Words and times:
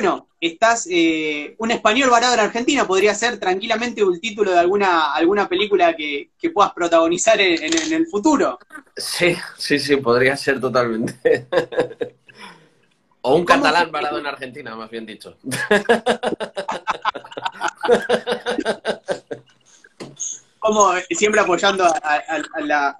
bueno, 0.00 0.28
estás 0.40 0.86
eh, 0.88 1.56
un 1.58 1.72
español 1.72 2.08
varado 2.08 2.34
en 2.34 2.40
Argentina, 2.40 2.86
podría 2.86 3.12
ser 3.16 3.40
tranquilamente 3.40 4.04
un 4.04 4.20
título 4.20 4.52
de 4.52 4.58
alguna, 4.60 5.12
alguna 5.12 5.48
película 5.48 5.96
que, 5.96 6.30
puedas 6.54 6.72
protagonizar 6.72 7.40
en, 7.40 7.92
el 7.92 8.06
futuro. 8.06 8.60
Sí, 8.96 9.34
sí, 9.56 9.80
sí, 9.80 9.96
podría 9.96 10.36
ser 10.36 10.60
totalmente. 10.60 11.48
o 13.22 13.34
un 13.34 13.44
catalán 13.44 13.90
varado 13.90 14.20
en 14.20 14.26
Argentina, 14.26 14.76
más 14.76 14.88
bien 14.88 15.04
dicho. 15.04 15.36
Como 20.60 20.92
siempre 21.10 21.40
apoyando 21.40 21.84
a, 21.86 22.22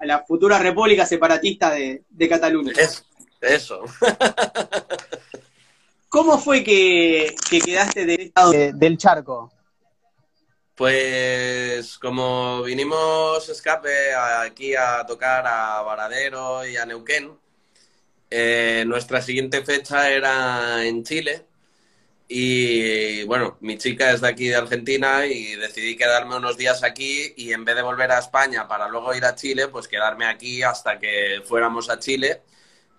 la, 0.01 0.25
futura 0.27 0.59
república 0.59 1.05
separatista 1.05 1.71
de, 1.71 2.03
Cataluña. 2.27 2.73
eso. 3.39 3.85
¿Cómo 6.09 6.39
fue 6.39 6.63
que, 6.63 7.35
quedaste 7.63 8.05
del 8.05 8.31
lado 8.35 8.51
del 8.51 8.97
charco? 8.97 9.51
Pues 10.73 11.99
como 11.99 12.63
vinimos 12.63 13.47
escape 13.47 14.13
aquí 14.15 14.73
a 14.75 15.05
tocar 15.05 15.45
a 15.45 15.81
Varadero 15.83 16.65
y 16.65 16.77
a 16.77 16.85
Neuquén, 16.85 17.37
eh, 18.31 18.83
nuestra 18.87 19.21
siguiente 19.21 19.63
fecha 19.63 20.09
era 20.09 20.83
en 20.83 21.03
Chile 21.03 21.45
y 22.27 23.23
bueno, 23.25 23.57
mi 23.59 23.77
chica 23.77 24.11
es 24.11 24.21
de 24.21 24.29
aquí 24.29 24.47
de 24.47 24.55
Argentina 24.55 25.27
y 25.27 25.55
decidí 25.55 25.95
quedarme 25.95 26.37
unos 26.37 26.57
días 26.57 26.83
aquí 26.83 27.33
y 27.37 27.53
en 27.53 27.65
vez 27.65 27.75
de 27.75 27.81
volver 27.83 28.11
a 28.11 28.19
España 28.19 28.67
para 28.67 28.87
luego 28.87 29.13
ir 29.13 29.25
a 29.25 29.35
Chile, 29.35 29.67
pues 29.67 29.87
quedarme 29.87 30.25
aquí 30.25 30.63
hasta 30.63 30.97
que 30.97 31.41
fuéramos 31.45 31.89
a 31.89 31.99
Chile 31.99 32.41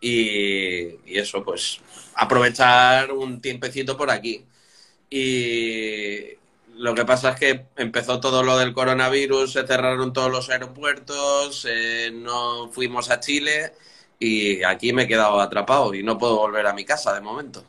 y, 0.00 1.18
eso, 1.18 1.45
pues 1.45 1.80
aprovechar 2.14 3.12
un 3.12 3.40
tiempecito 3.40 3.96
por 3.96 4.10
aquí. 4.10 4.45
Y 5.10 6.38
lo 6.76 6.95
que 6.95 7.04
pasa 7.04 7.30
es 7.30 7.36
que 7.36 7.66
empezó 7.76 8.21
todo 8.21 8.43
lo 8.43 8.59
del 8.59 8.73
coronavirus, 8.73 9.52
se 9.52 9.66
cerraron 9.66 10.12
todos 10.12 10.30
los 10.30 10.51
aeropuertos, 10.51 11.66
eh, 11.68 12.10
no 12.12 12.71
fuimos 12.73 13.10
a 13.10 13.21
Chile 13.21 13.73
y 14.18 14.62
aquí 14.62 14.93
me 14.93 15.02
he 15.02 15.09
quedado 15.09 15.40
atrapado 15.40 15.95
y 15.95 16.02
no 16.02 16.18
puedo 16.18 16.37
volver 16.37 16.66
a 16.66 16.73
mi 16.73 16.84
casa 16.84 17.12
de 17.15 17.21
momento. 17.21 17.65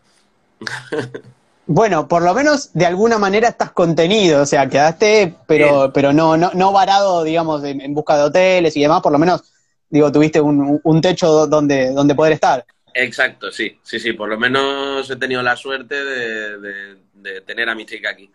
Bueno, 1.67 2.07
por 2.07 2.23
lo 2.23 2.33
menos 2.33 2.73
de 2.73 2.85
alguna 2.85 3.17
manera 3.17 3.47
estás 3.47 3.71
contenido, 3.71 4.41
o 4.41 4.45
sea, 4.45 4.67
quedaste, 4.67 5.35
pero, 5.47 5.91
pero 5.93 6.11
no, 6.11 6.35
no, 6.35 6.51
no 6.53 6.73
varado, 6.73 7.23
digamos, 7.23 7.63
en, 7.63 7.93
busca 7.93 8.17
de 8.17 8.23
hoteles 8.23 8.75
y 8.75 8.81
demás, 8.81 9.01
por 9.01 9.13
lo 9.13 9.19
menos 9.19 9.43
digo, 9.91 10.11
tuviste 10.11 10.41
un, 10.41 11.01
techo 11.01 11.45
donde, 11.45 11.91
donde 11.91 12.15
poder 12.15 12.33
estar. 12.33 12.65
Exacto, 12.93 13.51
sí, 13.51 13.77
sí, 13.83 13.99
sí, 13.99 14.13
por 14.13 14.29
lo 14.29 14.37
menos 14.37 15.09
he 15.09 15.15
tenido 15.15 15.41
la 15.43 15.55
suerte 15.55 15.95
de, 16.03 17.41
tener 17.45 17.69
a 17.69 17.75
mi 17.75 17.85
chica 17.85 18.09
aquí. 18.09 18.31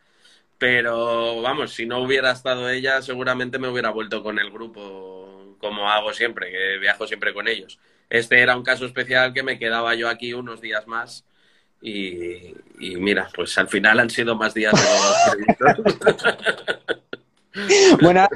Pero 0.59 1.43
vamos, 1.43 1.73
si 1.73 1.85
no 1.85 1.99
hubiera 2.01 2.31
estado 2.31 2.71
ella, 2.71 3.03
seguramente 3.03 3.59
me 3.59 3.69
hubiera 3.69 3.91
vuelto 3.91 4.23
con 4.23 4.39
el 4.39 4.51
grupo 4.51 5.57
como 5.59 5.91
hago 5.91 6.13
siempre, 6.13 6.51
que 6.51 6.79
viajo 6.79 7.07
siempre 7.07 7.35
con 7.35 7.49
ellos. 7.49 7.79
Este 8.09 8.41
era 8.41 8.57
un 8.57 8.63
caso 8.63 8.87
especial 8.87 9.33
que 9.33 9.43
me 9.43 9.59
quedaba 9.59 9.95
yo 9.95 10.09
aquí 10.09 10.33
unos 10.33 10.61
días 10.61 10.87
más 10.87 11.25
y, 11.81 12.55
mira, 12.79 13.29
pues 13.35 13.57
al 13.59 13.69
final 13.69 14.01
han 14.01 14.11
sido 14.11 14.35
más 14.37 14.55
días 14.55 14.73
de 14.73 14.81
los 15.59 15.77
Bueno, 18.01 18.27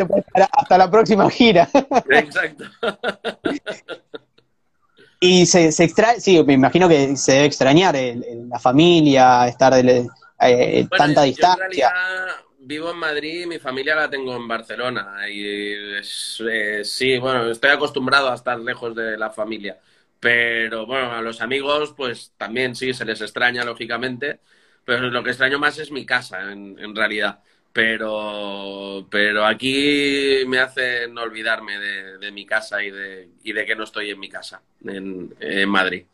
hasta 0.53 0.79
la 0.79 0.91
próxima 0.91 1.29
gira. 1.31 1.69
Exacto. 2.11 2.65
Y 5.21 5.45
se, 5.45 5.71
se 5.71 5.85
extrae, 5.85 6.19
sí, 6.21 6.43
me 6.45 6.55
imagino 6.55 6.89
que 6.89 7.15
se 7.17 7.33
debe 7.33 7.45
extrañar 7.45 7.95
la 7.95 8.59
familia, 8.59 9.47
estar 9.47 9.75
de, 9.75 10.09
eh, 10.41 10.87
tanta 10.97 11.25
distancia. 11.25 11.93
vivo 12.59 12.91
en 12.91 12.97
Madrid, 12.97 13.47
mi 13.47 13.59
familia 13.59 13.95
la 13.95 14.09
tengo 14.09 14.35
en 14.35 14.49
Barcelona 14.49 15.29
y 15.29 15.75
sí, 16.03 17.19
bueno, 17.19 17.51
estoy 17.51 17.71
acostumbrado 17.71 18.31
a 18.31 18.35
estar 18.35 18.59
lejos 18.59 18.95
de 18.95 19.19
la 19.19 19.29
familia, 19.29 19.79
pero 20.19 20.87
bueno, 20.87 21.13
a 21.13 21.21
los 21.21 21.43
amigos 21.43 21.93
pues 21.95 22.33
también 22.39 22.75
sí, 22.75 22.95
se 22.95 23.05
les 23.05 23.21
extraña 23.21 23.63
lógicamente, 23.63 24.41
pero 24.87 25.11
lo 25.11 25.23
que 25.23 25.31
extraño 25.31 25.59
más 25.59 25.77
es 25.79 25.91
mi 25.91 26.07
casa 26.07 26.51
en 26.51 26.97
realidad 26.97 27.41
pero, 27.73 29.07
pero 29.11 29.47
aquí 29.47 30.43
me 30.47 30.59
hacen 30.59 31.17
olvidarme 31.17 31.79
de, 31.79 32.33
mi 32.33 32.45
casa 32.45 32.83
y 32.83 32.91
de, 32.91 33.29
y 33.45 33.53
de 33.53 33.65
que 33.65 33.77
no 33.77 33.85
estoy 33.85 34.11
en 34.11 34.19
mi 34.19 34.29
casa, 34.29 34.61
en, 34.85 35.69
Madrid. 35.69 36.05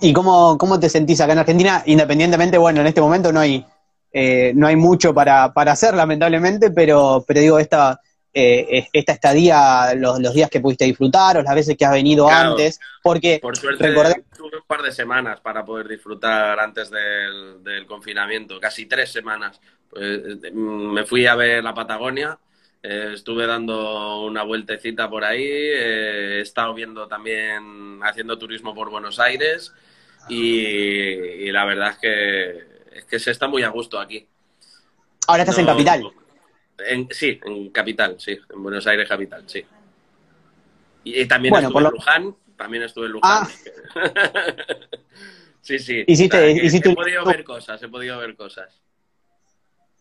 ¿Y 0.00 0.12
cómo, 0.12 0.58
cómo, 0.58 0.78
te 0.78 0.90
sentís 0.90 1.20
acá 1.20 1.32
en 1.32 1.38
Argentina? 1.38 1.82
Independientemente, 1.86 2.58
bueno, 2.58 2.82
en 2.82 2.86
este 2.86 3.00
momento 3.00 3.32
no 3.32 3.40
hay, 3.40 3.64
eh, 4.12 4.52
no 4.54 4.66
hay 4.66 4.76
mucho 4.76 5.14
para, 5.14 5.54
para 5.54 5.72
hacer, 5.72 5.94
lamentablemente, 5.94 6.70
pero, 6.70 7.24
pero 7.26 7.40
digo, 7.40 7.58
esta, 7.58 8.00
eh, 8.38 8.86
esta 8.92 9.14
estadía, 9.14 9.94
los, 9.94 10.20
los, 10.20 10.34
días 10.34 10.50
que 10.50 10.60
pudiste 10.60 10.84
disfrutar 10.84 11.38
o 11.38 11.42
las 11.42 11.54
veces 11.54 11.74
que 11.74 11.86
has 11.86 11.92
venido 11.92 12.28
antes, 12.28 12.78
porque... 13.02 13.38
Por 13.40 13.56
suerte 13.56 13.94
tuve 14.36 14.58
un 14.58 14.66
par 14.66 14.82
de 14.82 14.92
semanas 14.92 15.40
para 15.40 15.64
poder 15.64 15.88
disfrutar 15.88 16.60
antes 16.60 16.90
del, 16.90 17.64
del 17.64 17.86
confinamiento, 17.86 18.60
casi 18.60 18.84
tres 18.84 19.10
semanas, 19.10 19.58
pues, 19.88 20.52
me 20.52 21.06
fui 21.06 21.26
a 21.26 21.34
ver 21.34 21.64
la 21.64 21.72
Patagonia, 21.72 22.38
eh, 22.82 23.12
estuve 23.14 23.46
dando 23.46 24.20
una 24.26 24.42
vueltecita 24.42 25.08
por 25.08 25.24
ahí, 25.24 25.46
eh, 25.46 26.36
he 26.36 26.40
estado 26.42 26.74
viendo 26.74 27.08
también, 27.08 28.00
haciendo 28.02 28.36
turismo 28.36 28.74
por 28.74 28.90
Buenos 28.90 29.18
Aires 29.18 29.72
y, 30.28 31.50
la 31.52 31.64
verdad 31.64 31.92
es 31.92 31.96
que, 31.96 32.98
es 32.98 33.04
que 33.06 33.18
se 33.18 33.30
está 33.30 33.48
muy 33.48 33.62
a 33.62 33.70
gusto 33.70 33.98
aquí. 33.98 34.28
Ahora 35.26 35.44
estás 35.44 35.58
en 35.58 35.64
Capital. 35.64 36.12
Sí, 37.10 37.40
en 37.44 37.70
Capital, 37.70 38.16
sí, 38.18 38.38
en 38.52 38.62
Buenos 38.62 38.86
Aires 38.86 39.08
Capital, 39.08 39.44
sí. 39.46 39.64
Y, 41.04 41.26
también 41.26 41.54
estuve 41.54 41.84
en 41.84 41.90
Luján, 41.90 42.36
también 42.56 42.82
estuve 42.82 43.06
en 43.06 43.12
Luján. 43.12 43.44
Ah. 43.44 43.48
sí, 45.60 45.78
sí. 45.78 46.04
Hiciste, 46.06 46.50
he 46.50 46.94
podido 46.94 47.24
ver 47.24 47.44
cosas, 47.44 47.80
he 47.82 47.88
podido 47.88 48.18
ver 48.18 48.34
cosas 48.34 48.80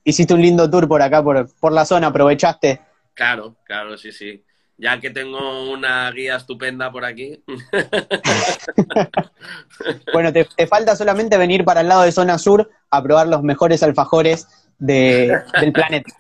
hiciste 0.06 0.34
un 0.34 0.42
lindo 0.42 0.70
tour 0.70 0.88
por 0.88 1.02
acá, 1.02 1.22
por, 1.22 1.54
por 1.60 1.74
la 1.74 1.84
zona, 1.84 2.08
aprovechaste. 2.08 2.80
Claro, 3.14 3.58
claro, 3.66 3.98
sí, 3.98 4.14
sí. 4.14 4.46
Ya 4.78 5.00
que 5.00 5.10
tengo 5.10 5.72
una 5.72 6.12
guía 6.12 6.36
estupenda 6.36 6.92
por 6.92 7.06
aquí. 7.06 7.42
bueno, 10.14 10.34
te, 10.34 10.46
falta 10.68 10.96
solamente 10.96 11.38
venir 11.38 11.64
para 11.64 11.82
el 11.82 11.88
lado 11.88 12.04
de 12.04 12.12
zona 12.12 12.38
sur 12.38 12.70
a 12.90 13.02
probar 13.02 13.28
los 13.28 13.42
mejores 13.42 13.84
alfajores 13.84 14.48
del 14.78 15.42
planeta. 15.74 16.14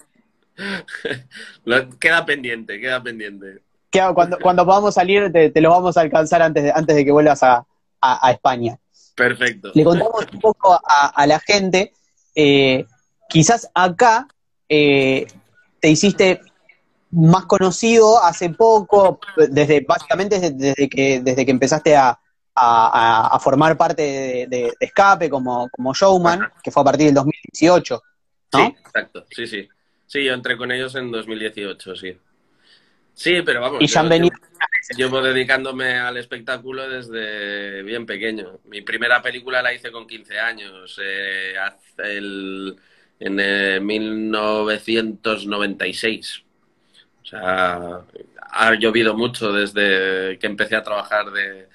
queda 2.00 2.26
pendiente, 2.26 2.80
queda 2.80 3.02
pendiente. 3.02 3.62
Cuando, 4.14 4.38
cuando 4.40 4.66
podamos 4.66 4.94
salir, 4.94 5.32
te, 5.32 5.62
lo 5.62 5.70
vamos 5.70 5.96
a 5.96 6.02
alcanzar 6.02 6.42
antes 6.42 6.64
de, 6.64 6.72
antes 6.72 6.96
de 6.96 7.06
que 7.06 7.12
vuelvas 7.12 7.42
a, 7.44 7.66
España. 8.30 8.78
Perfecto. 9.16 9.72
Le 9.74 9.84
contamos 9.84 10.28
un 10.32 10.40
poco 10.40 10.80
a, 10.86 11.26
la 11.26 11.40
gente 11.40 11.92
eh, 12.36 12.86
quizás 13.30 13.68
acá 13.74 14.28
eh, 14.70 15.26
te 15.80 15.90
hiciste 15.90 16.42
más 17.12 17.46
conocido 17.46 18.22
hace 18.24 18.50
poco, 18.50 19.20
desde 19.50 19.80
básicamente 19.82 20.52
desde, 20.52 20.90
que 20.90 21.22
desde 21.22 21.46
que 21.46 21.52
empezaste 21.52 21.96
a, 21.96 22.20
formar 23.42 23.76
parte 23.76 24.48
de, 24.50 24.74
Escape 24.80 25.30
como, 25.30 25.68
como 25.70 25.94
showman, 25.94 26.40
que 26.62 26.72
fue 26.72 26.82
a 26.82 26.86
partir 26.86 27.08
del 27.08 27.16
2018, 27.16 28.02
¿no? 28.54 28.60
Sí, 28.60 28.66
exacto, 28.66 29.26
sí, 29.32 29.48
sí. 29.48 29.70
Sí, 30.08 30.24
yo 30.24 30.34
entré 30.34 30.58
con 30.58 30.72
ellos 30.72 30.96
en 30.96 31.12
2018, 31.12 31.96
sí. 31.96 32.18
Sí, 33.14 33.42
pero 33.44 33.62
vamos. 33.62 33.82
Y 33.82 33.88
ya 33.88 34.02
han 34.02 34.10
venido. 34.10 34.36
Llevo, 34.96 35.20
dedicándome 35.22 35.98
al 35.98 36.18
espectáculo 36.18 36.88
desde 36.88 37.82
bien 37.82 38.06
pequeño. 38.06 38.60
Mi 38.66 38.82
primera 38.82 39.20
película 39.22 39.64
la 39.64 39.74
hice 39.74 39.92
con 39.92 40.06
15 40.06 40.40
años. 40.40 41.00
Eh, 41.02 41.56
el, 41.98 42.76
en 43.20 43.86
1996. 43.86 46.44
O 47.24 47.26
sea, 47.26 48.02
ha 48.52 48.76
llovido 48.76 49.16
mucho 49.16 49.52
desde 49.52 50.38
que 50.38 50.48
empecé 50.48 50.76
a 50.76 50.84
trabajar 50.84 51.32
de, 51.32 51.68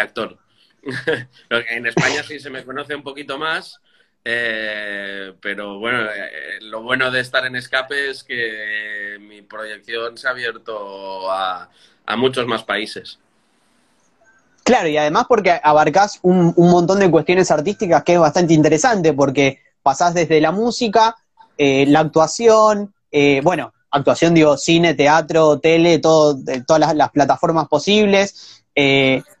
actor. 0.00 0.38
en 1.50 1.86
España 1.86 2.22
sí 2.22 2.40
se 2.40 2.50
me 2.50 2.64
conoce 2.64 2.94
un 2.94 3.02
poquito 3.02 3.38
más, 3.38 3.80
eh, 4.30 5.32
pero 5.40 5.78
bueno, 5.78 6.02
eh, 6.02 6.58
lo 6.60 6.82
bueno 6.82 7.10
de 7.10 7.20
estar 7.20 7.46
en 7.46 7.56
escape 7.56 8.10
es 8.10 8.22
que 8.22 9.16
mi 9.20 9.40
proyección 9.40 10.18
se 10.18 10.28
ha 10.28 10.32
abierto 10.32 11.32
a, 11.32 11.70
muchos 12.16 12.46
más 12.46 12.62
países. 12.62 13.18
Claro, 14.64 14.88
y 14.88 14.98
además 14.98 15.24
porque 15.26 15.58
abarcas 15.62 16.18
un, 16.20 16.52
montón 16.56 16.98
de 16.98 17.10
cuestiones 17.10 17.50
artísticas 17.50 18.02
que 18.02 18.14
es 18.14 18.20
bastante 18.20 18.52
interesante, 18.52 19.14
porque 19.14 19.62
pasás 19.82 20.12
desde 20.12 20.42
la 20.42 20.52
música, 20.52 21.16
eh, 21.56 21.86
la 21.86 22.00
actuación, 22.00 22.92
eh, 23.10 23.40
bueno, 23.42 23.72
actuación 23.90 24.34
digo, 24.34 24.58
cine, 24.58 24.92
teatro, 24.92 25.58
tele, 25.58 26.00
todo, 26.00 26.36
todas 26.66 26.94
las, 26.94 27.10
plataformas 27.12 27.66
posibles, 27.68 28.62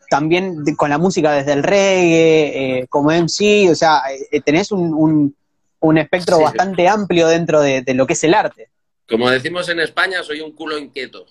eh, 0.08 0.10
también 0.10 0.64
con 0.76 0.90
la 0.90 0.98
música 0.98 1.32
desde 1.32 1.52
el 1.52 1.62
reggae, 1.62 2.80
eh, 2.80 2.86
como 2.88 3.10
MC, 3.10 3.70
o 3.70 3.74
sea, 3.74 4.02
eh, 4.30 4.40
tenés 4.40 4.72
un, 4.72 5.34
un, 5.80 5.98
espectro 5.98 6.40
bastante 6.40 6.88
amplio 6.88 7.28
dentro 7.28 7.60
de, 7.60 7.84
lo 7.94 8.06
que 8.06 8.14
es 8.14 8.24
el 8.24 8.34
arte. 8.34 8.70
Como 9.08 9.30
decimos 9.30 9.68
en 9.68 9.80
España, 9.80 10.22
soy 10.22 10.40
un 10.40 10.52
culo 10.52 10.78
inquieto. 10.78 11.26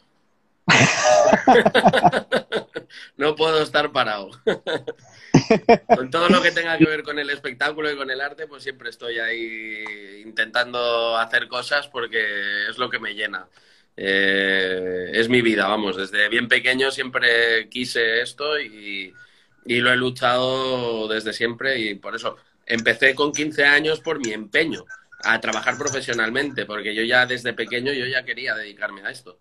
no 3.18 3.36
puedo 3.36 3.62
estar 3.62 3.92
parado. 3.92 4.30
con 5.96 6.10
todo 6.10 6.30
lo 6.30 6.42
que 6.42 6.52
tenga 6.52 6.78
que 6.78 6.86
ver 6.86 7.04
con 7.04 7.20
el 7.20 7.30
espectáculo 7.30 7.92
y 7.92 7.96
con 7.96 8.10
el 8.10 8.20
arte, 8.20 8.48
pues 8.48 8.64
siempre 8.64 8.90
estoy 8.90 9.20
ahí 9.20 10.24
intentando 10.26 11.18
hacer 11.18 11.48
cosas 11.48 11.88
porque 11.88 12.68
es 12.70 12.78
lo 12.78 12.90
que 12.90 13.00
me 13.00 13.14
llena. 13.14 13.48
Eh, 14.00 15.10
es 15.12 15.28
mi 15.28 15.42
vida, 15.42 15.68
vamos, 15.68 15.98
desde 15.98 16.30
bien 16.30 16.48
pequeño 16.48 16.92
siempre 16.92 17.68
quise 17.68 18.22
esto 18.22 18.60
y, 18.60 19.12
lo 19.66 19.92
he 19.92 19.98
luchado 19.98 21.10
desde 21.10 21.34
siempre 21.34 21.78
y 21.80 21.96
por 21.96 22.16
eso 22.16 22.38
empecé 22.66 23.14
con 23.16 23.34
15 23.34 23.66
años 23.66 24.00
por 24.00 24.20
mi 24.20 24.32
empeño 24.32 24.86
a 25.24 25.42
trabajar 25.42 25.78
profesionalmente, 25.78 26.66
porque 26.66 26.96
yo 26.96 27.04
ya 27.04 27.26
desde 27.26 27.52
pequeño 27.54 27.92
yo 27.92 28.06
ya 28.06 28.24
quería 28.24 28.56
dedicarme 28.56 29.02
a 29.02 29.10
esto. 29.10 29.40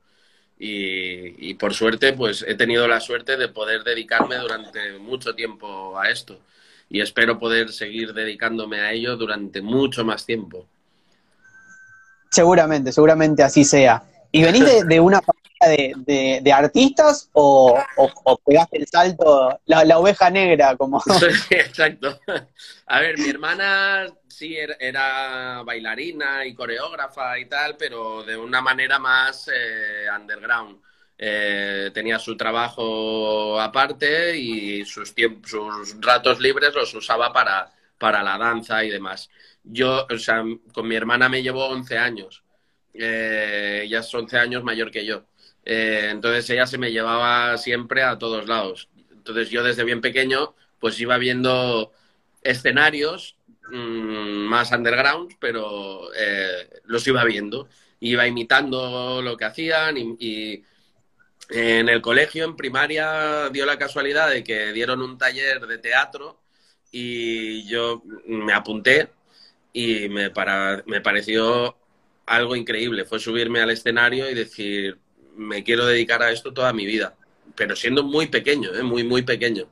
Y, 0.58 1.50
y, 1.50 1.54
por 1.54 1.74
suerte, 1.74 2.14
pues 2.14 2.42
he 2.48 2.54
tenido 2.54 2.88
la 2.88 2.98
suerte 2.98 3.36
de 3.36 3.48
poder 3.48 3.84
dedicarme 3.84 4.36
durante 4.36 4.98
mucho 4.98 5.34
tiempo 5.34 5.98
a 6.00 6.08
esto. 6.08 6.40
Y 6.88 7.02
espero 7.02 7.38
poder 7.38 7.72
seguir 7.72 8.14
dedicándome 8.14 8.80
a 8.80 8.90
ello 8.90 9.16
durante 9.16 9.60
mucho 9.60 10.02
más 10.02 10.24
tiempo. 10.24 10.66
Seguramente, 12.30 12.90
seguramente 12.90 13.42
así 13.42 13.64
sea. 13.64 14.02
¿Y 14.36 14.42
venís 14.42 14.86
de, 14.86 15.00
una 15.00 15.22
familia 15.22 15.96
de, 16.42 16.52
artistas 16.52 17.30
o, 17.32 17.82
pegaste 18.44 18.76
el 18.76 18.86
salto, 18.86 19.58
la, 19.64 19.98
oveja 19.98 20.28
negra, 20.28 20.76
como... 20.76 21.02
Exacto. 21.50 22.20
A 22.84 23.00
ver, 23.00 23.16
mi 23.16 23.30
hermana 23.30 24.06
sí 24.28 24.54
era, 24.54 25.62
bailarina 25.62 26.44
y 26.44 26.52
coreógrafa 26.52 27.38
y 27.38 27.46
tal, 27.46 27.78
pero 27.78 28.24
de 28.24 28.36
una 28.36 28.60
manera 28.60 28.98
más 28.98 29.48
eh, 29.48 30.04
underground. 30.14 30.82
Eh, 31.16 31.90
tenía 31.94 32.18
su 32.18 32.36
trabajo 32.36 33.58
aparte 33.58 34.36
y 34.36 34.84
sus, 34.84 35.14
sus 35.46 35.96
ratos 35.98 36.40
libres 36.40 36.74
los 36.74 36.92
usaba 36.92 37.32
para, 37.32 37.72
para 37.96 38.22
la 38.22 38.36
danza 38.36 38.84
y 38.84 38.90
demás. 38.90 39.30
Yo, 39.64 40.06
o 40.10 40.18
sea, 40.18 40.44
con 40.74 40.86
mi 40.86 40.94
hermana 40.94 41.30
me 41.30 41.42
llevo 41.42 41.64
11 41.68 41.96
años 41.96 42.42
eh, 42.98 43.82
ella 43.84 44.00
es 44.00 44.14
11 44.14 44.38
años 44.38 44.64
mayor 44.64 44.90
que 44.90 45.04
yo. 45.04 45.24
Eh, 45.64 46.08
entonces 46.12 46.48
ella 46.50 46.66
se 46.66 46.78
me 46.78 46.92
llevaba 46.92 47.58
siempre 47.58 48.02
a 48.02 48.18
todos 48.18 48.46
lados. 48.46 48.88
Entonces 49.10 49.50
yo 49.50 49.62
desde 49.64 49.84
bien 49.84 50.00
pequeño 50.00 50.54
pues 50.78 51.00
iba 51.00 51.18
viendo 51.18 51.92
escenarios 52.42 53.36
mm, 53.70 54.46
más 54.48 54.70
underground, 54.72 55.32
pero 55.40 56.12
eh, 56.14 56.80
los 56.84 57.06
iba 57.06 57.24
viendo. 57.24 57.68
Iba 58.00 58.26
imitando 58.26 59.22
lo 59.22 59.36
que 59.36 59.44
hacían 59.46 59.96
y, 59.96 60.62
en 61.48 61.88
el 61.88 62.02
colegio, 62.02 62.44
en 62.44 62.56
primaria, 62.56 63.50
dio 63.50 63.66
la 63.66 63.78
casualidad 63.78 64.30
de 64.30 64.42
que 64.44 64.72
dieron 64.72 65.00
un 65.00 65.16
taller 65.16 65.66
de 65.66 65.78
teatro 65.78 66.40
y 66.90 67.64
yo 67.66 68.02
me 68.26 68.52
apunté 68.52 69.10
y 69.72 70.08
me, 70.08 70.30
para, 70.30 70.82
me 70.86 71.00
pareció 71.00 71.76
algo 72.26 72.56
increíble. 72.56 73.04
Fue 73.04 73.20
subirme 73.20 73.60
al 73.60 73.70
escenario 73.70 74.28
y 74.28 74.34
decir, 74.34 74.98
me 75.36 75.62
quiero 75.64 75.86
dedicar 75.86 76.22
a 76.22 76.32
esto 76.32 76.52
toda 76.52 76.72
mi 76.72 76.84
vida. 76.84 77.16
Pero 77.54 77.76
siendo 77.76 78.02
muy 78.02 78.26
pequeño, 78.26 78.74
¿eh? 78.74 78.82
muy, 78.82 79.04
muy 79.04 79.22
pequeño. 79.22 79.68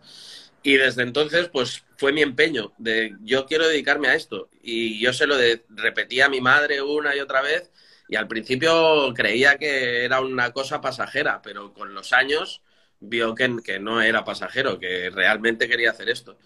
Y 0.62 0.76
desde 0.76 1.02
entonces, 1.02 1.48
pues 1.48 1.84
fue 1.98 2.12
mi 2.12 2.22
empeño 2.22 2.72
de 2.78 3.14
yo 3.22 3.46
quiero 3.46 3.68
dedicarme 3.68 4.08
a 4.08 4.14
esto. 4.14 4.48
Y 4.62 4.98
yo 5.00 5.12
se 5.12 5.26
lo 5.26 5.36
de, 5.36 5.64
repetí 5.68 6.20
a 6.20 6.28
mi 6.28 6.40
madre 6.40 6.80
una 6.80 7.14
y 7.14 7.20
otra 7.20 7.42
vez. 7.42 7.70
Y 8.08 8.16
al 8.16 8.28
principio 8.28 9.12
creía 9.14 9.58
que 9.58 10.04
era 10.04 10.20
una 10.20 10.52
cosa 10.52 10.80
pasajera, 10.80 11.42
pero 11.42 11.72
con 11.74 11.94
los 11.94 12.12
años 12.12 12.62
vio 13.00 13.34
que, 13.34 13.78
no 13.80 14.00
era 14.00 14.24
pasajero, 14.24 14.78
que 14.78 15.10
realmente 15.10 15.68
quería 15.68 15.90
hacer 15.90 16.08
esto. 16.08 16.38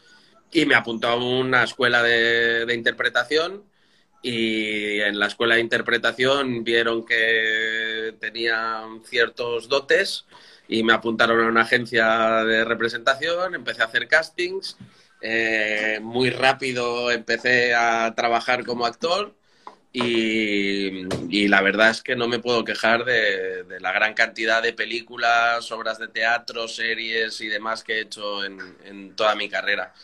Y 0.50 0.66
me 0.66 0.74
apuntó 0.74 1.08
a 1.08 1.16
una 1.16 1.64
escuela 1.64 2.02
de 2.02 2.74
interpretación 2.74 3.64
y 4.22 5.00
en 5.00 5.18
la 5.18 5.26
escuela 5.26 5.54
de 5.54 5.60
interpretación 5.60 6.64
vieron 6.64 7.04
que 7.04 8.14
tenía 8.20 8.82
ciertos 9.04 9.68
dotes 9.68 10.26
y 10.68 10.82
me 10.82 10.92
apuntaron 10.92 11.40
a 11.40 11.48
una 11.48 11.62
agencia 11.62 12.44
de 12.44 12.64
representación, 12.64 13.54
empecé 13.54 13.82
a 13.82 13.86
hacer 13.86 14.08
castings, 14.08 14.76
eh, 15.20 15.98
muy 16.02 16.30
rápido 16.30 17.10
empecé 17.10 17.74
a 17.74 18.14
trabajar 18.14 18.64
como 18.64 18.86
actor 18.86 19.34
y, 19.92 21.48
la 21.48 21.62
verdad 21.62 21.90
es 21.90 22.02
que 22.02 22.14
no 22.14 22.28
me 22.28 22.38
puedo 22.38 22.64
quejar 22.64 23.04
de, 23.04 23.64
la 23.80 23.92
gran 23.92 24.14
cantidad 24.14 24.62
de 24.62 24.72
películas, 24.72 25.72
obras 25.72 25.98
de 25.98 26.08
teatro, 26.08 26.68
series 26.68 27.40
y 27.40 27.48
demás 27.48 27.82
que 27.82 27.94
he 27.94 28.00
hecho 28.02 28.44
en 28.44 29.16
toda 29.16 29.34
mi 29.34 29.48
carrera. 29.48 29.94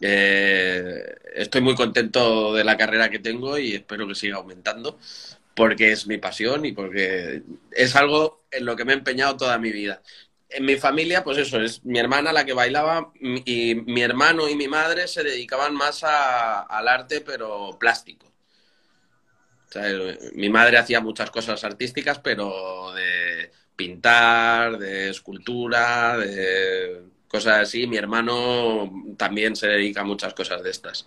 Eh, 0.00 1.16
estoy 1.34 1.60
muy 1.60 1.74
contento 1.74 2.54
de 2.54 2.64
la 2.64 2.76
carrera 2.76 3.10
que 3.10 3.18
tengo 3.18 3.58
y 3.58 3.74
espero 3.74 4.06
que 4.06 4.14
siga 4.14 4.36
aumentando 4.36 4.98
porque 5.54 5.92
es 5.92 6.06
mi 6.06 6.18
pasión 6.18 6.66
y 6.66 6.72
porque 6.72 7.42
es 7.72 7.96
algo 7.96 8.44
en 8.50 8.66
lo 8.66 8.76
que 8.76 8.84
me 8.84 8.92
he 8.92 8.96
empeñado 8.96 9.36
toda 9.38 9.58
mi 9.58 9.72
vida. 9.72 10.02
En 10.50 10.66
mi 10.66 10.76
familia, 10.76 11.24
pues 11.24 11.38
eso, 11.38 11.60
es 11.60 11.84
mi 11.84 11.98
hermana 11.98 12.32
la 12.32 12.44
que 12.44 12.52
bailaba 12.52 13.12
y 13.20 13.74
mi 13.74 14.02
hermano 14.02 14.48
y 14.48 14.54
mi 14.54 14.68
madre 14.68 15.08
se 15.08 15.24
dedicaban 15.24 15.74
más 15.74 16.04
al 16.04 16.88
arte, 16.88 17.22
pero 17.22 17.78
plástico. 17.80 18.30
mi 20.34 20.48
madre 20.50 20.78
hacía 20.78 21.00
muchas 21.00 21.30
cosas 21.30 21.64
artísticas, 21.64 22.18
pero 22.18 22.92
de 22.92 23.50
pintar, 23.76 24.78
de 24.78 25.10
escultura, 25.10 26.18
de 26.18 27.02
cosas 27.36 27.60
así. 27.60 27.86
Mi 27.86 27.96
hermano 27.98 28.90
también 29.16 29.56
se 29.56 29.68
dedica 29.68 30.00
a 30.00 30.04
muchas 30.04 30.32
cosas 30.32 30.62
de 30.62 30.70
estas. 30.70 31.04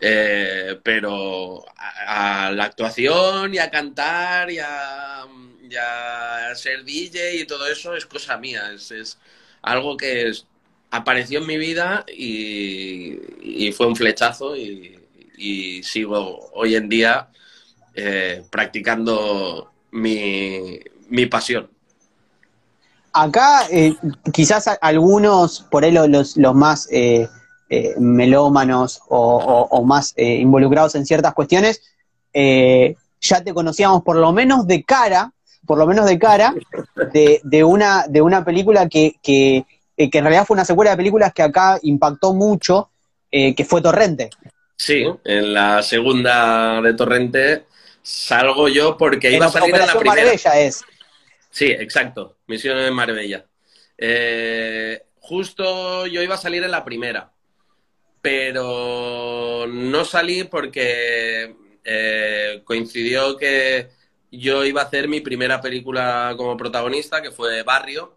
Eh, 0.00 0.78
pero 0.82 1.64
a, 1.76 2.50
la 2.52 2.64
actuación 2.64 3.54
y 3.54 3.58
a 3.58 3.70
cantar 3.70 4.50
y 4.50 4.58
a, 4.58 5.28
ser 6.54 6.84
DJ 6.84 7.36
y 7.36 7.46
todo 7.46 7.66
eso 7.66 7.94
es 7.94 8.06
cosa 8.06 8.36
mía. 8.38 8.72
Es, 8.72 9.18
algo 9.62 9.96
que 9.96 10.32
apareció 10.90 11.38
en 11.40 11.46
mi 11.46 11.56
vida 11.56 12.04
y, 12.08 13.70
fue 13.72 13.86
un 13.86 13.96
flechazo 13.96 14.56
y, 14.56 14.98
sigo 15.82 16.50
hoy 16.52 16.76
en 16.76 16.88
día 16.88 17.28
eh, 17.94 18.44
practicando 18.50 19.72
mi, 19.90 20.78
mi 21.08 21.26
pasión. 21.26 21.68
Acá 23.12 23.66
eh, 23.70 23.94
quizás 24.32 24.70
algunos, 24.80 25.66
por 25.70 25.84
ahí 25.84 25.92
los, 25.92 26.36
los 26.36 26.54
más 26.54 26.88
eh, 26.90 27.28
eh, 27.68 27.94
melómanos 27.98 29.02
o, 29.08 29.84
más 29.84 30.14
involucrados 30.16 30.94
en 30.94 31.04
ciertas 31.04 31.34
cuestiones, 31.34 31.82
ya 32.34 33.44
te 33.44 33.52
conocíamos 33.52 34.02
por 34.02 34.16
lo 34.16 34.32
menos 34.32 34.66
de 34.66 34.82
cara, 34.82 35.32
por 35.66 35.78
lo 35.78 35.86
menos 35.86 36.06
de 36.06 36.18
cara, 36.18 36.54
de, 37.12 37.64
una, 37.64 38.06
de 38.08 38.22
una 38.22 38.44
película 38.44 38.88
que, 38.88 39.16
que, 39.22 39.64
en 39.96 40.24
realidad 40.24 40.46
fue 40.46 40.54
una 40.54 40.64
secuela 40.64 40.92
de 40.92 40.96
películas 40.96 41.32
que 41.32 41.42
acá 41.42 41.78
impactó 41.82 42.32
mucho, 42.32 42.90
que 43.30 43.66
fue 43.68 43.82
Torrente. 43.82 44.30
Sí, 44.76 45.04
en 45.24 45.52
la 45.52 45.82
segunda 45.82 46.80
de 46.80 46.94
Torrente 46.94 47.66
salgo 48.02 48.68
yo 48.68 48.96
porque 48.96 49.30
iba 49.30 49.46
a 49.46 49.50
salir 49.50 49.74
en 49.74 49.86
la 49.86 49.98
primera. 49.98 50.32
es. 50.32 50.84
Sí, 51.52 51.66
exacto. 51.66 52.38
Misión 52.46 52.78
en 52.78 52.94
Marbella. 52.94 53.44
Eh, 53.98 55.02
justo 55.20 56.06
yo 56.06 56.22
iba 56.22 56.34
a 56.34 56.38
salir 56.38 56.64
en 56.64 56.70
la 56.70 56.82
primera, 56.82 57.30
pero 58.22 59.66
no 59.68 60.04
salí 60.06 60.44
porque 60.44 61.54
eh, 61.84 62.62
coincidió 62.64 63.36
que 63.36 63.90
yo 64.30 64.64
iba 64.64 64.80
a 64.80 64.86
hacer 64.86 65.08
mi 65.08 65.20
primera 65.20 65.60
película 65.60 66.34
como 66.38 66.56
protagonista, 66.56 67.20
que 67.20 67.30
fue 67.30 67.62
Barrio. 67.62 68.16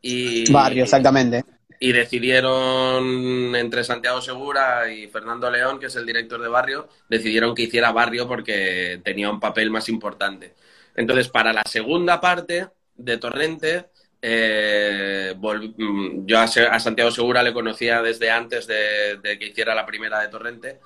Y, 0.00 0.50
Barrio, 0.52 0.84
exactamente. 0.84 1.44
Y 1.80 1.90
decidieron 1.90 3.56
entre 3.56 3.82
Santiago 3.82 4.20
Segura 4.20 4.92
y 4.92 5.08
Fernando 5.08 5.50
León, 5.50 5.80
que 5.80 5.86
es 5.86 5.96
el 5.96 6.06
director 6.06 6.40
de 6.40 6.48
Barrio, 6.48 6.88
decidieron 7.08 7.52
que 7.52 7.62
hiciera 7.62 7.90
Barrio 7.90 8.28
porque 8.28 9.00
tenía 9.02 9.28
un 9.28 9.40
papel 9.40 9.70
más 9.72 9.88
importante. 9.88 10.54
Entonces, 10.94 11.28
para 11.28 11.52
la 11.52 11.62
segunda 11.64 12.20
parte 12.20 12.68
de 12.94 13.18
Torrente, 13.18 13.86
eh, 14.22 15.34
mm, 15.36 16.26
yo 16.26 16.38
a, 16.38 16.46
Santiago 16.46 17.10
Segura 17.10 17.42
le 17.42 17.52
conocía 17.52 18.02
desde 18.02 18.30
antes 18.30 18.66
de, 18.66 19.18
que 19.38 19.46
hiciera 19.46 19.74
la 19.74 19.86
primera 19.86 20.20
de 20.20 20.28
Torrente. 20.28 20.80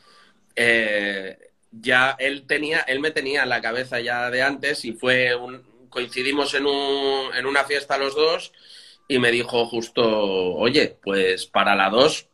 Eh, 0.57 1.39
ya 1.71 2.17
él 2.19 2.47
tenía, 2.47 2.81
él 2.81 3.01
me 3.01 3.11
tenía 3.11 3.43
en 3.43 3.49
la 3.51 3.61
cabeza 3.61 4.01
ya 4.01 4.31
de 4.31 4.43
antes 4.43 4.85
y 4.85 4.93
fue 4.93 5.35
un, 5.35 5.63
coincidimos 5.91 6.55
en, 6.55 6.67
un, 6.67 7.35
en 7.35 7.47
una 7.47 7.65
fiesta 7.65 7.99
los 7.99 8.15
dos 8.15 8.53
y 9.09 9.19
me 9.19 9.31
dijo 9.31 9.67
justo, 9.67 10.05
oye, 10.05 10.99
pues 11.03 11.47
para 11.47 11.75
la 11.75 11.89
2, 11.89 12.29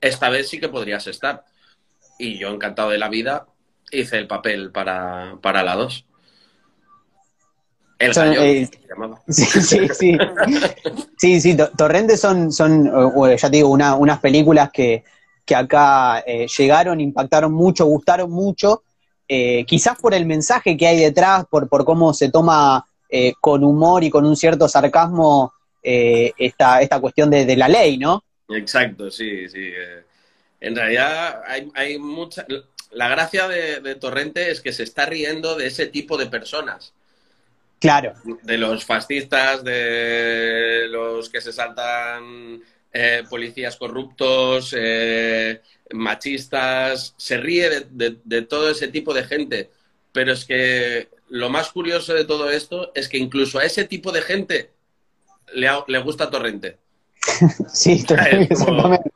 esta 0.00 0.28
vez 0.28 0.48
sí 0.48 0.60
que 0.60 0.68
podrías 0.68 1.06
estar. 1.06 1.44
Y 2.18 2.38
yo, 2.38 2.50
encantado 2.50 2.90
de 2.90 2.98
la 2.98 3.08
vida, 3.08 3.46
hice 3.90 4.18
el 4.18 4.26
papel 4.26 4.70
para, 4.70 5.38
para 5.40 5.62
la 5.62 5.74
2. 5.74 6.04
El 8.02 8.14
son, 8.14 8.32
eh, 8.36 8.68
sí, 9.28 9.44
sí, 9.44 9.88
sí. 9.94 10.18
sí, 11.16 11.40
sí, 11.40 11.56
Torrentes 11.78 12.20
son, 12.20 12.50
son 12.50 12.90
ya 13.36 13.48
te 13.48 13.56
digo, 13.56 13.68
una, 13.68 13.94
unas 13.94 14.18
películas 14.18 14.70
que, 14.72 15.04
que 15.44 15.54
acá 15.54 16.18
eh, 16.26 16.48
llegaron, 16.58 17.00
impactaron 17.00 17.52
mucho, 17.52 17.86
gustaron 17.86 18.28
mucho, 18.28 18.82
eh, 19.28 19.64
quizás 19.66 19.96
por 19.98 20.14
el 20.14 20.26
mensaje 20.26 20.76
que 20.76 20.88
hay 20.88 20.98
detrás, 20.98 21.44
por, 21.48 21.68
por 21.68 21.84
cómo 21.84 22.12
se 22.12 22.28
toma 22.30 22.84
con 23.42 23.62
humor 23.62 24.02
y 24.02 24.08
con 24.08 24.24
un 24.24 24.34
cierto 24.36 24.66
sarcasmo 24.68 25.52
esta, 25.82 26.80
esta 26.80 26.98
cuestión 26.98 27.28
de, 27.28 27.56
la 27.56 27.68
ley, 27.68 27.98
¿no? 27.98 28.24
Exacto, 28.48 29.10
sí, 29.10 29.50
sí. 29.50 29.70
En 30.58 30.74
realidad 30.74 31.42
hay, 31.46 31.70
hay 31.74 31.98
mucha... 31.98 32.46
La 32.90 33.08
gracia 33.08 33.48
de, 33.48 33.80
de 33.80 33.94
Torrente 33.96 34.50
es 34.50 34.62
que 34.62 34.72
se 34.72 34.82
está 34.82 35.04
riendo 35.04 35.56
de 35.56 35.66
ese 35.66 35.86
tipo 35.86 36.16
de 36.16 36.26
personas 36.26 36.94
Claro. 37.82 38.14
De 38.42 38.56
los 38.58 38.84
fascistas, 38.84 39.64
de 39.64 40.86
los 40.88 41.28
que 41.28 41.40
se 41.40 41.52
saltan 41.52 42.62
eh, 42.92 43.24
policías 43.28 43.74
corruptos, 43.74 44.72
eh, 44.78 45.60
machistas, 45.90 47.12
se 47.16 47.38
ríe 47.38 47.88
de, 47.90 48.42
todo 48.42 48.70
ese 48.70 48.86
tipo 48.86 49.12
de 49.12 49.24
gente. 49.24 49.70
Pero 50.12 50.32
es 50.32 50.44
que 50.44 51.08
lo 51.28 51.50
más 51.50 51.70
curioso 51.72 52.14
de 52.14 52.24
todo 52.24 52.52
esto 52.52 52.92
es 52.94 53.08
que 53.08 53.18
incluso 53.18 53.58
a 53.58 53.64
ese 53.64 53.84
tipo 53.84 54.12
de 54.12 54.22
gente 54.22 54.70
le, 55.52 55.68
le 55.88 55.98
gusta 55.98 56.30
Torrente. 56.30 56.78
sí, 57.66 58.04
totalmente. 58.06 59.10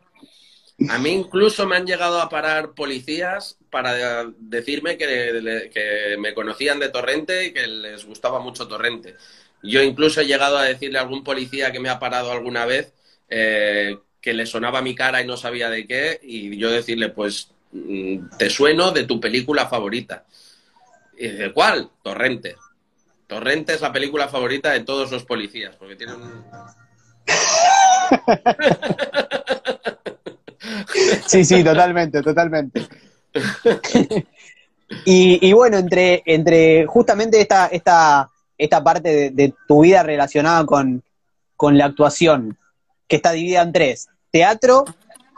A 0.91 0.99
mí 0.99 1.11
incluso 1.11 1.67
me 1.67 1.77
han 1.77 1.87
llegado 1.87 2.21
a 2.21 2.29
parar 2.29 2.75
policías 2.75 3.57
para 3.71 4.27
decirme 4.39 4.99
que, 4.99 6.17
me 6.19 6.35
conocían 6.35 6.79
de 6.79 6.91
Torrente 6.91 7.47
y 7.47 7.53
que 7.53 7.67
les 7.67 8.05
gustaba 8.05 8.41
mucho 8.41 8.69
Torrente. 8.69 9.17
Yo 9.63 9.83
incluso 9.83 10.21
he 10.21 10.27
llegado 10.27 10.59
a 10.59 10.65
decirle 10.65 10.99
a 10.99 11.03
algún 11.03 11.25
policía 11.25 11.73
que 11.73 11.81
me 11.81 11.89
ha 11.89 11.99
parado 11.99 12.31
alguna 12.31 12.67
vez 12.67 12.93
eh, 13.31 13.97
que 14.21 14.35
le 14.35 14.45
sonaba 14.45 14.83
mi 14.83 14.95
cara 14.95 15.23
y 15.23 15.27
no 15.27 15.39
sabía 15.39 15.71
de 15.71 15.87
qué, 15.87 16.21
y 16.23 16.59
yo 16.59 16.71
decirle, 16.71 17.09
pues, 17.09 17.53
mm, 17.73 18.37
te 18.39 18.51
sueno 18.51 18.91
de 18.91 19.05
tu 19.05 19.19
película 19.19 19.69
favorita. 19.69 20.27
Y 21.17 21.29
dice, 21.29 21.53
¿cuál? 21.53 21.89
Torrente. 22.03 22.57
Torrente 23.27 23.73
es 23.73 23.81
la 23.81 23.93
película 23.93 24.29
favorita 24.29 24.73
de 24.73 24.81
todos 24.81 25.11
los 25.11 25.25
policías, 25.25 25.75
porque 25.77 25.97
tienen... 25.97 26.17
Sí, 31.27 31.45
sí, 31.45 31.63
totalmente, 31.65 32.23
totalmente. 32.23 32.87
Y, 35.05 35.53
bueno, 35.53 35.79
entre, 35.79 36.23
entre 36.27 36.87
justamente 36.87 37.41
esta, 37.41 37.67
esta, 37.67 38.31
esta 38.57 38.85
parte 38.85 39.31
de, 39.31 39.55
tu 39.67 39.83
vida 39.83 40.03
relacionada 40.03 40.65
con, 40.65 41.03
la 41.61 41.87
actuación, 41.87 42.57
que 43.09 43.17
está 43.17 43.33
dividida 43.33 43.63
en 43.63 43.73
tres, 43.73 44.09
teatro, 44.31 44.85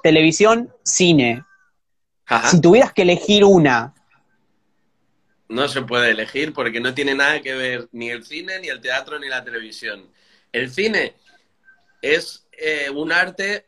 televisión, 0.03 0.73
cine. 0.83 1.45
Si 2.51 2.61
tuvieras 2.61 2.93
que 2.93 3.03
elegir 3.03 3.45
una. 3.45 3.95
No 5.49 5.67
se 5.67 5.81
puede 5.81 6.11
elegir 6.11 6.53
porque 6.53 6.79
no 6.79 6.93
tiene 6.93 7.15
nada 7.15 7.41
que 7.41 7.55
ver 7.55 7.89
ni 7.93 8.11
el 8.11 8.25
cine, 8.25 8.61
ni 8.61 8.69
el 8.69 8.83
teatro, 8.83 9.19
ni 9.19 9.29
la 9.29 9.43
televisión. 9.43 10.07
El 10.53 10.71
cine 10.71 11.15
es 12.03 12.47
eh, 12.53 12.91
un 12.91 13.13
arte 13.13 13.65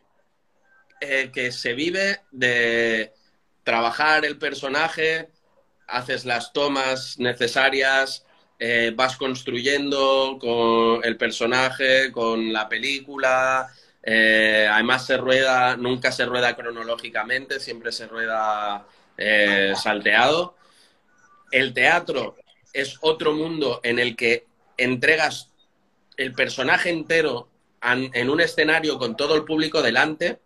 eh, 1.00 1.30
que 1.32 1.50
se 1.50 1.72
vive 1.72 2.20
de 2.30 3.14
trabajar 3.64 4.26
el 4.26 4.36
personaje, 4.36 5.30
haces 5.88 6.26
las 6.26 6.52
tomas 6.52 7.18
necesarias, 7.18 8.26
eh, 8.58 8.92
vas 8.94 9.16
construyendo 9.16 10.36
con 10.38 11.02
el 11.02 11.16
personaje, 11.16 12.12
con 12.12 12.52
la 12.52 12.68
película. 12.68 13.72
Eh, 14.02 14.68
además 14.70 15.06
se 15.06 15.16
rueda, 15.16 15.74
nunca 15.76 16.12
se 16.12 16.26
rueda 16.26 16.54
cronológicamente, 16.54 17.60
siempre 17.60 17.92
se 17.92 18.06
rueda 18.06 18.86
salteado. 19.76 20.56
El 21.50 21.74
teatro 21.74 22.36
es 22.72 22.96
otro 23.00 23.32
mundo 23.34 23.80
en 23.82 23.98
el 23.98 24.16
que 24.16 24.46
entregas 24.76 25.50
el 26.16 26.32
personaje 26.32 26.90
entero 26.90 27.48
en 27.82 28.30
un 28.30 28.40
escenario 28.40 28.98
con 28.98 29.16
todo 29.16 29.34
el 29.34 29.44
público 29.44 29.82
delante 29.82 30.40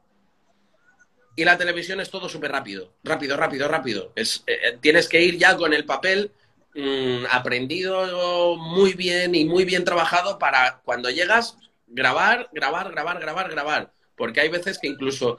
y 1.37 1.45
la 1.45 1.59
televisión 1.59 2.01
es 2.01 2.11
todo 2.11 2.29
súper 2.29 2.53
rápido, 2.53 2.93
rápido, 3.03 3.37
rápido, 3.37 3.69
rápido. 3.69 4.13
Es, 4.15 4.45
eh, 4.47 4.59
eh, 4.63 4.79
tienes 4.81 5.09
que 5.09 5.23
ir 5.23 5.37
ya 5.37 5.57
con 5.57 5.73
el 5.73 5.85
papel 5.85 6.31
mm, 6.75 7.25
aprendido 7.31 8.57
muy 8.57 8.95
bien 8.95 9.35
y 9.35 9.45
muy 9.45 9.65
bien 9.65 9.85
trabajado 9.85 10.39
para 10.39 10.81
cuando 10.85 11.11
llegas 11.11 11.57
grabar, 11.87 12.49
grabar, 12.53 12.91
grabar, 12.91 13.21
grabar, 13.21 13.51
grabar. 13.51 13.93
Porque 14.17 14.41
hay 14.41 14.49
veces 14.49 14.79
que 14.79 14.89
incluso 14.89 15.39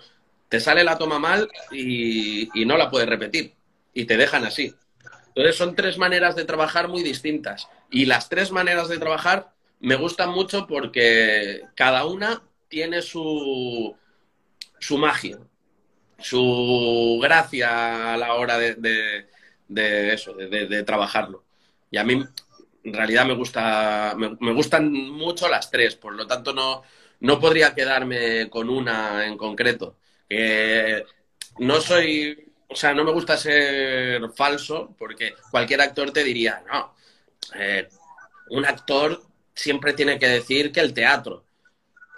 te 0.50 0.60
sale 0.60 0.84
la 0.84 0.98
toma 0.98 1.18
mal 1.18 1.50
y, 1.72 2.50
y 2.60 2.66
no 2.66 2.78
la 2.78 2.90
puedes 2.90 3.08
repetir 3.08 3.54
y 3.94 4.06
te 4.06 4.18
dejan 4.18 4.44
así. 4.44 4.76
Entonces 5.30 5.56
son 5.56 5.76
tres 5.76 5.98
maneras 5.98 6.36
de 6.36 6.46
trabajar 6.46 6.88
muy 6.90 7.04
distintas. 7.04 7.70
Y 7.90 8.06
las 8.06 8.28
tres 8.30 8.52
maneras 8.52 8.90
de 8.90 8.98
trabajar 8.98 9.54
me 9.80 9.96
gustan 9.96 10.32
mucho 10.32 10.68
porque 10.68 11.62
cada 11.76 12.06
una 12.06 12.44
tiene 12.68 13.02
su, 13.02 13.96
su 14.80 14.98
magia 14.98 15.40
su 16.20 17.20
gracia 17.22 18.14
a 18.14 18.18
la 18.18 18.34
hora 18.36 18.58
de, 18.58 19.28
eso, 20.14 20.34
de, 20.34 20.84
trabajarlo. 20.84 21.44
Y 21.92 21.98
a 21.98 22.04
mí, 22.04 22.24
en 22.84 22.94
realidad, 22.94 23.26
me, 23.26 23.34
gusta, 23.34 24.16
me, 24.18 24.54
gustan 24.54 24.92
mucho 24.92 25.48
las 25.48 25.70
tres, 25.72 25.96
por 25.96 26.14
lo 26.14 26.28
tanto, 26.28 26.54
no, 26.54 26.84
no 27.22 27.40
podría 27.40 27.74
quedarme 27.74 28.50
con 28.50 28.70
una 28.70 29.26
en 29.26 29.38
concreto. 29.38 29.98
no 31.60 31.82
soy, 31.82 32.52
o 32.68 32.76
sea, 32.76 32.94
no 32.94 33.04
me 33.04 33.12
gusta 33.12 33.38
ser 33.38 34.22
falso, 34.36 34.96
porque 34.98 35.36
cualquier 35.52 35.82
actor 35.82 36.12
te 36.12 36.24
diría, 36.24 36.64
no, 36.68 36.96
eh, 37.56 37.88
un 38.50 38.66
actor 38.66 39.22
siempre 39.54 39.94
tiene 39.94 40.20
que 40.20 40.28
decir 40.28 40.72
que 40.72 40.82
el 40.82 40.94
teatro 40.94 41.46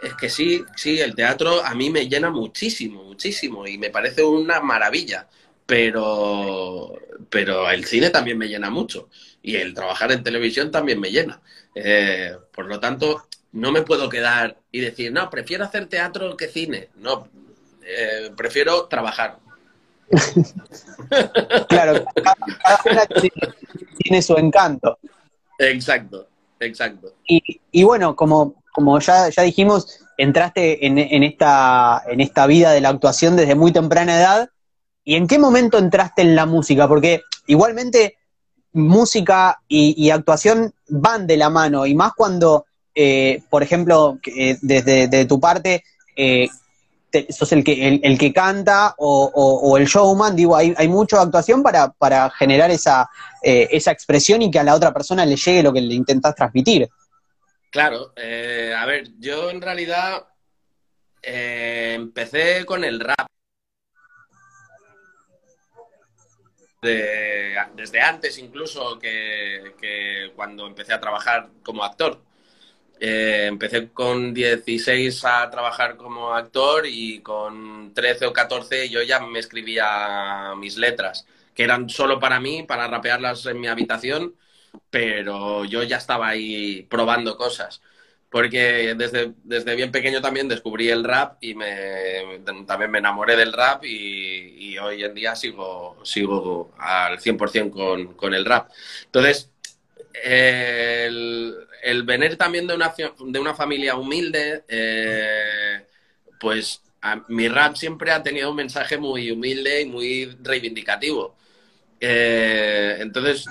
es 0.02 0.14
que 0.16 0.30
sí, 0.30 0.64
sí, 0.76 1.00
el 1.00 1.16
teatro 1.16 1.64
a 1.64 1.74
mí 1.74 1.90
me 1.90 2.08
llena 2.08 2.30
muchísimo, 2.30 3.04
muchísimo 3.04 3.66
y 3.68 3.78
me 3.78 3.90
parece 3.90 4.24
una 4.24 4.60
maravilla, 4.60 5.28
pero, 5.66 6.94
pero 7.30 7.70
el 7.70 7.86
cine 7.86 8.10
también 8.10 8.38
me 8.38 8.48
llena 8.48 8.70
mucho 8.70 9.10
y 9.42 9.56
el 9.56 9.74
trabajar 9.74 10.12
en 10.12 10.24
televisión 10.24 10.72
también 10.72 11.00
me 11.00 11.12
llena. 11.12 11.42
Eh, 11.74 12.36
por 12.54 12.66
lo 12.66 12.80
tanto, 12.80 13.28
no 13.54 13.72
me 13.72 13.82
puedo 13.82 14.10
quedar 14.10 14.58
y 14.72 14.82
decir, 14.82 15.12
no, 15.12 15.30
prefiero 15.30 15.64
hacer 15.64 15.88
teatro 15.88 16.38
que 16.38 16.48
cine. 16.48 16.90
No, 16.96 17.28
eh, 17.84 18.32
prefiero 18.36 18.86
trabajar. 18.86 19.40
claro, 21.70 22.06
cada 22.16 22.82
una 22.86 23.06
tiene 23.98 24.22
su 24.22 24.38
encanto. 24.38 25.00
Exacto, 25.60 26.30
exacto. 26.60 27.16
Y, 27.28 27.60
y 27.72 27.84
bueno, 27.84 28.16
como 28.16 28.64
como 28.78 29.00
ya, 29.00 29.28
ya 29.30 29.42
dijimos, 29.42 30.02
entraste 30.20 30.86
en, 30.86 31.24
esta, 31.24 32.04
en 32.08 32.22
esta 32.22 32.46
vida 32.46 32.74
de 32.74 32.80
la 32.80 32.90
actuación 32.90 33.36
desde 33.36 33.56
muy 33.56 33.72
temprana 33.72 34.20
edad. 34.20 34.50
¿Y 35.04 35.16
en 35.16 35.26
qué 35.26 35.40
momento 35.40 35.80
entraste 35.80 36.22
en 36.22 36.36
la 36.36 36.46
música? 36.46 36.88
Porque 36.88 37.24
igualmente 37.48 38.18
música 38.74 39.60
y, 39.68 40.12
actuación 40.12 40.76
van 40.90 41.26
de 41.26 41.38
la 41.38 41.50
mano, 41.50 41.88
y 41.88 41.96
más 41.96 42.12
cuando, 42.16 42.68
eh, 42.94 43.42
por 43.50 43.64
ejemplo, 43.64 44.20
eh, 44.28 44.60
desde 44.62 45.26
tu 45.26 45.40
parte, 45.40 45.84
eh, 46.16 46.48
sos 47.30 47.52
el 47.54 47.64
que, 47.64 48.00
el, 48.04 48.18
que 48.20 48.32
canta 48.32 48.94
o, 49.00 49.76
el 49.76 49.88
showman, 49.88 50.36
digo, 50.36 50.56
hay, 50.56 50.76
hay 50.78 50.88
mucha 50.88 51.20
actuación 51.20 51.64
para, 51.64 51.90
para 51.94 52.30
generar 52.30 52.70
esa, 52.70 53.10
esa 53.42 53.90
expresión 53.90 54.44
y 54.44 54.52
que 54.52 54.60
a 54.60 54.64
la 54.64 54.76
otra 54.76 54.94
persona 54.94 55.26
le 55.26 55.36
llegue 55.36 55.64
lo 55.64 55.74
que 55.74 55.82
le 55.82 55.96
intentas 55.96 56.36
transmitir. 56.36 56.88
Claro, 57.78 58.12
eh, 58.16 58.74
a 58.76 58.88
ver, 58.88 59.10
yo 59.20 59.52
en 59.52 59.62
realidad 59.62 60.26
eh, 61.22 61.94
empecé 61.94 62.66
con 62.66 62.84
el 62.84 63.00
rap. 63.00 63.28
desde 67.76 68.02
antes 68.02 68.40
incluso 68.40 68.98
que, 68.98 70.32
cuando 70.36 70.66
empecé 70.66 70.94
a 70.94 71.00
trabajar 71.00 71.50
como 71.62 71.84
actor. 71.84 72.20
Eh, 73.00 73.46
empecé 73.48 73.90
con 73.90 74.34
16 74.34 75.24
a 75.26 75.48
trabajar 75.52 75.98
como 75.98 76.34
actor 76.34 76.88
y 76.88 77.20
con 77.22 77.94
13 77.94 78.26
o 78.26 78.34
14 78.34 78.90
yo 78.90 79.04
ya 79.04 79.20
me 79.20 79.38
escribía 79.38 80.56
mis 80.58 80.78
letras, 80.78 81.28
que 81.54 81.64
eran 81.64 81.90
solo 81.90 82.20
para 82.20 82.40
mí, 82.40 82.64
para 82.64 82.88
rapearlas 82.88 83.46
en 83.46 83.60
mi 83.62 83.68
habitación 83.68 84.34
pero 84.90 85.66
yo 85.66 85.84
ya 85.84 85.98
estaba 85.98 86.30
ahí 86.30 86.84
probando 86.90 87.38
cosas. 87.38 87.82
porque 88.30 88.94
desde, 88.96 89.34
desde 89.44 89.76
bien 89.76 89.92
pequeño 89.92 90.22
también 90.22 90.48
descubrí 90.50 90.90
el 90.90 91.04
rap 91.04 91.38
y 91.42 91.56
me, 91.56 92.42
también 92.68 92.92
me 92.92 93.00
enamoré 93.00 93.36
del 93.38 93.54
rap 93.54 93.84
y, 93.86 94.78
hoy 94.80 95.04
en 95.04 95.14
día 95.16 95.36
sigo, 95.36 95.98
sigo 96.04 96.74
al 96.78 97.20
100% 97.20 97.72
con, 97.72 98.14
con 98.16 98.34
el 98.34 98.46
rap. 98.46 98.70
Entonces, 99.06 99.50
el, 100.24 101.56
el, 101.84 102.04
venir 102.04 102.38
también 102.38 102.68
de 102.68 102.76
una, 102.76 102.94
de 103.20 103.40
una 103.40 103.54
familia 103.56 103.96
humilde, 103.96 104.64
eh, 104.68 105.86
pues 106.40 106.82
mi 107.30 107.48
rap 107.48 107.76
siempre 107.76 108.12
ha 108.12 108.24
tenido 108.24 108.50
un 108.50 108.56
mensaje 108.56 108.98
muy 108.98 109.32
humilde 109.32 109.82
y 109.82 109.86
muy 109.86 110.38
reivindicativo. 110.42 111.36
Eh, 112.00 112.98
entonces, 113.00 113.46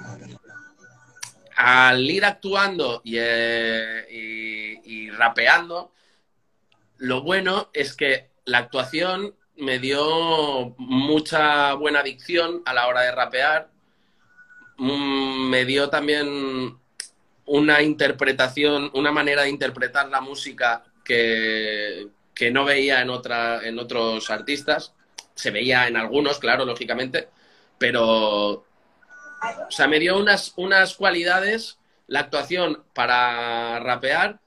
al 1.57 2.09
ir 2.09 2.25
actuando 2.25 3.03
eh, 3.05 4.83
y, 4.85 5.11
rapeando, 5.11 5.93
lo 6.99 7.23
bueno 7.23 7.71
es 7.73 7.95
que 7.95 8.31
la 8.45 8.59
actuación 8.59 9.35
me 9.57 9.79
dio 9.79 10.75
mucha 10.77 11.73
buena 11.75 12.03
dicción 12.03 12.63
a 12.67 12.75
la 12.75 12.87
hora 12.87 13.01
de 13.03 13.13
rapear, 13.13 13.71
mm, 14.77 15.49
me 15.49 15.65
dio 15.65 15.89
también 15.89 16.79
una 17.47 17.83
interpretación, 17.83 18.91
una 18.93 19.11
manera 19.11 19.43
de 19.43 19.49
interpretar 19.49 20.09
la 20.11 20.21
música 20.21 20.85
que, 21.03 22.09
que 22.35 22.51
no 22.51 22.67
veía 22.67 23.01
en, 23.01 23.09
otra, 23.09 23.67
en 23.67 23.79
otros 23.79 24.31
artistas. 24.31 24.93
Se 25.35 25.51
veía 25.51 25.89
en 25.89 25.97
algunos, 25.97 26.39
claro, 26.39 26.67
lógicamente, 26.67 27.29
pero 27.79 28.66
o 29.69 29.71
sea, 29.71 29.89
me 29.89 29.99
dio 29.99 30.19
unas, 30.19 30.53
unas 30.57 30.95
cualidades 30.95 31.79
la 32.09 32.21
actuación 32.21 32.85
para 32.95 33.81
rapear 33.81 34.39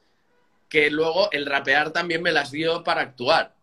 que 0.70 0.90
luego 0.90 1.30
el 1.32 1.46
rapear 1.46 1.92
también 1.92 2.22
me 2.22 2.32
las 2.32 2.52
dio 2.52 2.84
para 2.84 3.02
actuar. 3.02 3.54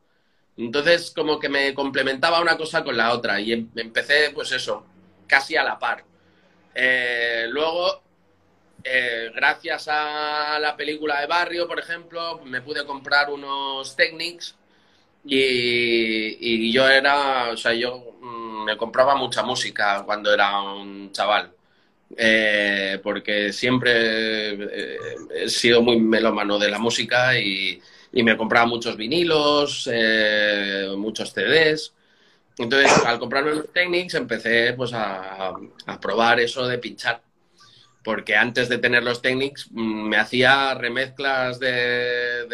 Entonces, 0.57 1.13
como 1.15 1.39
que 1.39 1.49
me 1.49 1.73
complementaba 1.75 2.41
una 2.41 2.57
cosa 2.57 2.83
con 2.83 2.97
la 2.97 3.13
otra 3.13 3.41
y 3.41 3.53
em, 3.53 3.71
empecé, 3.77 4.31
pues 4.35 4.51
eso, 4.53 4.85
casi 5.27 5.57
a 5.57 5.63
la 5.63 5.79
par. 5.79 6.05
Eh, 6.75 7.47
luego, 7.49 8.03
eh, 8.83 9.31
gracias 9.35 9.89
a 9.89 10.59
la 10.59 10.77
película 10.77 11.21
de 11.21 11.27
Barrio, 11.27 11.69
por 11.69 11.79
ejemplo, 11.79 12.41
me 12.45 12.61
pude 12.61 12.85
comprar 12.85 13.31
unos 13.31 13.95
Technics 13.95 14.57
y, 15.27 16.73
yo 16.73 16.89
era, 16.89 17.51
o 17.51 17.57
sea, 17.57 17.75
yo 17.75 18.17
mm, 18.21 18.65
me 18.65 18.77
compraba 18.77 19.15
mucha 19.17 19.43
música 19.43 20.03
cuando 20.05 20.33
era 20.33 20.61
un 20.61 21.11
chaval. 21.13 21.53
Eh, 22.17 23.01
porque 23.03 23.53
siempre 23.53 23.91
eh, 24.55 24.99
he 25.35 25.49
sido 25.49 25.83
muy 25.83 25.99
melómano 25.99 26.59
de 26.59 26.71
la 26.71 26.79
música 26.79 27.39
y, 27.39 27.81
me 28.13 28.37
compraba 28.37 28.65
muchos 28.65 28.97
vinilos, 28.97 29.89
eh, 29.93 30.89
muchos 30.97 31.33
CDs. 31.33 31.93
Entonces, 32.59 32.91
al 33.05 33.19
comprarme 33.19 33.55
los 33.55 33.71
Technics, 33.73 34.15
empecé 34.15 34.73
pues, 34.73 34.93
a, 34.95 35.53
probar 36.01 36.41
eso 36.41 36.67
de 36.67 36.79
pinchar. 36.79 37.21
Porque 38.07 38.37
antes 38.37 38.69
de 38.69 38.79
tener 38.79 39.03
los 39.03 39.21
Technics, 39.21 39.67
mm, 39.73 40.09
me 40.09 40.17
hacía 40.17 40.75
remezclas 40.75 41.59
de, 41.59 42.47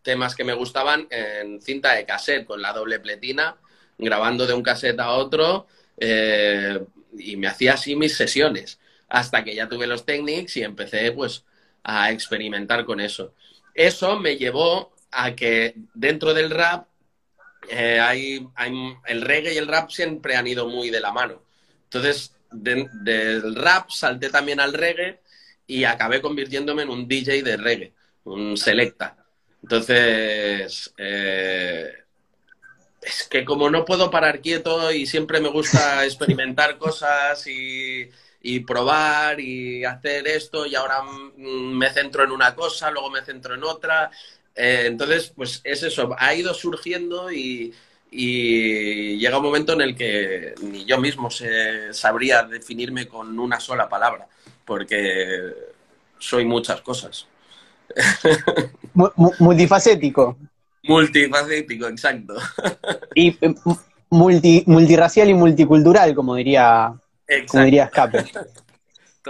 temas 0.00 0.34
que 0.34 0.44
me 0.44 0.54
gustaban 0.54 1.06
en 1.10 1.60
cinta 1.60 1.92
de 1.92 2.06
cassette, 2.06 2.46
con 2.46 2.62
la 2.62 2.72
doble 2.72 2.98
pletina, 2.98 3.58
grabando 3.98 4.46
de 4.46 4.54
un 4.54 4.62
cassette 4.62 4.98
a 5.00 5.10
otro 5.10 5.66
eh, 5.98 6.80
y 7.18 7.36
me 7.36 7.48
hacía 7.48 7.74
así 7.74 7.96
mis 7.96 8.16
sesiones 8.16 8.78
hasta 9.10 9.44
que 9.44 9.54
ya 9.54 9.68
tuve 9.68 9.86
los 9.86 10.06
Technics 10.06 10.56
y 10.56 10.62
empecé 10.62 11.12
pues 11.12 11.44
a 11.82 12.10
experimentar 12.10 12.86
con 12.86 13.00
eso. 13.00 13.34
Eso 13.74 14.18
me 14.18 14.38
llevó 14.38 14.94
a 15.10 15.34
que 15.34 15.74
dentro 15.92 16.32
del 16.32 16.48
rap 16.48 16.86
eh, 17.68 18.00
hay, 18.00 18.48
el 19.06 19.20
reggae 19.20 19.52
y 19.52 19.58
el 19.58 19.68
rap 19.68 19.90
siempre 19.90 20.34
han 20.34 20.46
ido 20.46 20.66
muy 20.66 20.88
de 20.88 21.00
la 21.00 21.12
mano. 21.12 21.42
Entonces, 21.84 22.35
del 22.62 23.54
rap 23.56 23.90
salté 23.90 24.30
también 24.30 24.60
al 24.60 24.72
reggae 24.72 25.20
y 25.66 25.84
acabé 25.84 26.20
convirtiéndome 26.20 26.82
en 26.82 26.90
un 26.90 27.08
DJ 27.08 27.42
de 27.42 27.56
reggae, 27.56 27.92
un 28.24 28.56
selecta. 28.56 29.16
Entonces, 29.62 30.92
eh, 30.96 31.92
es 33.02 33.28
que 33.28 33.44
como 33.44 33.70
no 33.70 33.84
puedo 33.84 34.10
parar 34.10 34.40
quieto 34.40 34.92
y 34.92 35.06
siempre 35.06 35.40
me 35.40 35.48
gusta 35.48 36.04
experimentar 36.04 36.78
cosas 36.78 37.44
y, 37.46 38.10
probar 38.64 39.40
y 39.40 39.84
hacer 39.84 40.28
esto 40.28 40.66
y 40.66 40.76
ahora 40.76 41.02
me 41.36 41.90
centro 41.90 42.22
en 42.22 42.30
una 42.30 42.54
cosa, 42.54 42.92
luego 42.92 43.10
me 43.10 43.24
centro 43.24 43.54
en 43.54 43.64
otra. 43.64 44.10
Eh, 44.54 44.84
entonces, 44.86 45.32
pues 45.34 45.60
es 45.64 45.82
eso, 45.82 46.14
ha 46.16 46.32
ido 46.34 46.54
surgiendo 46.54 47.32
y, 47.32 47.74
llega 48.16 49.38
un 49.38 49.44
momento 49.44 49.72
en 49.72 49.80
el 49.80 49.96
que 49.96 50.54
ni 50.62 50.84
yo 50.84 50.98
mismo 50.98 51.28
sabría 51.92 52.42
definirme 52.42 53.06
con 53.06 53.38
una 53.38 53.60
sola 53.60 53.88
palabra, 53.88 54.26
porque 54.64 55.52
soy 56.18 56.44
muchas 56.44 56.80
cosas. 56.80 57.26
Multifacético. 59.38 60.36
Multifacético, 60.84 61.88
exacto. 61.88 62.34
Y 63.14 63.36
eh, 63.40 63.54
multi, 64.10 64.62
multirracial 64.66 65.28
y 65.28 65.34
multicultural, 65.34 66.14
como 66.14 66.34
diría, 66.34 66.92
como 67.50 67.64
diría 67.64 67.84
Escape. 67.84 68.24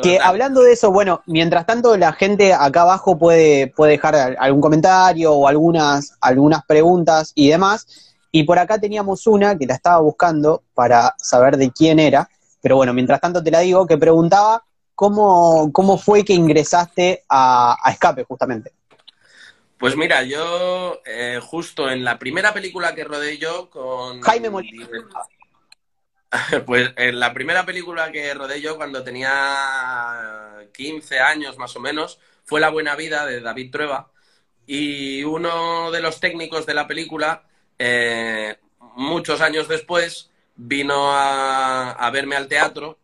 Que 0.03 0.19
hablando 0.19 0.61
de 0.61 0.73
eso, 0.73 0.93
bueno, 0.93 1.23
mientras 1.25 1.65
tanto 1.65 1.97
la 1.97 2.13
gente 2.13 2.53
acá 2.53 2.83
abajo 2.83 3.19
puede, 3.19 3.69
puede 3.69 3.93
dejar 3.93 4.37
algún 4.39 4.61
comentario 4.61 5.33
o 5.33 5.49
algunas, 5.49 6.13
algunas 6.21 6.67
preguntas 6.67 7.33
y 7.35 7.49
demás. 7.49 8.16
Y 8.37 8.45
por 8.45 8.59
acá 8.59 8.79
teníamos 8.79 9.27
una 9.27 9.57
que 9.57 9.65
la 9.65 9.77
estaba 9.77 9.99
buscando 10.01 10.63
para 10.75 11.15
saber 11.17 11.57
de 11.57 11.71
quién 11.71 11.99
era. 11.99 12.29
Pero 12.61 12.77
bueno, 12.77 12.93
mientras 12.93 13.19
tanto 13.19 13.43
te 13.43 13.51
la 13.51 13.61
digo, 13.61 13.87
que 13.87 13.97
preguntaba 13.97 14.63
cómo, 14.95 15.71
cómo 15.73 15.97
fue 15.97 16.23
que 16.23 16.35
ingresaste 16.35 17.25
a 17.31 17.79
Escape, 17.91 18.25
justamente. 18.25 18.73
Pues 19.79 19.97
mira, 19.97 20.23
yo 20.23 21.01
eh, 21.07 21.41
justo 21.43 21.91
en 21.91 22.05
la 22.05 22.19
primera 22.19 22.53
película 22.53 22.95
que 22.95 23.05
rodé 23.05 23.39
yo 23.39 23.71
con... 23.71 24.21
Jaime 24.21 24.51
Molina. 24.51 24.87
Pues 26.67 26.91
en 26.97 27.19
la 27.19 27.33
primera 27.33 27.65
película 27.65 28.13
que 28.13 28.35
rodé 28.35 28.61
yo 28.61 28.77
cuando 28.77 29.03
tenía 29.03 30.59
15 30.75 31.21
años 31.21 31.57
más 31.57 31.75
o 31.77 31.81
menos 31.81 32.19
fue 32.45 32.61
La 32.61 32.69
Buena 32.69 32.97
Vida 32.97 33.25
de 33.25 33.41
David 33.41 33.71
Trueba 33.71 34.11
y 34.67 35.23
uno 35.23 35.91
de 35.91 36.03
los 36.03 36.21
técnicos 36.21 36.67
de 36.67 36.75
la 36.75 36.87
película, 36.87 37.45
eh, 37.79 38.57
muchos 38.97 39.41
años 39.41 39.69
después, 39.69 40.31
vino 40.57 41.11
a 41.13 42.11
verme 42.13 42.37
al 42.37 42.49
teatro 42.49 42.99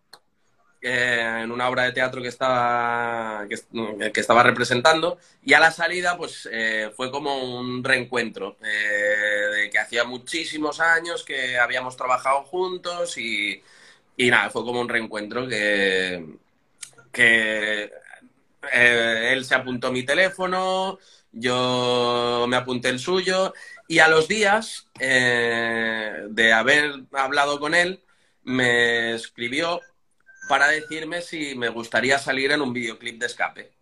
en 0.82 1.52
una 1.52 1.68
obra 1.68 1.84
de 1.84 1.92
teatro 1.92 2.20
que 2.20 2.28
estaba, 2.28 3.46
que, 3.48 4.20
estaba 4.20 4.42
representando 4.42 5.16
y 5.44 5.54
a 5.54 5.60
la 5.60 5.70
salida 5.70 6.16
pues 6.16 6.48
eh, 6.50 6.90
fue 6.96 7.10
como 7.12 7.38
un 7.38 7.84
reencuentro 7.84 8.56
eh, 8.64 9.60
de 9.62 9.70
que 9.70 9.78
hacía 9.78 10.02
muchísimos 10.02 10.80
años 10.80 11.22
que 11.24 11.56
habíamos 11.56 11.96
trabajado 11.96 12.42
juntos 12.42 13.16
y, 13.16 13.62
y 14.16 14.30
nada, 14.30 14.50
fue 14.50 14.64
como 14.64 14.80
un 14.80 14.88
reencuentro 14.88 15.46
que, 15.46 16.26
que 17.12 17.92
eh, 18.72 19.30
él 19.32 19.44
se 19.44 19.54
apuntó 19.54 19.92
mi 19.92 20.02
teléfono, 20.02 20.98
yo 21.30 22.44
me 22.48 22.56
apunté 22.56 22.88
el 22.88 22.98
suyo 22.98 23.54
y 23.92 23.98
a 23.98 24.08
los 24.08 24.26
días 24.26 24.88
de 24.98 26.52
haber 26.54 27.04
hablado 27.12 27.60
con 27.60 27.74
él 27.74 28.02
me 28.42 29.12
escribió 29.12 29.82
para 30.48 30.68
decirme 30.68 31.20
si 31.20 31.54
me 31.56 31.68
gustaría 31.68 32.18
salir 32.18 32.52
en 32.52 32.62
un 32.62 32.72
videoclip 32.72 33.20
de 33.20 33.26
escape. 33.26 33.72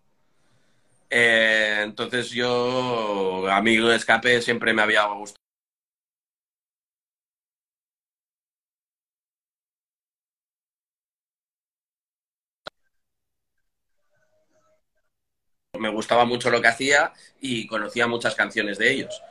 Eh, 1.09 1.79
entonces 1.83 2.29
yo, 2.31 3.49
amigo 3.49 3.87
de 3.87 3.95
escape, 3.95 4.41
siempre 4.41 4.73
me 4.73 4.81
había 4.81 5.05
gustado. 5.05 5.37
Me 15.79 15.89
gustaba 15.89 16.25
mucho 16.25 16.49
lo 16.49 16.61
que 16.61 16.67
hacía 16.67 17.13
y 17.39 17.65
conocía 17.67 18.07
muchas 18.07 18.35
canciones 18.35 18.77
de 18.77 18.91
ellos. 18.91 19.21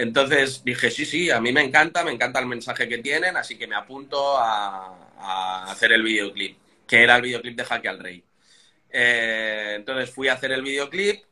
Entonces 0.00 0.62
dije, 0.64 0.90
sí, 0.90 1.04
sí, 1.04 1.30
a 1.30 1.40
mí 1.40 1.52
me 1.52 1.62
encanta, 1.62 2.04
me 2.04 2.12
encanta 2.12 2.40
el 2.40 2.46
mensaje 2.46 2.88
que 2.88 2.98
tienen, 2.98 3.36
así 3.36 3.56
que 3.58 3.66
me 3.66 3.76
apunto 3.76 4.38
a 4.38 5.64
hacer 5.70 5.92
el 5.92 6.02
videoclip 6.02 6.56
que 6.90 7.04
era 7.04 7.14
el 7.14 7.22
videoclip 7.22 7.56
de 7.56 7.64
Jaque 7.64 7.88
al 7.88 8.00
Rey. 8.00 8.24
Eh, 8.90 9.74
entonces 9.76 10.10
fui 10.10 10.26
a 10.26 10.32
hacer 10.32 10.50
el 10.50 10.62
videoclip, 10.62 11.22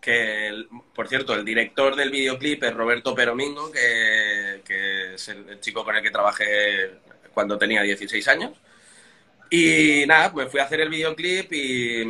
que 0.00 0.64
por 0.94 1.06
cierto, 1.06 1.34
el 1.34 1.44
director 1.44 1.94
del 1.94 2.10
videoclip 2.10 2.64
es 2.64 2.72
Roberto 2.72 3.14
Peromingo, 3.14 3.70
que, 3.70 5.14
es 5.14 5.28
el, 5.28 5.60
chico 5.60 5.84
con 5.84 5.96
el 5.96 6.02
que 6.02 6.10
trabajé 6.10 6.92
cuando 7.34 7.58
tenía 7.58 7.82
16 7.82 8.26
años. 8.28 8.52
Y 9.50 10.04
nada, 10.06 10.32
pues 10.32 10.50
fui 10.50 10.60
a 10.60 10.64
hacer 10.64 10.80
el 10.80 10.88
videoclip 10.88 11.52
y, 11.52 12.04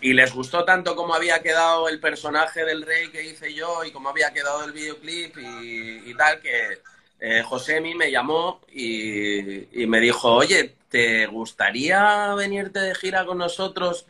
y 0.00 0.14
les 0.14 0.32
gustó 0.32 0.64
tanto 0.64 0.96
cómo 0.96 1.14
había 1.14 1.42
quedado 1.42 1.88
el 1.88 2.00
personaje 2.00 2.64
del 2.64 2.82
rey 2.82 3.10
que 3.10 3.24
hice 3.24 3.52
yo 3.52 3.84
y 3.84 3.90
cómo 3.90 4.08
había 4.08 4.32
quedado 4.32 4.64
el 4.64 4.72
videoclip 4.72 5.36
y, 5.38 6.14
tal, 6.14 6.40
que 6.40 6.80
eh, 7.20 7.42
Josemi 7.42 7.94
me 7.94 8.10
llamó 8.10 8.60
y, 8.72 9.86
me 9.86 10.00
dijo, 10.00 10.32
oye, 10.32 10.76
¿te 10.88 11.26
gustaría 11.26 12.34
venirte 12.34 12.80
de 12.80 12.94
gira 12.94 13.26
con 13.26 13.38
nosotros 13.38 14.06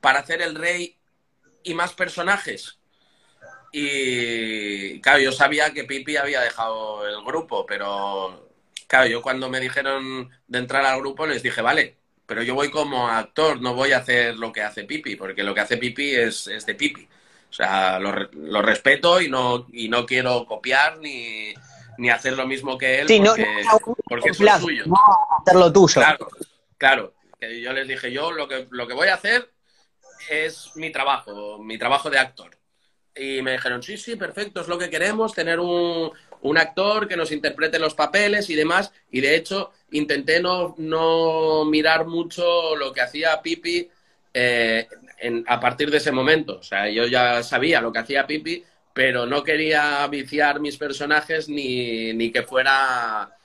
para 0.00 0.20
hacer 0.20 0.42
el 0.42 0.54
rey 0.54 0.96
y 1.64 1.74
más 1.74 1.92
personajes? 1.92 2.78
Y 3.72 5.00
claro, 5.00 5.18
yo 5.20 5.32
sabía 5.32 5.72
que 5.72 5.84
Pipi 5.84 6.16
había 6.16 6.40
dejado 6.42 7.06
el 7.06 7.24
grupo, 7.24 7.66
pero 7.66 8.50
claro, 8.86 9.06
yo 9.06 9.22
cuando 9.22 9.48
me 9.48 9.60
dijeron 9.60 10.30
de 10.46 10.58
entrar 10.58 10.84
al 10.84 11.00
grupo 11.00 11.26
les 11.26 11.42
dije, 11.42 11.62
vale, 11.62 11.96
pero 12.26 12.42
yo 12.42 12.54
voy 12.54 12.70
como 12.70 13.08
actor, 13.08 13.60
no 13.60 13.74
voy 13.74 13.92
a 13.92 13.98
hacer 13.98 14.36
lo 14.36 14.52
que 14.52 14.62
hace 14.62 14.84
Pipi, 14.84 15.16
porque 15.16 15.42
lo 15.42 15.54
que 15.54 15.60
hace 15.60 15.76
Pipi 15.76 16.14
es, 16.14 16.44
de 16.44 16.74
Pipi. 16.74 17.08
O 17.50 17.52
sea, 17.52 17.98
lo, 17.98 18.62
respeto 18.62 19.20
y 19.20 19.28
no, 19.28 19.66
y 19.72 19.88
no 19.88 20.06
quiero 20.06 20.46
copiar 20.46 20.98
ni, 20.98 21.54
hacer 22.10 22.32
lo 22.32 22.46
mismo 22.46 22.78
que 22.78 23.00
él 23.00 23.06
porque, 24.04 24.30
es 24.30 24.36
suyo. 24.60 24.84
No 24.86 24.96
hacer 25.40 25.58
lo 25.58 25.72
tuyo. 25.72 25.94
Claro, 25.94 26.28
claro. 26.78 27.14
Que 27.38 27.60
yo 27.60 27.72
les 27.72 27.86
dije, 27.86 28.10
yo 28.10 28.32
lo 28.32 28.48
que, 28.48 28.66
lo 28.70 28.86
que 28.86 28.94
voy 28.94 29.08
a 29.08 29.14
hacer 29.14 29.50
es 30.30 30.70
mi 30.76 30.90
trabajo, 30.90 31.58
mi 31.58 31.76
trabajo 31.76 32.08
de 32.08 32.18
actor. 32.18 32.56
Y 33.14 33.42
me 33.42 33.52
dijeron, 33.52 33.82
sí, 33.82 33.98
sí, 33.98 34.16
perfecto, 34.16 34.62
es 34.62 34.68
lo 34.68 34.78
que 34.78 34.88
queremos, 34.88 35.34
tener 35.34 35.60
un, 35.60 36.10
un 36.42 36.58
actor 36.58 37.08
que 37.08 37.16
nos 37.16 37.32
interprete 37.32 37.78
los 37.78 37.94
papeles 37.94 38.50
y 38.50 38.54
demás. 38.54 38.92
Y 39.10 39.20
de 39.20 39.36
hecho, 39.36 39.72
intenté 39.92 40.40
no, 40.40 40.74
no 40.78 41.64
mirar 41.64 42.06
mucho 42.06 42.76
lo 42.76 42.92
que 42.92 43.00
hacía 43.00 43.40
Pipi 43.40 43.88
eh, 44.34 44.88
a 45.46 45.60
partir 45.60 45.90
de 45.90 45.98
ese 45.98 46.12
momento. 46.12 46.58
O 46.58 46.62
sea, 46.62 46.88
yo 46.88 47.06
ya 47.06 47.42
sabía 47.42 47.80
lo 47.80 47.92
que 47.92 48.00
hacía 48.00 48.26
Pipi, 48.26 48.62
pero 48.92 49.24
no 49.26 49.42
quería 49.42 50.06
viciar 50.08 50.60
mis 50.60 50.76
personajes 50.76 51.48
ni, 51.48 52.30
que 52.30 52.42
fuera 52.42 53.36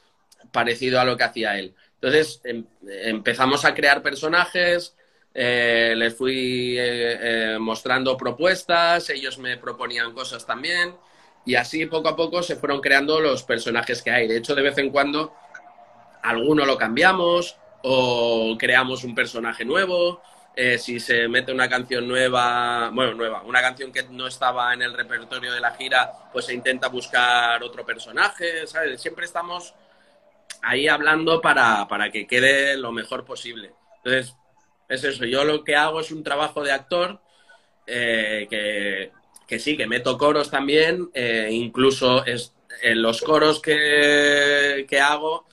parecido 0.51 0.99
a 0.99 1.05
lo 1.05 1.15
que 1.15 1.23
hacía 1.23 1.57
él. 1.57 1.73
Entonces 1.95 2.41
em, 2.43 2.65
empezamos 2.87 3.63
a 3.65 3.73
crear 3.73 4.01
personajes, 4.01 4.95
eh, 5.33 5.93
les 5.95 6.15
fui 6.15 6.75
eh, 6.79 7.57
mostrando 7.59 8.17
propuestas, 8.17 9.09
ellos 9.09 9.37
me 9.37 9.57
proponían 9.57 10.13
cosas 10.13 10.45
también 10.45 10.95
y 11.47 11.55
así 11.55 11.85
poco 11.85 12.09
a 12.09 12.15
poco 12.17 12.43
se 12.43 12.57
fueron 12.57 12.81
creando 12.81 13.21
los 13.21 13.41
personajes 13.43 14.03
que 14.03 14.11
hay. 14.11 14.27
De 14.27 14.35
hecho, 14.35 14.53
de 14.53 14.61
vez 14.61 14.77
en 14.79 14.89
cuando 14.89 15.33
alguno 16.21 16.65
lo 16.65 16.77
cambiamos 16.77 17.55
o 17.83 18.57
creamos 18.59 19.05
un 19.05 19.15
personaje 19.15 19.63
nuevo. 19.63 20.21
Eh, 20.53 20.77
si 20.77 20.99
se 20.99 21.29
mete 21.29 21.53
una 21.53 21.69
canción 21.69 22.05
nueva, 22.05 22.89
bueno, 22.89 23.13
nueva, 23.13 23.43
una 23.43 23.61
canción 23.61 23.93
que 23.93 24.03
no 24.03 24.27
estaba 24.27 24.73
en 24.73 24.81
el 24.81 24.93
repertorio 24.93 25.53
de 25.53 25.61
la 25.61 25.71
gira, 25.71 26.11
pues 26.33 26.47
se 26.47 26.53
intenta 26.53 26.89
buscar 26.89 27.63
otro 27.63 27.85
personaje, 27.85 28.67
¿sabes? 28.67 28.99
Siempre 28.99 29.23
estamos 29.23 29.73
ahí 30.61 30.89
hablando 30.89 31.39
para, 31.39 31.87
para 31.87 32.11
que 32.11 32.27
quede 32.27 32.75
lo 32.75 32.91
mejor 32.91 33.23
posible. 33.23 33.71
Entonces, 34.03 34.35
es 34.89 35.01
eso, 35.01 35.23
yo 35.23 35.45
lo 35.45 35.63
que 35.63 35.77
hago 35.77 36.01
es 36.01 36.11
un 36.11 36.23
trabajo 36.23 36.61
de 36.61 36.73
actor 36.73 37.21
eh, 37.85 38.47
que 38.49 39.13
que 39.47 39.59
sí, 39.59 39.77
que 39.77 39.87
meto 39.87 40.17
coros 40.17 40.51
también, 40.51 41.09
eh, 41.13 41.49
incluso 41.51 42.25
es, 42.25 42.53
en 42.81 43.01
los 43.01 43.21
coros 43.21 43.61
que, 43.61 44.85
hago, 45.01 45.45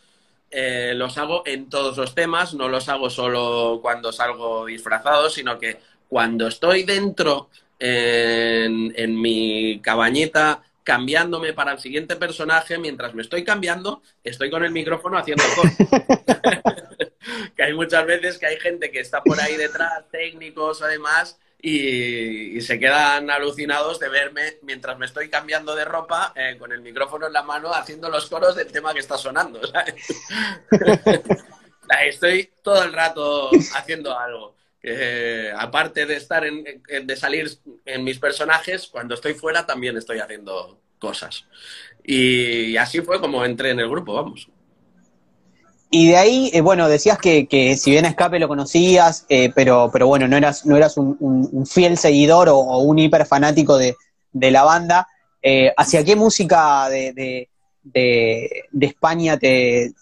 eh, 0.50 0.92
los 0.96 1.16
hago 1.16 1.42
en 1.46 1.68
todos 1.70 1.96
los 1.96 2.14
temas, 2.14 2.54
no 2.54 2.68
los 2.68 2.88
hago 2.88 3.08
solo 3.08 3.78
cuando 3.80 4.12
salgo 4.12 4.66
disfrazado, 4.66 5.30
sino 5.30 5.58
que 5.58 5.78
cuando 6.08 6.48
estoy 6.48 6.82
dentro 6.82 7.48
en, 7.78 8.92
en 8.96 9.20
mi 9.20 9.80
cabañita 9.80 10.62
cambiándome 10.82 11.54
para 11.54 11.72
el 11.72 11.78
siguiente 11.78 12.16
personaje, 12.16 12.76
mientras 12.78 13.14
me 13.14 13.22
estoy 13.22 13.42
cambiando, 13.42 14.02
estoy 14.22 14.50
con 14.50 14.64
el 14.64 14.70
micrófono 14.70 15.16
haciendo 15.16 15.44
coros. 15.56 15.72
que 17.56 17.62
hay 17.62 17.74
muchas 17.74 18.06
veces 18.06 18.38
que 18.38 18.46
hay 18.46 18.58
gente 18.60 18.90
que 18.90 19.00
está 19.00 19.22
por 19.22 19.40
ahí 19.40 19.56
detrás, 19.56 20.04
técnicos 20.10 20.82
además, 20.82 21.38
y, 21.66 22.60
se 22.60 22.78
quedan 22.78 23.30
alucinados 23.30 23.98
de 23.98 24.10
verme 24.10 24.58
mientras 24.62 24.98
me 24.98 25.06
estoy 25.06 25.30
cambiando 25.30 25.74
de 25.74 25.86
ropa 25.86 26.34
eh, 26.36 26.56
con 26.58 26.72
el 26.72 26.82
micrófono 26.82 27.26
en 27.26 27.32
la 27.32 27.42
mano 27.42 27.72
haciendo 27.72 28.10
los 28.10 28.28
coros 28.28 28.54
del 28.54 28.70
tema 28.70 28.92
que 28.92 29.00
está 29.00 29.16
sonando. 29.16 29.60
estoy 32.06 32.50
todo 32.62 32.84
el 32.84 32.92
rato 32.92 33.50
haciendo 33.74 34.18
algo. 34.18 34.56
aparte 35.56 36.04
de 36.04 36.16
estar 36.16 36.44
en, 36.44 36.82
de 36.86 37.16
salir 37.16 37.50
en 37.86 38.04
mis 38.04 38.18
personajes, 38.18 38.88
cuando 38.88 39.14
estoy 39.14 39.32
fuera 39.32 39.64
también 39.64 39.96
estoy 39.96 40.18
haciendo 40.18 40.78
cosas. 40.98 41.46
y 42.02 42.76
así 42.76 43.00
fue 43.00 43.20
como 43.20 43.42
entré 43.42 43.70
en 43.70 43.80
el 43.80 43.88
grupo, 43.88 44.12
vamos. 44.12 44.50
Y 45.96 46.08
de 46.08 46.16
ahí, 46.16 46.50
eh, 46.52 46.60
bueno, 46.60 46.88
decías 46.88 47.18
que, 47.18 47.46
que, 47.46 47.76
si 47.76 47.92
bien 47.92 48.04
Escape 48.04 48.40
lo 48.40 48.48
conocías, 48.48 49.26
eh, 49.28 49.52
pero, 49.54 49.90
pero 49.92 50.08
bueno, 50.08 50.26
no 50.26 50.36
eras, 50.36 50.66
no 50.66 50.76
eras 50.76 50.96
un, 50.96 51.64
fiel 51.70 51.96
seguidor 51.98 52.48
o, 52.48 52.78
un 52.78 52.98
hiper 52.98 53.24
fanático 53.26 53.78
de, 53.78 53.94
la 54.32 54.64
banda. 54.64 55.06
Eh, 55.40 55.72
¿Hacia 55.76 56.04
qué 56.04 56.16
música 56.16 56.88
de, 56.88 57.48
España 58.80 59.38
te, 59.38 59.94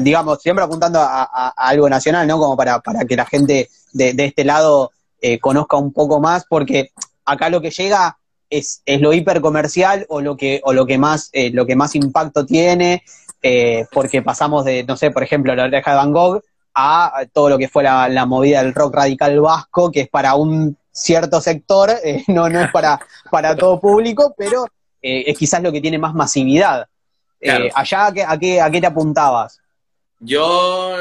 digamos, 0.00 0.40
siempre 0.40 0.64
apuntando 0.64 1.00
a, 1.00 1.48
algo 1.56 1.90
nacional, 1.90 2.28
¿no? 2.28 2.38
Como 2.38 2.56
para, 2.56 2.78
para 2.78 3.04
que 3.04 3.16
la 3.16 3.26
gente 3.26 3.68
de, 3.92 4.14
este 4.16 4.44
lado 4.44 4.92
conozca 5.40 5.76
un 5.76 5.92
poco 5.92 6.20
más, 6.20 6.44
porque 6.48 6.92
acá 7.24 7.50
lo 7.50 7.60
que 7.60 7.72
llega 7.72 8.16
es, 8.48 8.82
es 8.86 9.00
lo 9.00 9.12
hiper 9.12 9.40
comercial 9.40 10.06
o 10.08 10.20
lo 10.20 10.36
que, 10.36 10.60
o 10.62 10.72
lo 10.72 10.86
que 10.86 10.98
más, 10.98 11.32
lo 11.34 11.66
que 11.66 11.74
más 11.74 11.96
impacto 11.96 12.46
tiene 12.46 13.02
eh, 13.42 13.86
porque 13.90 14.22
pasamos 14.22 14.64
de, 14.64 14.84
no 14.84 14.96
sé, 14.96 15.10
por 15.10 15.22
ejemplo, 15.22 15.54
la 15.54 15.64
oreja 15.64 15.90
de 15.90 15.96
Van 15.96 16.12
Gogh 16.12 16.42
a 16.74 17.24
todo 17.32 17.50
lo 17.50 17.58
que 17.58 17.68
fue 17.68 17.82
la, 17.82 18.24
movida 18.26 18.62
del 18.62 18.72
rock 18.72 18.94
radical 18.94 19.40
vasco, 19.40 19.90
que 19.90 20.02
es 20.02 20.08
para 20.08 20.34
un 20.36 20.76
cierto 20.92 21.40
sector, 21.40 21.90
eh, 22.04 22.22
no, 22.28 22.48
no 22.48 22.60
es 22.60 22.70
para, 22.70 23.00
para 23.30 23.56
todo 23.56 23.80
público, 23.80 24.34
pero 24.36 24.64
eh, 25.02 25.24
es 25.26 25.36
quizás 25.36 25.62
lo 25.62 25.72
que 25.72 25.80
tiene 25.80 25.98
más 25.98 26.14
masividad. 26.14 26.86
allá, 27.74 28.06
¿a 28.06 28.38
qué, 28.38 28.60
¿a 28.60 28.70
qué 28.70 28.80
te 28.80 28.86
apuntabas? 28.86 29.58
Yo 30.20 30.96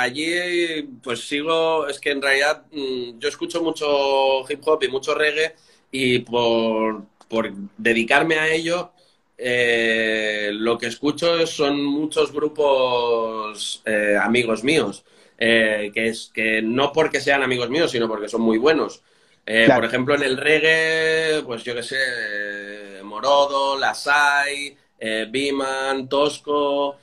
allí 0.00 0.82
pues 1.02 1.28
sigo, 1.28 1.86
es 1.88 2.00
que 2.00 2.10
en 2.10 2.22
realidad 2.22 2.62
mm, 2.72 3.18
yo 3.18 3.28
escucho 3.28 3.62
mucho 3.62 4.50
hip 4.50 4.66
hop 4.66 4.82
y 4.82 4.88
mucho 4.88 5.14
reggae 5.14 5.54
y 5.90 6.20
por, 6.20 7.02
por 7.28 7.52
dedicarme 7.76 8.36
a 8.36 8.48
ello 8.48 8.92
eh, 9.38 10.50
lo 10.52 10.78
que 10.78 10.86
escucho 10.86 11.46
son 11.46 11.84
muchos 11.84 12.32
grupos 12.32 13.82
eh, 13.84 14.16
amigos 14.20 14.64
míos, 14.64 15.04
eh, 15.36 15.90
que, 15.92 16.08
es, 16.08 16.30
que 16.32 16.62
no 16.62 16.90
porque 16.92 17.20
sean 17.20 17.42
amigos 17.42 17.68
míos, 17.68 17.90
sino 17.90 18.08
porque 18.08 18.28
son 18.28 18.40
muy 18.40 18.58
buenos. 18.58 19.02
Por 19.44 19.84
ejemplo, 19.84 20.16
en 20.16 20.24
el 20.24 20.36
reggae, 20.38 21.42
pues 21.44 21.62
yo 21.62 21.72
que 21.74 21.84
sé, 21.84 21.96
Morodo, 23.04 23.78
Lasai, 23.78 24.76
Biman, 25.28 26.08
Tosco, 26.08 26.96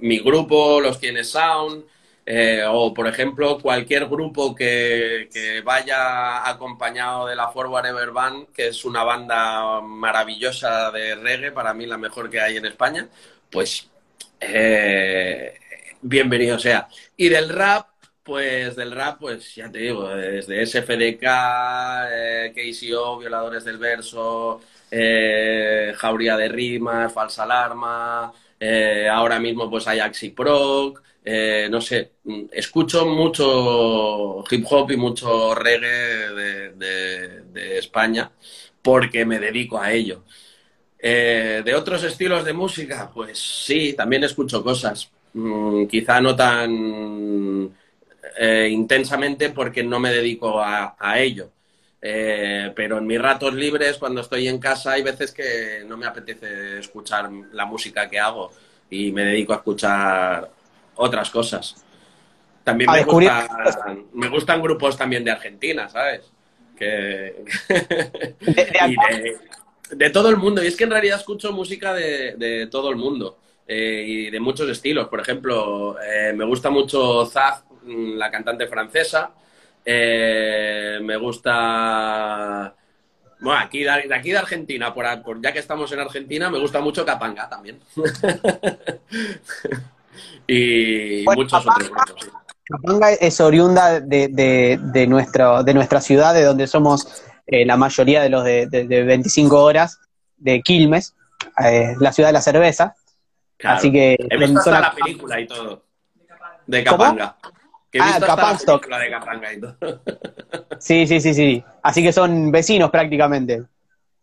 mi 0.00 0.18
grupo, 0.18 0.80
Los 0.80 0.98
Quienes 0.98 1.28
Sound. 1.28 1.84
Eh, 2.32 2.62
o, 2.64 2.94
por 2.94 3.08
ejemplo, 3.08 3.58
cualquier 3.58 4.06
grupo 4.06 4.54
que, 4.54 5.28
vaya 5.64 6.48
acompañado 6.48 7.26
de 7.26 7.34
la 7.34 7.48
Forward 7.48 7.86
Ever 7.86 8.12
Band, 8.12 8.52
que 8.52 8.68
es 8.68 8.84
una 8.84 9.02
banda 9.02 9.80
maravillosa 9.80 10.92
de 10.92 11.16
reggae, 11.16 11.50
para 11.50 11.74
mí 11.74 11.86
la 11.86 11.98
mejor 11.98 12.30
que 12.30 12.40
hay 12.40 12.56
en 12.56 12.66
España, 12.66 13.08
pues 13.50 13.90
eh, 14.38 15.54
bienvenido 16.02 16.56
sea. 16.56 16.86
Y 17.16 17.28
del 17.30 17.48
rap, 17.48 17.88
pues 18.22 18.76
del 18.76 18.92
rap, 18.92 19.18
pues 19.18 19.52
ya 19.56 19.68
te 19.68 19.78
digo, 19.80 20.08
desde 20.10 20.64
SFDK, 20.64 21.24
eh, 22.12 22.52
KCO, 22.54 23.18
Violadores 23.18 23.64
del 23.64 23.78
Verso, 23.78 24.60
eh, 24.88 25.92
Jauría 25.96 26.36
de 26.36 26.48
Rimas, 26.48 27.12
Falsa 27.12 27.42
Alarma, 27.42 28.32
ahora 29.10 29.40
mismo 29.40 29.68
pues 29.68 29.88
hay 29.88 29.98
Axiproc, 29.98 31.02
eh, 31.32 31.68
no 31.70 31.80
sé, 31.80 32.14
escucho 32.50 33.06
mucho 33.06 34.42
hip 34.50 34.66
hop 34.68 34.90
y 34.90 34.96
mucho 34.96 35.54
reggae 35.54 36.34
de, 36.74 37.78
España 37.78 38.32
porque 38.82 39.24
me 39.24 39.38
dedico 39.38 39.78
a 39.78 39.92
ello. 39.92 40.24
Eh, 40.98 41.62
de 41.64 41.74
otros 41.74 42.02
estilos 42.02 42.44
de 42.44 42.52
música, 42.52 43.08
pues 43.14 43.38
sí, 43.38 43.92
también 43.92 44.24
escucho 44.24 44.64
cosas. 44.64 45.08
Mm, 45.34 45.86
quizá 45.86 46.20
no 46.20 46.34
tan 46.34 47.70
eh, 48.36 48.68
intensamente 48.68 49.50
porque 49.50 49.84
no 49.84 50.00
me 50.00 50.10
dedico 50.10 50.60
a, 50.60 50.96
ello. 51.16 51.52
pero 52.00 52.98
en 52.98 53.06
mis 53.06 53.20
ratos 53.22 53.54
libres, 53.54 53.98
cuando 53.98 54.22
estoy 54.22 54.48
en 54.48 54.58
casa, 54.58 54.92
hay 54.92 55.02
veces 55.02 55.30
que 55.30 55.84
no 55.86 55.96
me 55.96 56.06
apetece 56.06 56.80
escuchar 56.80 57.30
la 57.52 57.66
música 57.66 58.08
que 58.10 58.18
hago 58.18 58.50
y 58.90 59.12
me 59.12 59.24
dedico 59.24 59.52
a 59.52 59.56
escuchar 59.56 60.59
otras 60.96 61.30
cosas. 61.30 61.84
También 62.64 62.90
me, 62.90 63.04
gustan, 63.04 63.48
me 64.12 64.28
gustan 64.28 64.62
grupos 64.62 64.96
también 64.96 65.24
de 65.24 65.30
Argentina, 65.30 65.88
¿sabes? 65.88 66.30
Que... 66.76 67.44
de, 69.90 70.10
todo 70.10 70.28
el 70.28 70.36
mundo. 70.36 70.62
Y 70.62 70.66
es 70.66 70.76
que 70.76 70.84
en 70.84 70.90
realidad 70.90 71.18
escucho 71.18 71.52
música 71.52 71.94
de, 71.94 72.68
todo 72.70 72.90
el 72.90 72.96
mundo. 72.96 73.38
Eh, 73.66 74.04
y 74.06 74.30
de 74.30 74.40
muchos 74.40 74.68
estilos. 74.68 75.08
Por 75.08 75.20
ejemplo, 75.20 75.96
eh, 76.00 76.32
me 76.34 76.44
gusta 76.44 76.70
mucho 76.70 77.24
Zaz, 77.26 77.64
mm, 77.82 78.16
la 78.16 78.30
cantante 78.30 78.66
francesa. 78.66 79.30
Eh, 79.84 80.98
me 81.02 81.16
gusta... 81.16 82.74
Bueno, 83.40 83.58
aquí 83.58 83.84
de, 83.84 84.14
aquí 84.14 84.32
de 84.32 84.38
Argentina, 84.38 84.92
por, 84.92 85.40
ya 85.40 85.52
que 85.52 85.60
estamos 85.60 85.90
en 85.92 86.00
Argentina, 86.00 86.50
me 86.50 86.58
gusta 86.58 86.80
mucho 86.80 87.06
Capanga 87.06 87.48
también. 87.48 87.80
y 90.46 91.24
muchos 91.24 91.66
otros 91.66 91.90
grupos. 91.90 92.30
Capanga 92.64 93.10
es 93.12 93.40
oriunda 93.40 94.00
de, 94.00 94.28
de, 94.28 94.78
de, 94.80 95.06
nuestro, 95.06 95.64
de 95.64 95.74
nuestra 95.74 96.00
ciudad, 96.00 96.34
de 96.34 96.44
donde 96.44 96.68
somos 96.68 97.24
eh, 97.46 97.66
la 97.66 97.76
mayoría 97.76 98.22
de 98.22 98.28
los 98.28 98.44
de, 98.44 98.66
25 98.68 99.60
horas, 99.60 99.98
de 100.36 100.60
Quilmes, 100.62 101.16
eh, 101.64 101.94
la 101.98 102.12
ciudad 102.12 102.28
de 102.28 102.34
la 102.34 102.40
cerveza. 102.40 102.94
Así 103.64 103.90
que. 103.90 104.16
He 104.18 104.36
visto 104.36 104.70
la 104.70 104.94
película 104.94 105.40
y 105.40 105.46
todo. 105.46 105.84
De 106.66 106.84
Capanga. 106.84 107.36
Que 107.90 107.98
he 107.98 108.02
ah, 108.02 108.20
Capangstock. 108.24 108.88
La 108.88 108.98
de 108.98 109.10
Capanga 109.10 109.52
y 109.52 109.60
todo. 109.60 109.76
sí, 110.78 111.08
sí, 111.08 111.20
sí, 111.20 111.34
sí. 111.34 111.64
Así 111.82 112.02
que 112.04 112.12
son 112.12 112.52
vecinos 112.52 112.90
prácticamente. 112.90 113.64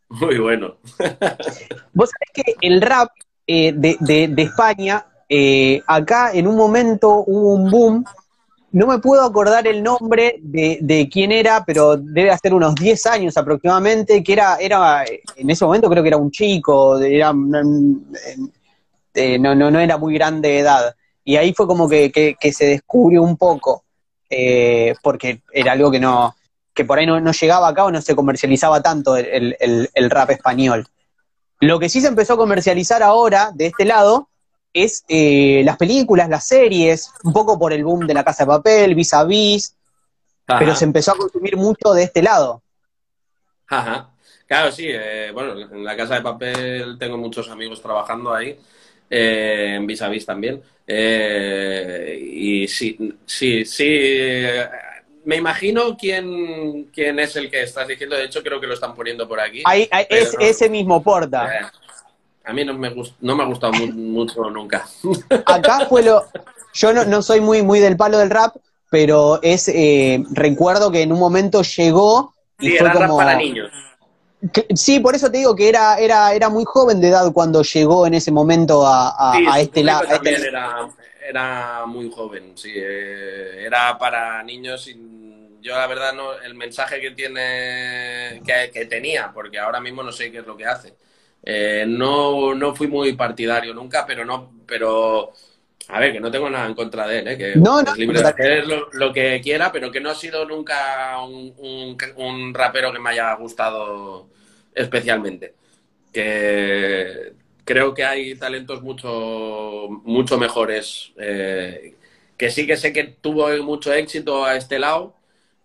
Muy 0.07 0.37
bueno. 0.37 0.77
Vos 1.93 2.09
sabés 2.11 2.31
que 2.33 2.55
el 2.61 2.81
rap 2.81 3.09
eh, 3.45 3.73
de, 3.73 3.97
de, 3.99 4.41
España, 4.41 5.05
acá 5.85 6.31
en 6.33 6.47
un 6.47 6.55
momento 6.55 7.23
hubo 7.25 7.53
un 7.53 7.69
boom 7.69 8.05
no 8.71 8.85
me 8.85 8.99
puedo 8.99 9.23
acordar 9.23 9.65
el 9.65 9.81
nombre 9.81 10.39
de, 10.41 11.09
quién 11.11 11.31
era, 11.31 11.63
pero 11.65 11.97
debe 11.97 12.31
hacer 12.31 12.53
unos 12.53 12.75
10 12.75 13.05
años 13.07 13.37
aproximadamente, 13.37 14.23
que 14.23 14.33
era, 14.33 14.57
era, 14.57 15.03
en 15.35 15.49
ese 15.49 15.65
momento 15.65 15.89
creo 15.89 16.03
que 16.03 16.09
era 16.09 16.17
un 16.17 16.31
chico, 16.31 16.99
era, 16.99 17.33
eh, 19.13 19.39
no, 19.39 19.55
no, 19.55 19.71
no 19.71 19.79
era 19.79 19.97
muy 19.97 20.13
grande 20.13 20.49
de 20.49 20.59
edad. 20.59 20.95
Y 21.23 21.37
ahí 21.37 21.53
fue 21.53 21.65
como 21.65 21.87
que, 21.87 22.35
se 22.53 22.65
descubrió 22.65 23.23
un 23.23 23.37
poco, 23.37 23.83
eh, 24.29 24.93
porque 25.01 25.41
era 25.51 25.71
algo 25.71 25.89
que 25.89 25.99
no, 25.99 26.35
que 26.73 26.85
por 26.85 26.99
ahí 26.99 27.05
no, 27.05 27.19
llegaba 27.31 27.69
acá 27.69 27.85
o 27.85 27.91
no 27.91 28.01
se 28.01 28.15
comercializaba 28.15 28.81
tanto 28.81 29.15
el, 29.15 29.55
el 29.59 30.09
rap 30.09 30.31
español. 30.31 30.85
Lo 31.61 31.79
que 31.79 31.89
sí 31.89 32.01
se 32.01 32.07
empezó 32.07 32.33
a 32.33 32.37
comercializar 32.37 33.01
ahora, 33.01 33.51
de 33.53 33.67
este 33.67 33.85
lado, 33.85 34.29
es 34.73 35.03
eh, 35.07 35.61
las 35.65 35.77
películas, 35.77 36.29
las 36.29 36.47
series, 36.47 37.11
un 37.23 37.33
poco 37.33 37.57
por 37.57 37.73
el 37.73 37.83
boom 37.83 38.05
de 38.05 38.13
la 38.13 38.23
casa 38.23 38.43
de 38.43 38.47
papel, 38.47 38.95
vis 38.95 39.13
a 39.13 39.23
vis, 39.23 39.75
pero 40.45 40.75
se 40.75 40.85
empezó 40.85 41.11
a 41.11 41.17
consumir 41.17 41.57
mucho 41.57 41.93
de 41.93 42.03
este 42.03 42.21
lado. 42.21 42.61
Ajá. 43.67 44.11
Claro, 44.45 44.71
sí, 44.71 44.85
eh, 44.87 45.31
bueno, 45.33 45.59
en 45.59 45.83
la 45.83 45.97
casa 45.97 46.15
de 46.15 46.21
papel 46.21 46.97
tengo 46.97 47.17
muchos 47.17 47.49
amigos 47.49 47.81
trabajando 47.81 48.33
ahí, 48.33 48.57
eh, 49.09 49.73
en 49.75 49.85
vis 49.85 50.01
a 50.01 50.07
vis 50.07 50.25
también. 50.25 50.61
y 50.87 52.67
sí, 52.67 53.17
sí, 53.25 53.65
sí. 53.65 54.45
Me 55.25 55.35
imagino 55.35 55.97
quién, 55.97 56.85
quién 56.85 57.19
es 57.19 57.35
el 57.35 57.51
que 57.51 57.63
estás 57.63 57.85
diciendo. 57.85 58.15
De 58.15 58.23
hecho, 58.23 58.41
creo 58.41 58.61
que 58.61 58.67
lo 58.67 58.73
están 58.73 58.95
poniendo 58.95 59.27
por 59.27 59.41
aquí. 59.41 59.61
Ahí, 59.65 59.89
es 60.09 60.33
ese 60.39 60.69
mismo 60.69 61.03
Porta. 61.03 61.71
A 62.47 62.53
mí 62.53 62.63
no 62.63 62.73
me, 62.73 62.95
no 63.19 63.35
me 63.35 63.43
ha 63.43 63.45
gustado 63.45 63.73
mucho 63.73 64.49
nunca. 64.49 64.87
Acá 65.45 65.85
fue 65.87 66.01
lo... 66.01 66.25
Yo 66.73 66.93
no, 66.93 67.21
soy 67.21 67.41
muy, 67.41 67.61
muy 67.61 67.81
del 67.81 67.97
palo 67.97 68.17
del 68.17 68.29
rap, 68.29 68.55
pero 68.89 69.41
es 69.41 69.67
eh, 69.67 70.23
recuerdo 70.31 70.89
que 70.89 71.01
en 71.01 71.11
un 71.11 71.19
momento 71.19 71.61
llegó 71.61 72.33
y 72.59 72.69
fue 72.77 72.89
como... 72.93 73.17
para 73.17 73.35
niños. 73.35 73.69
sí, 74.75 75.01
por 75.01 75.13
eso 75.15 75.29
te 75.29 75.39
digo 75.39 75.55
que 75.57 75.67
era, 75.67 75.97
era, 75.97 76.33
era 76.33 76.47
muy 76.47 76.63
joven 76.65 77.01
de 77.01 77.09
edad 77.09 77.33
cuando 77.33 77.63
llegó 77.63 78.07
en 78.07 78.13
ese 78.13 78.31
momento 78.31 78.83
a, 78.87 79.37
este 79.59 79.83
lado. 79.83 80.07
También 80.07 80.35
este 80.35 80.47
era, 80.47 80.89
era, 81.27 81.85
muy 81.85 82.09
joven, 82.09 82.53
sí. 82.55 82.71
Eh, 82.73 83.65
era 83.65 83.97
para 83.97 84.41
niños 84.43 84.87
y 84.87 84.93
yo 85.61 85.75
la 85.75 85.87
verdad 85.87 86.13
no, 86.13 86.31
el 86.33 86.55
mensaje 86.55 87.01
que 87.01 87.11
tiene, 87.11 88.41
que 88.45 88.85
tenía, 88.85 89.31
porque 89.33 89.59
ahora 89.59 89.81
mismo 89.81 90.01
no 90.01 90.13
sé 90.13 90.31
qué 90.31 90.37
es 90.37 90.47
lo 90.47 90.55
que 90.55 90.65
hace 90.65 90.93
eh, 91.43 91.85
no, 91.87 92.53
no 92.53 92.75
fui 92.75 92.87
muy 92.87 93.13
partidario 93.13 93.73
nunca, 93.73 94.05
pero 94.05 94.25
no, 94.25 94.51
pero 94.65 95.33
a 95.89 95.99
ver, 95.99 96.11
que 96.11 96.19
no 96.19 96.29
tengo 96.29 96.49
nada 96.49 96.67
en 96.67 96.75
contra 96.75 97.07
de 97.07 97.19
él, 97.19 97.27
¿eh? 97.29 97.37
que 97.37 97.51
es 97.53 97.97
libre 97.97 98.21
de 98.21 98.27
hacer 98.27 98.65
lo, 98.67 99.13
que 99.13 99.39
quiera, 99.41 99.71
pero 99.71 99.89
que 99.89 100.01
no 100.01 100.09
ha 100.09 100.15
sido 100.15 100.45
nunca 100.45 101.17
un, 101.21 102.53
rapero 102.53 102.91
que 102.91 102.99
me 102.99 103.11
haya 103.11 103.33
gustado 103.35 104.27
especialmente. 104.75 105.53
Que 106.11 107.33
creo 107.63 107.93
que 107.93 108.03
hay 108.03 108.35
talentos 108.35 108.81
mucho, 108.81 109.87
mucho 110.03 110.37
mejores. 110.37 111.13
Eh, 111.17 111.95
que 112.35 112.51
sí 112.51 112.67
que 112.67 112.75
sé 112.75 112.91
que 112.91 113.05
tuvo 113.05 113.47
mucho 113.63 113.93
éxito 113.93 114.43
a 114.45 114.57
este 114.57 114.79
lado, 114.79 115.15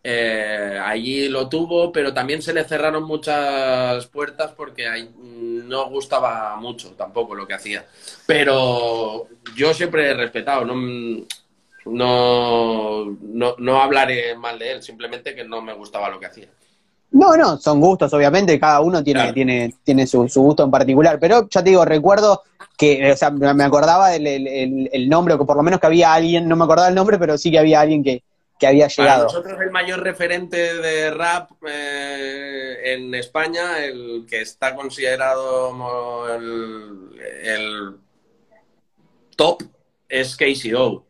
eh, 0.04 0.80
allí 0.84 1.28
lo 1.28 1.48
tuvo, 1.48 1.92
pero 1.92 2.12
también 2.12 2.42
se 2.42 2.52
le 2.52 2.64
cerraron 2.64 3.04
muchas 3.04 4.04
puertas 4.06 4.50
porque 4.56 4.84
no 5.16 5.88
gustaba 5.90 6.56
mucho 6.56 6.90
tampoco 6.92 7.34
lo 7.34 7.46
que 7.46 7.54
hacía. 7.54 7.86
Pero 8.26 9.28
yo 9.54 9.72
siempre 9.72 10.10
he 10.10 10.14
respetado, 10.14 10.64
no, 10.64 10.74
no, 11.86 13.56
no, 13.58 13.82
hablaré 13.82 14.36
mal 14.36 14.58
de 14.58 14.72
él, 14.72 14.82
simplemente 14.82 15.36
que 15.36 15.44
no 15.44 15.62
me 15.62 15.72
gustaba 15.72 16.10
lo 16.10 16.18
que 16.18 16.26
hacía. 16.26 16.48
No, 17.12 17.36
no, 17.36 17.58
son 17.58 17.78
gustos, 17.78 18.12
obviamente, 18.14 18.58
cada 18.58 18.80
uno 18.80 19.04
tiene, 19.04 19.32
tiene, 19.32 19.74
tiene 19.84 20.06
su, 20.06 20.26
gusto 20.34 20.64
en 20.64 20.70
particular, 20.70 21.18
pero 21.20 21.46
ya 21.48 21.62
te 21.62 21.70
digo, 21.70 21.84
recuerdo 21.84 22.42
que, 22.76 23.12
o 23.12 23.16
sea, 23.16 23.30
me 23.30 23.64
acordaba 23.64 24.08
del 24.08 24.26
el, 24.26 25.08
nombre, 25.08 25.34
o 25.34 25.38
que 25.38 25.44
por 25.44 25.56
lo 25.56 25.62
menos 25.62 25.78
que 25.78 25.86
había 25.86 26.12
alguien, 26.12 26.48
no 26.48 26.56
me 26.56 26.64
acordaba 26.64 26.88
el 26.88 26.94
nombre, 26.94 27.18
pero 27.18 27.36
sí 27.36 27.50
que 27.50 27.58
había 27.58 27.82
alguien 27.82 28.02
que, 28.02 28.22
que 28.62 28.68
había 28.68 28.87
llegado. 28.87 29.27
Para 29.27 29.40
nosotros 29.40 29.61
el 29.61 29.72
mayor 29.72 30.05
referente 30.05 30.75
de 30.77 31.11
rap 31.11 31.51
eh, 31.66 32.94
en 32.94 33.12
España, 33.12 33.85
el 33.85 34.25
que 34.31 34.40
está 34.40 34.77
considerado 34.77 35.70
como 35.70 36.29
el, 36.29 37.96
top, 39.35 39.64
es 40.09 40.37
KCO. 40.37 40.87
O 40.90 41.05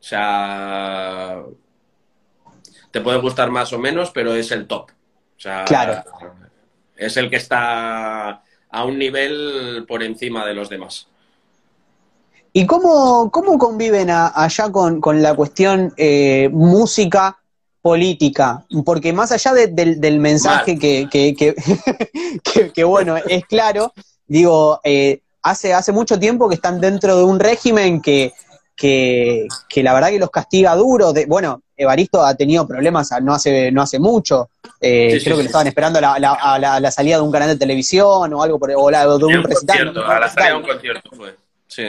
sea, 0.00 1.42
te 2.90 3.02
puede 3.02 3.18
gustar 3.18 3.50
más 3.50 3.70
o 3.74 3.78
menos, 3.78 4.10
pero 4.10 4.34
es 4.34 4.50
el 4.52 4.66
top. 4.66 4.90
O 5.36 5.40
sea, 5.40 5.66
claro. 5.66 6.02
es 6.96 7.14
el 7.18 7.28
que 7.28 7.36
está 7.36 8.42
a 8.70 8.84
un 8.86 8.98
nivel 8.98 9.84
por 9.86 10.02
encima 10.02 10.46
de 10.46 10.54
los 10.54 10.70
demás. 10.70 11.11
¿Y 12.52 12.66
cómo, 12.66 13.30
cómo 13.30 13.58
conviven 13.58 14.10
allá 14.10 14.70
con, 14.70 15.22
la 15.22 15.34
cuestión 15.34 15.94
eh, 15.96 16.50
música 16.52 17.38
política? 17.80 18.64
Porque 18.84 19.12
más 19.12 19.32
allá 19.32 19.54
del, 19.54 20.20
mensaje 20.20 20.78
que, 20.78 21.08
que, 22.74 22.84
bueno, 22.84 23.16
es 23.16 23.46
claro, 23.46 23.92
digo, 24.26 24.80
eh, 24.84 25.20
hace, 25.42 25.72
hace 25.72 25.92
mucho 25.92 26.18
tiempo 26.18 26.48
que 26.48 26.56
están 26.56 26.78
dentro 26.80 27.16
de 27.16 27.24
un 27.24 27.40
régimen 27.40 28.02
que, 28.02 28.32
que, 28.76 29.48
la 29.76 29.94
verdad 29.94 30.10
que 30.10 30.18
los 30.18 30.30
castiga 30.30 30.74
duro. 30.74 31.14
De, 31.14 31.24
bueno, 31.24 31.62
Evaristo 31.74 32.22
ha 32.22 32.34
tenido 32.34 32.66
problemas 32.66 33.10
no 33.22 33.32
hace, 33.32 33.72
no 33.72 33.80
hace 33.80 33.98
mucho. 33.98 34.50
Eh, 34.78 35.20
creo 35.24 35.36
que 35.36 35.44
le 35.44 35.48
estaban 35.48 35.68
esperando 35.68 36.00
a 36.02 36.18
la, 36.18 36.90
salida 36.90 37.16
de 37.16 37.22
un 37.22 37.32
canal 37.32 37.48
de 37.48 37.56
televisión 37.56 38.32
o 38.34 38.42
algo 38.42 38.58
por 38.58 38.70
o 38.76 38.90
la, 38.90 39.06
de 39.06 39.24
un, 39.24 39.42
recital. 39.42 39.96
a 39.96 40.20
la 40.20 40.28
salida 40.28 40.50
de 40.50 40.56
un 40.56 40.62
concierto 40.64 41.10
fue. 41.16 41.36
Sí. 41.66 41.84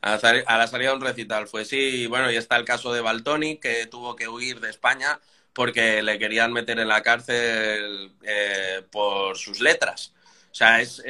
A 0.00 0.12
la, 0.12 0.66
salida 0.66 0.90
de 0.90 0.96
un 0.96 1.02
recital 1.02 1.48
fue 1.48 1.64
sí, 1.64 2.06
bueno, 2.06 2.30
y 2.30 2.36
está 2.36 2.56
el 2.56 2.64
caso 2.64 2.92
de 2.92 3.00
Baltoni, 3.00 3.56
que 3.56 3.86
tuvo 3.86 4.14
que 4.14 4.28
huir 4.28 4.60
de 4.60 4.70
España 4.70 5.18
porque 5.52 6.02
le 6.02 6.20
querían 6.20 6.52
meter 6.52 6.78
en 6.78 6.86
la 6.86 7.02
cárcel 7.02 8.12
eh, 8.22 8.82
por 8.92 9.36
sus 9.36 9.60
letras. 9.60 10.12
O 10.52 10.54
sea, 10.54 10.80
es, 10.80 11.02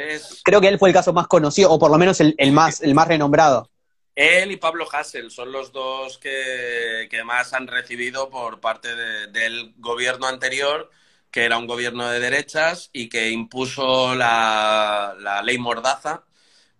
Creo 0.43 0.61
que 0.61 0.69
él 0.69 0.79
fue 0.79 0.89
el 0.89 0.95
caso 0.95 1.13
más 1.13 1.27
conocido, 1.27 1.71
o 1.71 1.79
por 1.79 1.91
lo 1.91 1.99
menos 1.99 2.21
el, 2.21 2.35
más, 2.53 2.81
el 2.81 2.95
más 2.95 3.09
renombrado. 3.09 3.71
Él 4.15 4.51
y 4.51 4.57
Pablo 4.57 4.87
Hassel 4.91 5.31
son 5.31 5.53
los 5.53 5.71
dos 5.71 6.19
que, 6.19 7.09
más 7.25 7.53
han 7.53 7.67
recibido 7.67 8.31
por 8.31 8.59
parte 8.59 8.97
del 9.29 9.75
gobierno 9.77 10.27
anterior, 10.27 10.91
que 11.31 11.45
era 11.45 11.59
un 11.59 11.67
gobierno 11.67 12.09
de 12.09 12.19
derechas 12.19 12.89
y 12.93 13.11
que 13.11 13.31
impuso 13.31 14.15
la, 14.15 15.15
la 15.21 15.43
ley 15.43 15.59
Mordaza, 15.59 16.25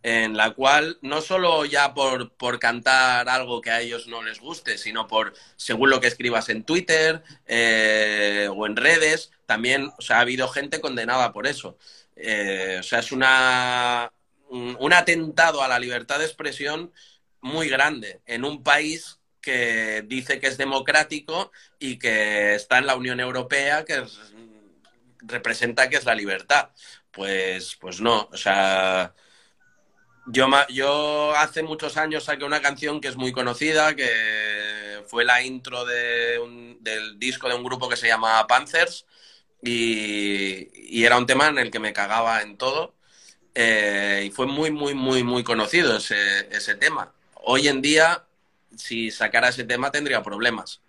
en 0.09 0.37
la 0.39 0.53
cual 0.53 0.99
no 1.03 1.21
solo 1.21 1.67
ya 1.67 1.93
por, 1.93 2.33
por, 2.33 2.59
cantar 2.59 3.29
algo 3.29 3.61
que 3.61 3.71
a 3.71 3.83
ellos 3.83 4.07
no 4.07 4.23
les 4.23 4.41
guste, 4.41 4.79
sino 4.79 5.07
por, 5.07 5.35
según 5.57 5.91
lo 5.91 6.01
que 6.01 6.07
escribas 6.07 6.49
en 6.49 6.65
Twitter 6.65 7.23
eh, 7.47 8.49
o 8.51 8.67
en 8.67 8.77
redes, 8.77 9.31
también 9.45 9.91
ha 10.09 10.21
habido 10.21 10.49
gente 10.49 10.81
condenada 10.81 11.33
por 11.33 11.47
eso. 11.47 11.77
Eh, 12.17 12.79
o 12.81 12.83
sea, 12.83 13.01
es 13.01 13.13
una, 13.13 14.11
un, 14.49 14.93
atentado 14.95 15.63
a 15.63 15.69
la 15.69 15.79
libertad 15.79 16.19
de 16.19 16.25
expresión 16.25 16.91
muy 17.43 17.69
grande 17.69 18.23
en 18.25 18.45
un 18.45 18.63
país 18.63 19.21
que 19.43 20.03
dice 20.07 20.41
que 20.41 20.47
es 20.47 20.57
democrático 20.57 21.53
y 21.79 21.99
que 21.99 22.55
está 22.55 22.79
en 22.79 22.87
la 22.87 22.97
Unión 22.97 23.21
Europea, 23.21 23.85
que 23.85 24.05
representa 25.19 25.91
que 25.91 25.97
es 25.97 26.05
la 26.07 26.15
libertad. 26.15 26.71
Pues, 27.11 27.77
pues 27.77 28.01
no, 28.01 28.29
o 28.33 28.37
sea, 28.37 29.15
yo, 30.31 30.49
yo 30.69 31.35
hace 31.37 31.63
muchos 31.63 31.97
años 31.97 32.25
saqué 32.25 32.45
una 32.45 32.61
canción 32.61 33.01
que 33.01 33.09
es 33.09 33.17
muy 33.17 33.33
conocida, 33.33 33.97
que 33.97 35.03
fue 35.07 35.25
la 35.25 35.43
intro 35.43 35.85
del 35.85 37.19
disco 37.19 37.49
de 37.49 37.55
un 37.55 37.65
grupo 37.65 37.89
que 37.89 37.97
se 37.97 38.09
llama 38.09 38.47
Panthers, 38.47 39.07
y, 39.63 41.03
era 41.05 41.17
un 41.17 41.27
tema 41.27 41.49
en 41.49 41.59
el 41.59 41.71
que 41.71 41.79
me 41.79 41.93
cagaba 41.93 42.43
en 42.43 42.57
todo, 42.57 42.95
eh, 43.55 44.25
y 44.27 44.31
fue 44.31 44.47
muy, 44.47 44.71
muy, 44.71 44.95
muy, 44.95 45.25
muy 45.25 45.43
conocido 45.43 45.97
ese, 45.97 46.49
ese 46.55 46.75
tema. 46.75 47.13
Hoy 47.35 47.69
en 47.69 47.81
día, 47.81 48.25
si 48.77 49.11
sacara 49.11 49.49
ese 49.49 49.65
tema, 49.65 49.91
tendría 49.91 50.23
problemas. 50.23 50.81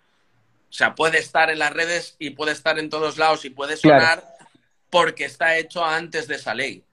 O 0.68 0.72
sea, 0.72 0.94
puede 0.94 1.18
estar 1.18 1.50
en 1.50 1.58
las 1.58 1.72
redes 1.72 2.16
y 2.18 2.30
puede 2.30 2.52
estar 2.52 2.78
en 2.78 2.90
todos 2.90 3.18
lados 3.18 3.44
y 3.44 3.50
puede 3.50 3.76
sonar 3.76 4.24
porque 4.90 5.24
está 5.24 5.56
hecho 5.56 5.84
antes 5.84 6.28
de 6.28 6.36
esa 6.36 6.54
ley. 6.54 6.84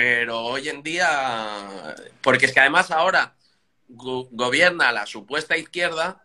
Pero 0.00 0.40
hoy 0.40 0.66
en 0.70 0.82
día, 0.82 1.94
porque 2.22 2.46
es 2.46 2.54
que 2.54 2.60
además 2.60 2.90
ahora 2.90 3.34
gobierna 3.86 4.92
la 4.92 5.04
supuesta 5.04 5.58
izquierda, 5.58 6.24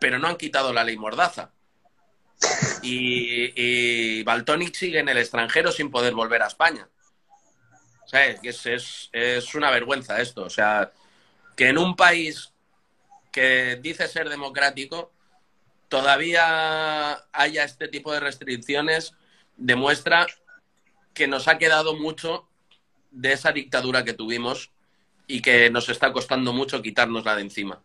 pero 0.00 0.18
no 0.18 0.26
han 0.26 0.38
quitado 0.38 0.72
la 0.72 0.84
ley 0.84 0.96
Mordaza. 0.96 1.50
Y, 2.82 3.52
y 3.56 4.22
Baltonic 4.22 4.74
sigue 4.74 5.00
en 5.00 5.10
el 5.10 5.18
extranjero 5.18 5.70
sin 5.70 5.90
poder 5.90 6.14
volver 6.14 6.40
a 6.40 6.46
España. 6.46 6.88
O 8.06 8.08
sea, 8.08 8.24
es, 8.24 8.64
es, 8.64 9.10
es 9.12 9.54
una 9.54 9.70
vergüenza 9.70 10.22
esto. 10.22 10.42
O 10.44 10.50
sea, 10.50 10.90
que 11.56 11.68
en 11.68 11.76
un 11.76 11.96
país 11.96 12.54
que 13.30 13.78
dice 13.82 14.08
ser 14.08 14.30
democrático 14.30 15.12
todavía 15.90 17.22
haya 17.32 17.64
este 17.64 17.88
tipo 17.88 18.14
de 18.14 18.20
restricciones 18.20 19.12
demuestra 19.58 20.26
que 21.12 21.28
nos 21.28 21.48
ha 21.48 21.58
quedado 21.58 21.96
mucho 21.96 22.48
de 23.14 23.32
esa 23.32 23.52
dictadura 23.52 24.04
que 24.04 24.12
tuvimos 24.12 24.70
y 25.26 25.40
que 25.40 25.70
nos 25.70 25.88
está 25.88 26.12
costando 26.12 26.52
mucho 26.52 26.82
quitárnosla 26.82 27.36
de 27.36 27.42
encima. 27.42 27.82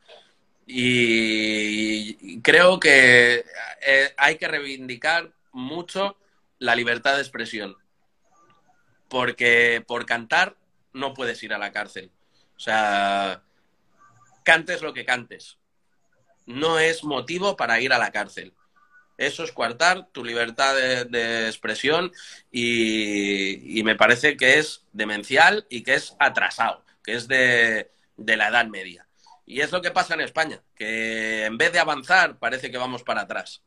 Y 0.65 2.41
creo 2.41 2.79
que 2.79 3.45
eh, 3.81 4.13
hay 4.17 4.37
que 4.37 4.47
reivindicar 4.47 5.31
mucho 5.51 6.17
la 6.59 6.75
libertad 6.75 7.15
de 7.15 7.21
expresión, 7.21 7.75
porque 9.07 9.83
por 9.87 10.05
cantar 10.05 10.57
no 10.93 11.13
puedes 11.13 11.41
ir 11.43 11.53
a 11.53 11.57
la 11.57 11.71
cárcel. 11.71 12.11
O 12.55 12.59
sea, 12.59 13.41
cantes 14.43 14.81
lo 14.81 14.93
que 14.93 15.05
cantes. 15.05 15.57
No 16.45 16.79
es 16.79 17.03
motivo 17.03 17.55
para 17.55 17.79
ir 17.79 17.93
a 17.93 17.97
la 17.97 18.11
cárcel. 18.11 18.53
Eso 19.19 19.43
es 19.43 19.51
coartar 19.51 20.08
tu 20.13 20.23
libertad 20.23 20.73
de, 20.75 21.47
expresión 21.47 22.13
y, 22.53 23.82
me 23.84 23.97
parece 23.97 24.38
que 24.38 24.60
es 24.60 24.86
demencial 24.93 25.67
y 25.69 25.84
que 25.84 25.95
es 25.95 26.15
atrasado, 26.19 26.86
que 27.03 27.15
es 27.15 27.27
de, 27.27 27.91
la 28.15 28.47
Edad 28.47 28.65
Media. 28.67 29.05
Y 29.45 29.60
es 29.60 29.73
lo 29.73 29.82
que 29.82 29.91
pasa 29.91 30.13
en 30.13 30.21
España, 30.21 30.62
que 30.73 31.43
en 31.43 31.58
vez 31.58 31.73
de 31.73 31.79
avanzar 31.79 32.38
parece 32.39 32.71
que 32.71 32.77
vamos 32.77 33.03
para 33.03 33.21
atrás. 33.21 33.62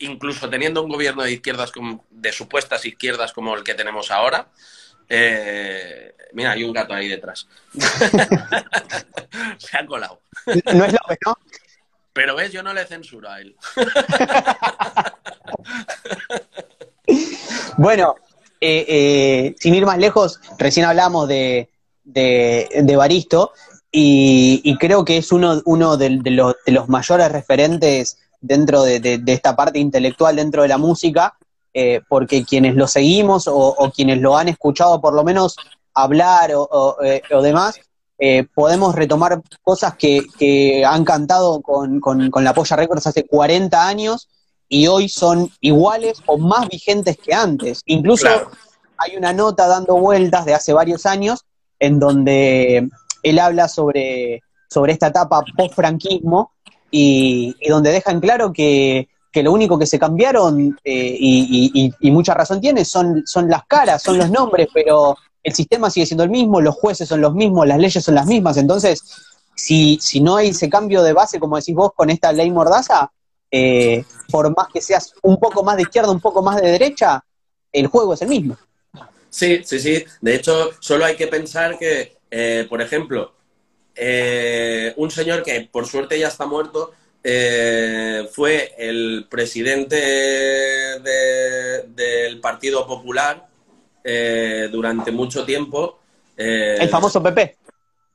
Incluso 0.00 0.50
teniendo 0.50 0.82
un 0.82 0.90
gobierno 0.90 1.22
de 1.22 1.30
izquierdas, 1.30 1.70
de 2.10 2.32
supuestas 2.32 2.84
izquierdas 2.84 3.32
como 3.32 3.54
el 3.54 3.62
que 3.62 3.74
tenemos 3.74 4.10
ahora, 4.10 4.48
eh, 5.08 6.16
mira, 6.32 6.50
hay 6.50 6.64
un 6.64 6.72
gato 6.72 6.94
ahí 6.94 7.06
detrás. 7.06 7.46
Se 9.58 9.78
ha 9.78 9.86
colado. 9.86 10.20
No 10.46 10.84
es 10.84 10.92
López, 10.92 11.18
¿no? 11.24 11.38
Pero 12.14 12.36
ves, 12.36 12.52
yo 12.52 12.62
no 12.62 12.72
le 12.72 12.86
censuro 12.86 13.28
a 13.28 13.40
él. 13.40 13.56
bueno, 17.76 18.14
eh, 18.60 18.84
eh, 18.88 19.54
sin 19.58 19.74
ir 19.74 19.84
más 19.84 19.98
lejos, 19.98 20.40
recién 20.56 20.86
hablamos 20.86 21.26
de, 21.26 21.68
de, 22.04 22.96
Baristo 22.96 23.50
y, 23.90 24.76
creo 24.78 25.04
que 25.04 25.16
es 25.16 25.32
uno, 25.32 25.60
uno 25.64 25.96
de, 25.96 26.10
los, 26.30 26.88
mayores 26.88 27.32
referentes 27.32 28.18
dentro 28.40 28.84
de, 28.84 29.20
esta 29.26 29.56
parte 29.56 29.80
intelectual, 29.80 30.36
dentro 30.36 30.62
de 30.62 30.68
la 30.68 30.78
música, 30.78 31.34
eh, 31.72 32.00
porque 32.08 32.44
quienes 32.44 32.76
lo 32.76 32.86
seguimos 32.86 33.48
o, 33.48 33.90
quienes 33.92 34.20
lo 34.20 34.36
han 34.36 34.48
escuchado 34.48 35.00
por 35.00 35.14
lo 35.14 35.24
menos 35.24 35.56
hablar 35.94 36.52
o, 36.54 36.96
o 37.32 37.42
demás, 37.42 37.80
eh, 38.18 38.46
podemos 38.54 38.94
retomar 38.94 39.42
cosas 39.62 39.96
que, 39.96 40.84
han 40.86 41.04
cantado 41.04 41.60
con, 41.60 42.00
la 42.42 42.54
Polla 42.54 42.76
Records 42.76 43.06
hace 43.06 43.26
40 43.26 43.86
años 43.86 44.28
y 44.68 44.86
hoy 44.86 45.08
son 45.08 45.50
iguales 45.60 46.22
o 46.26 46.38
más 46.38 46.68
vigentes 46.68 47.18
que 47.18 47.34
antes. 47.34 47.82
Incluso 47.86 48.28
hay 48.98 49.16
una 49.16 49.32
nota 49.32 49.66
dando 49.66 49.96
vueltas 49.96 50.44
de 50.44 50.54
hace 50.54 50.72
varios 50.72 51.06
años 51.06 51.44
en 51.78 51.98
donde 51.98 52.88
él 53.22 53.38
habla 53.38 53.68
sobre, 53.68 54.42
sobre 54.70 54.92
esta 54.92 55.08
etapa 55.08 55.42
post-franquismo 55.56 56.52
y, 56.90 57.56
donde 57.68 57.90
dejan 57.90 58.20
claro 58.20 58.52
que, 58.52 59.08
lo 59.34 59.52
único 59.52 59.76
que 59.76 59.86
se 59.86 59.98
cambiaron, 59.98 60.78
eh, 60.84 61.16
y, 61.18 61.92
y, 61.98 62.10
mucha 62.12 62.34
razón 62.34 62.60
tiene, 62.60 62.84
son, 62.84 63.24
son 63.26 63.48
las 63.48 63.64
caras, 63.66 64.00
son 64.00 64.16
los 64.16 64.30
nombres, 64.30 64.68
pero 64.72 65.16
el 65.44 65.54
sistema 65.54 65.90
sigue 65.90 66.06
siendo 66.06 66.24
el 66.24 66.30
mismo, 66.30 66.60
los 66.62 66.74
jueces 66.74 67.06
son 67.06 67.20
los 67.20 67.34
mismos, 67.34 67.68
las 67.68 67.78
leyes 67.78 68.02
son 68.02 68.14
las 68.14 68.26
mismas. 68.26 68.56
Entonces, 68.56 69.02
si, 69.54 69.98
si 70.00 70.20
no 70.20 70.36
hay 70.36 70.48
ese 70.48 70.70
cambio 70.70 71.02
de 71.02 71.12
base, 71.12 71.38
como 71.38 71.56
decís 71.56 71.74
vos, 71.74 71.92
con 71.94 72.08
esta 72.08 72.32
ley 72.32 72.50
mordaza, 72.50 73.12
eh, 73.50 74.04
por 74.30 74.56
más 74.56 74.68
que 74.72 74.80
seas 74.80 75.12
un 75.22 75.38
poco 75.38 75.62
más 75.62 75.76
de 75.76 75.82
izquierda, 75.82 76.10
un 76.10 76.20
poco 76.20 76.42
más 76.42 76.60
de 76.60 76.70
derecha, 76.70 77.22
el 77.70 77.88
juego 77.88 78.14
es 78.14 78.22
el 78.22 78.28
mismo. 78.28 78.56
Sí, 79.28 79.60
sí, 79.64 79.78
sí. 79.78 80.02
De 80.22 80.34
hecho, 80.34 80.70
solo 80.80 81.04
hay 81.04 81.14
que 81.14 81.26
pensar 81.26 81.78
que, 81.78 82.16
eh, 82.30 82.66
por 82.68 82.80
ejemplo, 82.80 83.34
eh, 83.94 84.94
un 84.96 85.10
señor 85.10 85.42
que 85.42 85.68
por 85.70 85.86
suerte 85.86 86.18
ya 86.18 86.28
está 86.28 86.46
muerto, 86.46 86.92
fue 88.32 88.74
el 88.76 89.26
presidente 89.30 89.96
del 91.94 92.38
Partido 92.40 92.86
Popular 92.86 93.46
eh, 94.06 94.68
durante 94.70 95.10
mucho 95.10 95.46
tiempo. 95.46 96.00
Eh, 96.36 96.76
el 96.78 96.90
famoso 96.90 97.22
PP. 97.22 97.56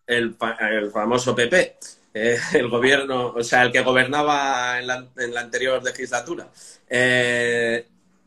El, 0.05 0.35
famoso 0.93 1.35
PP. 1.35 1.77
Eh, 2.13 2.37
el 2.53 2.69
gobierno, 2.69 3.33
o 3.35 3.43
sea, 3.43 3.63
el 3.63 3.71
que 3.71 3.81
gobernaba 3.81 4.79
en 4.79 4.85
la, 4.85 5.41
anterior 5.41 5.83
legislatura. 5.83 6.47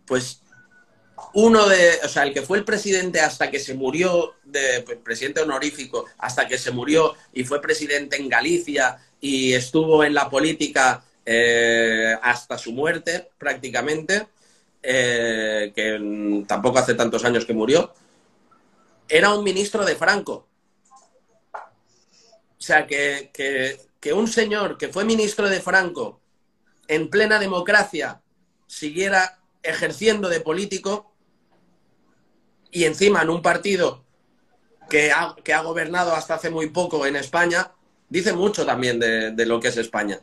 pues 0.05 0.41
uno 1.35 1.69
de, 1.69 2.01
o 2.05 2.09
sea, 2.09 2.25
el 2.25 2.35
que 2.35 2.43
fue 2.43 2.59
el 2.59 2.65
presidente 2.65 3.21
hasta 3.21 3.49
que 3.49 3.61
se 3.61 3.75
murió, 3.75 4.35
de 4.43 4.83
pues, 4.85 4.99
presidente 4.99 5.41
honorífico, 5.41 6.07
hasta 6.19 6.49
que 6.49 6.59
se 6.59 6.73
murió 6.73 7.15
y 7.33 7.45
fue 7.45 7.63
presidente 7.63 8.17
en 8.17 8.29
Galicia 8.29 8.99
y 9.21 9.53
estuvo 9.53 10.03
en 10.03 10.15
la 10.15 10.29
política 10.29 11.05
hasta 12.23 12.59
su 12.59 12.73
muerte 12.73 13.31
prácticamente, 13.39 14.27
eh, 14.83 15.73
que 15.77 16.45
tampoco 16.47 16.79
hace 16.79 16.95
tantos 16.95 17.25
años 17.25 17.45
que 17.45 17.55
murió, 17.55 17.93
era 19.09 19.33
un 19.33 19.45
ministro 19.45 19.85
de 19.85 19.95
Franco. 19.95 20.49
O 21.55 22.65
sea, 22.65 22.87
que, 22.87 23.31
que, 23.33 24.13
un 24.13 24.27
señor 24.27 24.79
que 24.79 24.89
fue 24.89 25.05
ministro 25.05 25.49
de 25.49 25.61
Franco 25.61 26.21
en 26.89 27.09
plena 27.11 27.39
democracia 27.39 28.21
siguiera 28.67 29.39
ejerciendo 29.63 30.29
de 30.29 30.41
político 30.41 31.13
y 32.71 32.85
encima 32.85 33.23
en 33.23 33.31
un 33.31 33.43
partido 33.43 34.05
que 34.91 35.13
ha, 35.13 35.37
que 35.45 35.55
ha 35.55 35.63
gobernado 35.63 36.15
hasta 36.15 36.35
hace 36.35 36.51
muy 36.51 36.71
poco 36.71 37.07
en 37.07 37.17
España, 37.17 37.71
dice 38.09 38.33
mucho 38.33 38.67
también 38.67 38.99
de, 38.99 39.47
lo 39.47 39.61
que 39.61 39.69
es 39.69 39.77
España. 39.77 40.21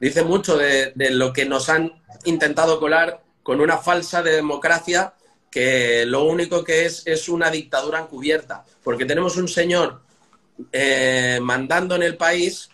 Dice 0.00 0.22
mucho 0.22 0.56
de, 0.56 0.92
de, 0.94 1.10
lo 1.10 1.32
que 1.32 1.44
nos 1.44 1.68
han 1.68 2.02
intentado 2.24 2.80
colar 2.80 3.22
con 3.48 3.62
una 3.62 3.78
falsa 3.78 4.22
democracia 4.22 5.14
que 5.50 6.04
lo 6.04 6.24
único 6.24 6.62
que 6.62 6.84
es 6.84 7.02
es 7.06 7.30
una 7.30 7.50
dictadura 7.50 7.98
encubierta, 7.98 8.62
porque 8.84 9.06
tenemos 9.06 9.38
un 9.38 9.48
señor 9.48 10.02
eh, 10.70 11.38
mandando 11.40 11.94
en 11.94 12.02
el 12.02 12.18
país 12.18 12.68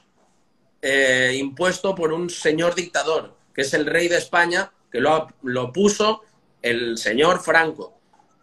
eh, 0.83 1.37
impuesto 1.39 1.95
por 1.95 2.13
un 2.13 2.29
señor 2.29 2.75
dictador, 2.75 3.37
que 3.55 3.61
es 3.61 3.73
el 3.73 3.87
rey 3.87 4.09
de 4.09 4.17
España, 4.17 4.73
que 4.91 4.99
lo, 4.99 5.29
lo 5.45 5.73
puso 5.73 6.23
el 6.61 6.99
señor 6.99 7.41
Franco. 7.41 7.97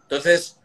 Entonces, 0.04 0.56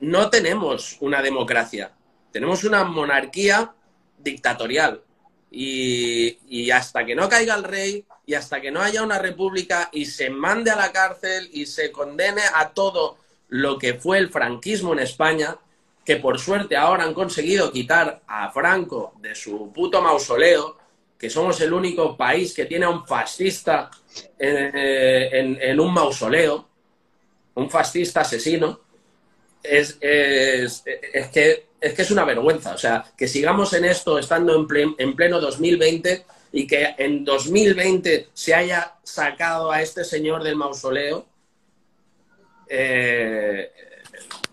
no 0.00 0.30
tenemos 0.30 0.96
una 1.00 1.20
democracia, 1.20 1.92
tenemos 2.32 2.64
una 2.64 2.82
monarquía 2.84 3.74
dictatorial. 4.16 5.02
Y, 5.50 6.38
y, 6.48 6.70
hasta 6.70 7.04
que 7.04 7.14
no 7.14 7.28
caiga 7.28 7.56
el 7.56 7.64
rey, 7.64 8.06
y 8.24 8.34
hasta 8.34 8.60
que 8.60 8.70
no 8.70 8.80
haya 8.80 9.02
una 9.02 9.18
república 9.18 9.88
y 9.92 10.06
se 10.06 10.30
mande 10.30 10.70
a 10.70 10.76
la 10.76 10.92
cárcel 10.92 11.48
y 11.52 11.66
se 11.66 11.90
condene 11.90 12.42
a 12.54 12.70
todo 12.70 13.18
lo 13.48 13.78
que 13.78 13.94
fue 13.94 14.18
el 14.18 14.30
franquismo 14.30 14.92
en 14.92 15.00
España, 15.00 15.56
que 16.04 16.16
por 16.16 16.38
suerte 16.38 16.76
ahora 16.76 17.04
han 17.04 17.14
conseguido 17.14 17.72
quitar 17.72 18.22
a 18.26 18.50
Franco 18.50 19.14
de 19.20 19.34
su 19.34 19.72
puto 19.72 20.00
mausoleo 20.00 20.82
que 21.22 21.30
somos 21.30 21.60
el 21.60 21.72
único 21.72 22.16
país 22.16 22.52
que 22.52 22.64
tiene 22.64 22.84
a 22.84 22.88
un 22.88 23.06
fascista 23.06 23.88
en, 24.36 25.78
un 25.78 25.94
mausoleo, 25.94 26.68
un 27.54 27.70
fascista 27.70 28.22
asesino, 28.22 28.80
es, 29.62 29.98
es, 30.00 30.82
que, 31.32 31.66
es 31.80 31.94
que 31.94 32.02
es 32.02 32.10
una 32.10 32.24
vergüenza. 32.24 32.74
O 32.74 32.78
sea, 32.78 33.04
que 33.16 33.28
sigamos 33.28 33.72
en 33.74 33.84
esto 33.84 34.18
estando 34.18 34.56
en, 34.56 34.96
en 34.98 35.14
pleno 35.14 35.40
2020 35.40 36.26
y 36.52 36.66
que 36.66 36.94
en 36.98 37.24
2020 37.24 38.28
se 38.32 38.54
haya 38.54 38.94
sacado 39.02 39.72
a 39.72 39.80
este 39.80 40.04
señor 40.04 40.42
del 40.44 40.56
mausoleo, 40.56 41.26
eh, 42.68 43.72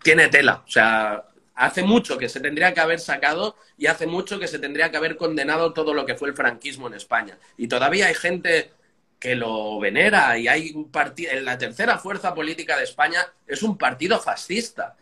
tiene 0.01 0.29
tela. 0.29 0.63
O 0.65 0.71
sea, 0.71 1.25
hace 1.55 1.83
mucho 1.83 2.17
que 2.17 2.29
se 2.29 2.39
tendría 2.39 2.73
que 2.73 2.79
haber 2.79 2.99
sacado 2.99 3.57
y 3.77 3.87
hace 3.87 4.07
mucho 4.07 4.39
que 4.39 4.47
se 4.47 4.59
tendría 4.59 4.89
que 4.89 4.97
haber 4.97 5.17
condenado 5.17 5.73
todo 5.73 5.93
lo 5.93 6.05
que 6.05 6.15
fue 6.15 6.29
el 6.29 6.35
franquismo 6.35 6.87
en 6.87 6.93
España. 6.93 7.37
Y 7.57 7.67
todavía 7.67 8.07
hay 8.07 8.15
gente 8.15 8.71
que 9.19 9.35
lo 9.35 9.77
venera 9.79 10.37
y 10.37 10.47
hay 10.47 10.71
un 10.71 10.89
partido, 10.89 11.33
la 11.41 11.57
tercera 11.57 11.97
fuerza 11.97 12.33
política 12.33 12.77
de 12.77 12.85
España 12.85 13.27
es 13.45 13.61
un 13.61 13.77
partido 13.77 14.17
fascista. 14.19 14.95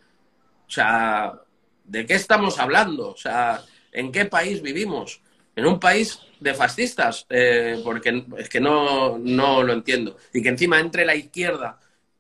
O 0.67 0.71
sea, 0.71 1.39
¿de 1.83 2.05
qué 2.07 2.15
estamos 2.15 2.57
hablando? 2.57 3.11
O 3.11 3.17
sea, 3.17 3.61
¿en 3.91 4.11
qué 4.11 4.25
país 4.25 4.63
vivimos? 4.63 5.21
En 5.57 5.65
un 5.65 5.79
país 5.79 6.21
de 6.39 6.53
fascistas, 6.53 7.25
eh, 7.31 7.81
porque 7.83 8.23
es 8.37 8.47
que 8.47 8.59
no, 8.59 9.17
no 9.17 9.63
lo 9.63 9.73
entiendo. 9.73 10.15
Y 10.31 10.43
que 10.43 10.49
encima 10.49 10.79
entre 10.79 11.03
la 11.03 11.15
izquierda 11.15 11.79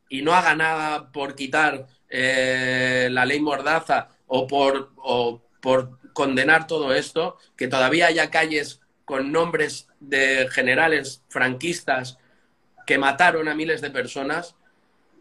y 0.09 0.23
no 0.23 0.33
haga 0.33 0.55
nada 0.55 1.11
por 1.11 1.35
quitar 1.35 1.85
eh, 2.09 3.09
la 3.11 3.25
ley 3.25 3.39
Mordaza 3.39 4.09
o 4.25 4.47
por, 4.47 4.91
por 5.61 5.99
condenar 6.13 6.65
todo 6.65 6.95
esto, 6.95 7.37
que 7.55 7.67
todavía 7.67 8.07
haya 8.07 8.31
calles 8.31 8.81
con 9.05 9.31
nombres 9.31 9.87
de 9.99 10.47
generales 10.49 11.23
franquistas 11.29 12.17
que 12.87 12.97
mataron 12.97 13.47
a 13.49 13.53
miles 13.53 13.81
de 13.81 13.91
personas, 13.91 14.55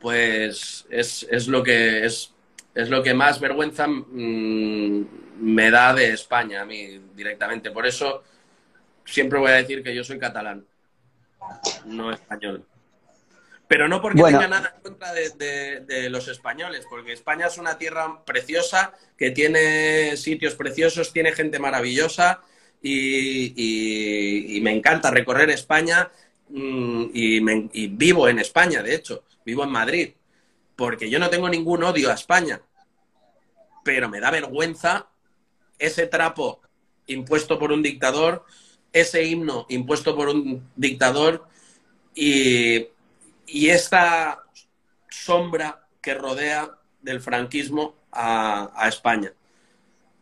pues 0.01 0.87
es, 0.89 1.49
lo 1.49 1.63
que 1.63 2.07
es, 2.07 2.33
es, 2.77 2.89
lo 2.89 3.03
que 3.03 3.15
más 3.15 3.41
vergüenza 3.41 3.87
mm, 3.87 5.07
me 5.41 5.71
da 5.71 5.93
de 5.95 6.13
España 6.13 6.63
a 6.63 6.65
mí 6.65 7.01
directamente. 7.15 7.71
Por 7.71 7.87
eso 7.87 8.23
siempre 9.05 9.39
voy 9.39 9.51
a 9.51 9.55
decir 9.55 9.83
que 9.83 9.95
yo 9.95 10.05
soy 10.05 10.19
catalán, 10.19 10.65
no 11.85 12.13
español. 12.13 12.65
Pero 13.69 13.89
no 13.89 14.01
porque 14.01 14.23
tenga 14.23 14.47
nada 14.47 14.75
en 14.77 14.83
contra 14.83 15.13
de, 15.13 16.09
los 16.09 16.29
españoles, 16.29 16.87
porque 16.89 17.13
España 17.13 17.47
es 17.47 17.59
una 17.59 17.79
tierra 17.79 18.25
preciosa, 18.25 18.93
que 19.19 19.33
tiene 19.33 20.17
sitios 20.17 20.55
preciosos, 20.55 21.13
tiene 21.13 21.33
gente 21.33 21.59
maravillosa 21.59 22.43
y, 22.81 24.61
me 24.63 24.73
encanta 24.73 25.11
recorrer 25.11 25.51
España 25.51 26.11
mm, 26.49 27.07
y, 27.13 27.89
vivo 27.89 28.29
en 28.29 28.39
España, 28.39 28.83
de 28.83 28.95
hecho, 28.95 29.25
vivo 29.45 29.65
en 29.65 29.71
Madrid, 29.71 30.11
porque 30.77 31.11
yo 31.11 31.19
no 31.19 31.29
tengo 31.29 31.49
ningún 31.49 31.83
odio 31.83 32.11
a 32.11 32.15
España, 32.15 32.61
pero 33.87 34.11
me 34.11 34.21
da 34.21 34.31
vergüenza 34.31 35.09
ese 35.79 36.07
trapo 36.07 36.61
impuesto 37.07 37.59
por 37.59 37.73
un 37.73 37.83
dictador, 37.83 38.45
ese 38.93 39.25
himno 39.25 39.65
impuesto 39.71 40.15
por 40.15 40.29
un 40.29 40.69
dictador 40.77 41.47
y 42.15 42.89
y 43.47 43.71
esta 43.71 44.45
sombra 45.09 45.87
que 46.01 46.15
rodea 46.15 46.79
del 47.01 47.21
franquismo 47.21 47.95
a, 48.13 48.87
España. 48.89 49.33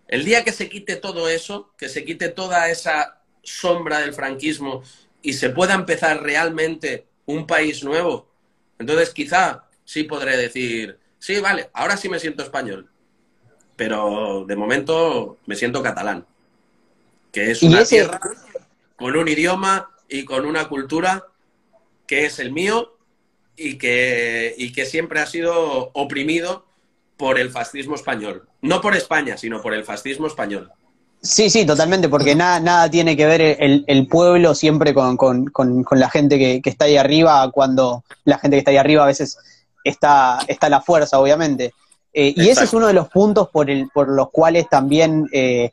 El 0.08 0.24
día 0.24 0.44
que 0.44 0.52
se 0.52 0.68
quite 0.68 0.96
todo 0.96 1.28
eso, 1.28 1.72
que 1.78 1.88
se 1.88 2.04
quite 2.04 2.28
toda 2.28 2.68
esa 2.68 3.22
sombra 3.42 4.00
del 4.00 4.12
franquismo 4.12 4.82
y 5.22 5.32
se 5.32 5.50
pueda 5.50 5.74
empezar 5.74 6.22
realmente 6.22 7.06
un 7.26 7.46
país 7.46 7.82
nuevo, 7.82 8.28
entonces 8.78 9.10
quizá 9.10 9.64
sí 9.84 10.04
podré 10.04 10.36
decir, 10.36 10.98
sí, 11.18 11.40
vale, 11.40 11.70
ahora 11.72 11.96
sí 11.96 12.08
me 12.08 12.18
siento 12.18 12.42
español, 12.42 12.90
pero 13.76 14.44
de 14.46 14.56
momento 14.56 15.38
me 15.46 15.56
siento 15.56 15.82
catalán, 15.82 16.24
que 17.32 17.50
es 17.50 17.62
una 17.62 17.84
tierra 17.84 18.20
con 18.96 19.16
un 19.16 19.28
idioma 19.28 19.90
y 20.08 20.24
con 20.24 20.46
una 20.46 20.68
cultura 20.68 21.24
que 22.06 22.26
es 22.26 22.38
el 22.38 22.52
mío 22.52 22.96
y 23.56 23.78
que, 23.78 24.54
y 24.56 24.72
que 24.72 24.86
siempre 24.86 25.20
ha 25.20 25.26
sido 25.26 25.90
oprimido 25.94 26.66
por 27.16 27.38
el 27.38 27.50
fascismo 27.50 27.94
español. 27.94 28.48
No 28.60 28.80
por 28.80 28.96
España, 28.96 29.36
sino 29.36 29.62
por 29.62 29.74
el 29.74 29.84
fascismo 29.84 30.26
español. 30.26 30.70
Sí, 31.22 31.48
sí, 31.48 31.64
totalmente, 31.64 32.08
porque 32.08 32.34
nada, 32.34 32.60
nada 32.60 32.90
tiene 32.90 33.16
que 33.16 33.24
ver 33.24 33.56
el, 33.60 34.06
pueblo 34.08 34.54
siempre 34.54 34.92
con, 34.92 35.50
la 35.92 36.10
gente 36.10 36.38
que, 36.38 36.68
está 36.68 36.84
ahí 36.84 36.98
arriba, 36.98 37.50
cuando 37.50 38.04
la 38.24 38.38
gente 38.38 38.56
que 38.56 38.58
está 38.58 38.72
ahí 38.72 38.76
arriba 38.76 39.04
a 39.04 39.06
veces 39.06 39.38
está, 39.84 40.40
está 40.48 40.68
la 40.68 40.82
fuerza, 40.82 41.18
obviamente. 41.18 41.72
Eh, 42.14 42.32
y 42.36 42.48
ese 42.48 42.64
es 42.64 42.72
uno 42.72 42.86
de 42.86 42.94
los 42.94 43.08
puntos 43.08 43.48
por, 43.50 43.68
el, 43.68 43.88
por 43.92 44.08
los 44.08 44.30
cuales 44.30 44.68
también, 44.68 45.26
eh, 45.32 45.72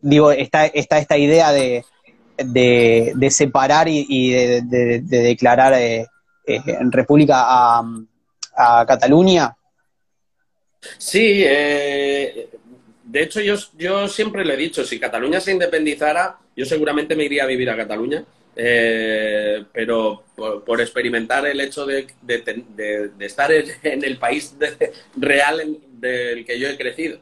digo, 0.00 0.30
está, 0.30 0.66
está 0.66 0.98
esta 0.98 1.16
idea 1.16 1.52
de, 1.52 1.84
de, 2.44 3.30
separar 3.30 3.88
y, 3.88 4.30
de, 4.30 5.00
declarar 5.00 5.74
eh, 5.74 6.06
eh, 6.46 6.60
en 6.66 6.90
República 6.92 7.44
a, 7.46 8.84
Cataluña? 8.86 9.56
Sí, 10.98 11.42
eh, 11.46 12.48
de 13.04 13.22
hecho 13.22 13.40
yo, 13.40 13.54
yo 13.78 14.06
siempre 14.06 14.44
le 14.44 14.54
he 14.54 14.56
dicho, 14.56 14.84
si 14.84 15.00
Cataluña 15.00 15.40
se 15.40 15.52
independizara, 15.52 16.36
yo 16.54 16.66
seguramente 16.66 17.16
me 17.16 17.24
iría 17.24 17.44
a 17.44 17.46
vivir 17.46 17.70
a 17.70 17.76
Cataluña, 17.76 18.22
eh, 18.56 19.64
pero 19.72 20.24
por, 20.34 20.80
experimentar 20.80 21.46
el 21.46 21.60
hecho 21.60 21.86
de, 21.86 22.06
estar 23.18 23.50
en, 23.82 24.04
el 24.04 24.18
país 24.18 24.54
real 25.16 25.78
del 25.92 26.44
que 26.44 26.58
yo 26.58 26.68
he 26.68 26.76
crecido. 26.76 27.20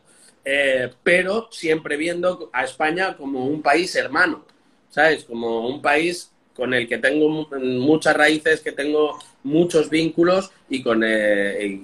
pero 1.02 1.48
siempre 1.50 1.96
viendo 1.96 2.50
a 2.52 2.64
España 2.64 3.16
como 3.16 3.46
un 3.46 3.62
país 3.62 3.94
hermano, 3.96 4.44
¿sabes? 4.90 5.24
Como 5.24 5.68
un 5.68 5.82
país 5.82 6.32
con 6.58 6.74
el 6.74 6.88
que 6.88 6.98
tengo 6.98 7.28
muchas 7.60 8.16
raíces, 8.16 8.60
que 8.60 8.72
tengo 8.72 9.16
muchos 9.44 9.88
vínculos 9.88 10.50
y, 10.68 10.82
con, 10.82 11.04
eh, 11.04 11.80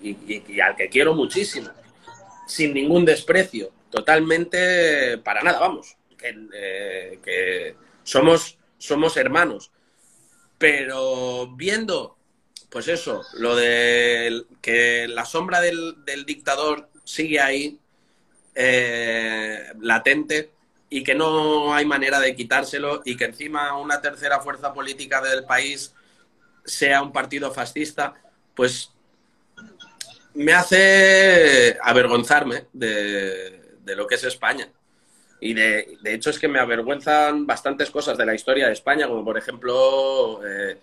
al 0.61 0.75
que 0.75 0.89
quiero 0.89 1.15
muchísimo, 1.15 1.69
sin 2.49 2.75
ningún 2.75 3.05
desprecio, 3.05 3.71
totalmente 3.89 5.19
para 5.19 5.43
nada, 5.43 5.61
vamos, 5.61 5.97
que, 6.19 6.35
eh, 7.25 7.75
somos, 8.03 8.59
somos 8.79 9.17
hermanos. 9.17 9.71
Pero 10.59 11.49
viendo, 11.57 12.17
pues 12.71 12.89
eso, 12.89 13.23
lo 13.35 13.57
de 13.57 14.45
que 14.61 15.09
la 15.09 15.25
sombra 15.25 15.61
del, 15.61 16.05
dictador 16.27 16.89
sigue 17.05 17.41
ahí, 17.41 17.79
eh, 18.55 19.73
latente, 19.81 20.53
y 20.91 21.03
que 21.03 21.15
no 21.15 21.75
hay 21.75 21.85
manera 21.87 22.21
de 22.21 22.37
quitárselo 22.37 23.03
y 23.05 23.17
que 23.17 23.25
encima 23.25 23.77
una 23.77 24.01
tercera 24.01 24.41
fuerza 24.41 24.73
política 24.73 25.21
del 25.21 25.45
país 25.45 25.93
sea 26.65 27.03
un 27.03 27.13
partido 27.13 27.51
fascista, 27.53 28.15
pues 28.55 28.91
me 30.35 30.53
hace 30.53 31.77
avergonzarme 31.83 32.67
de, 32.73 33.77
lo 33.87 34.07
que 34.07 34.17
es 34.17 34.25
España. 34.25 34.71
Y 35.41 35.55
de, 35.55 35.99
hecho 36.05 36.31
es 36.31 36.39
que 36.39 36.49
me 36.49 36.59
avergüenzan 36.59 37.47
bastantes 37.47 37.91
cosas 37.91 38.17
de 38.17 38.27
la 38.27 38.35
historia 38.35 38.67
de 38.67 38.73
España, 38.73 39.07
como 39.07 39.25
por 39.25 39.37
ejemplo 39.37 40.41
eh, 40.47 40.79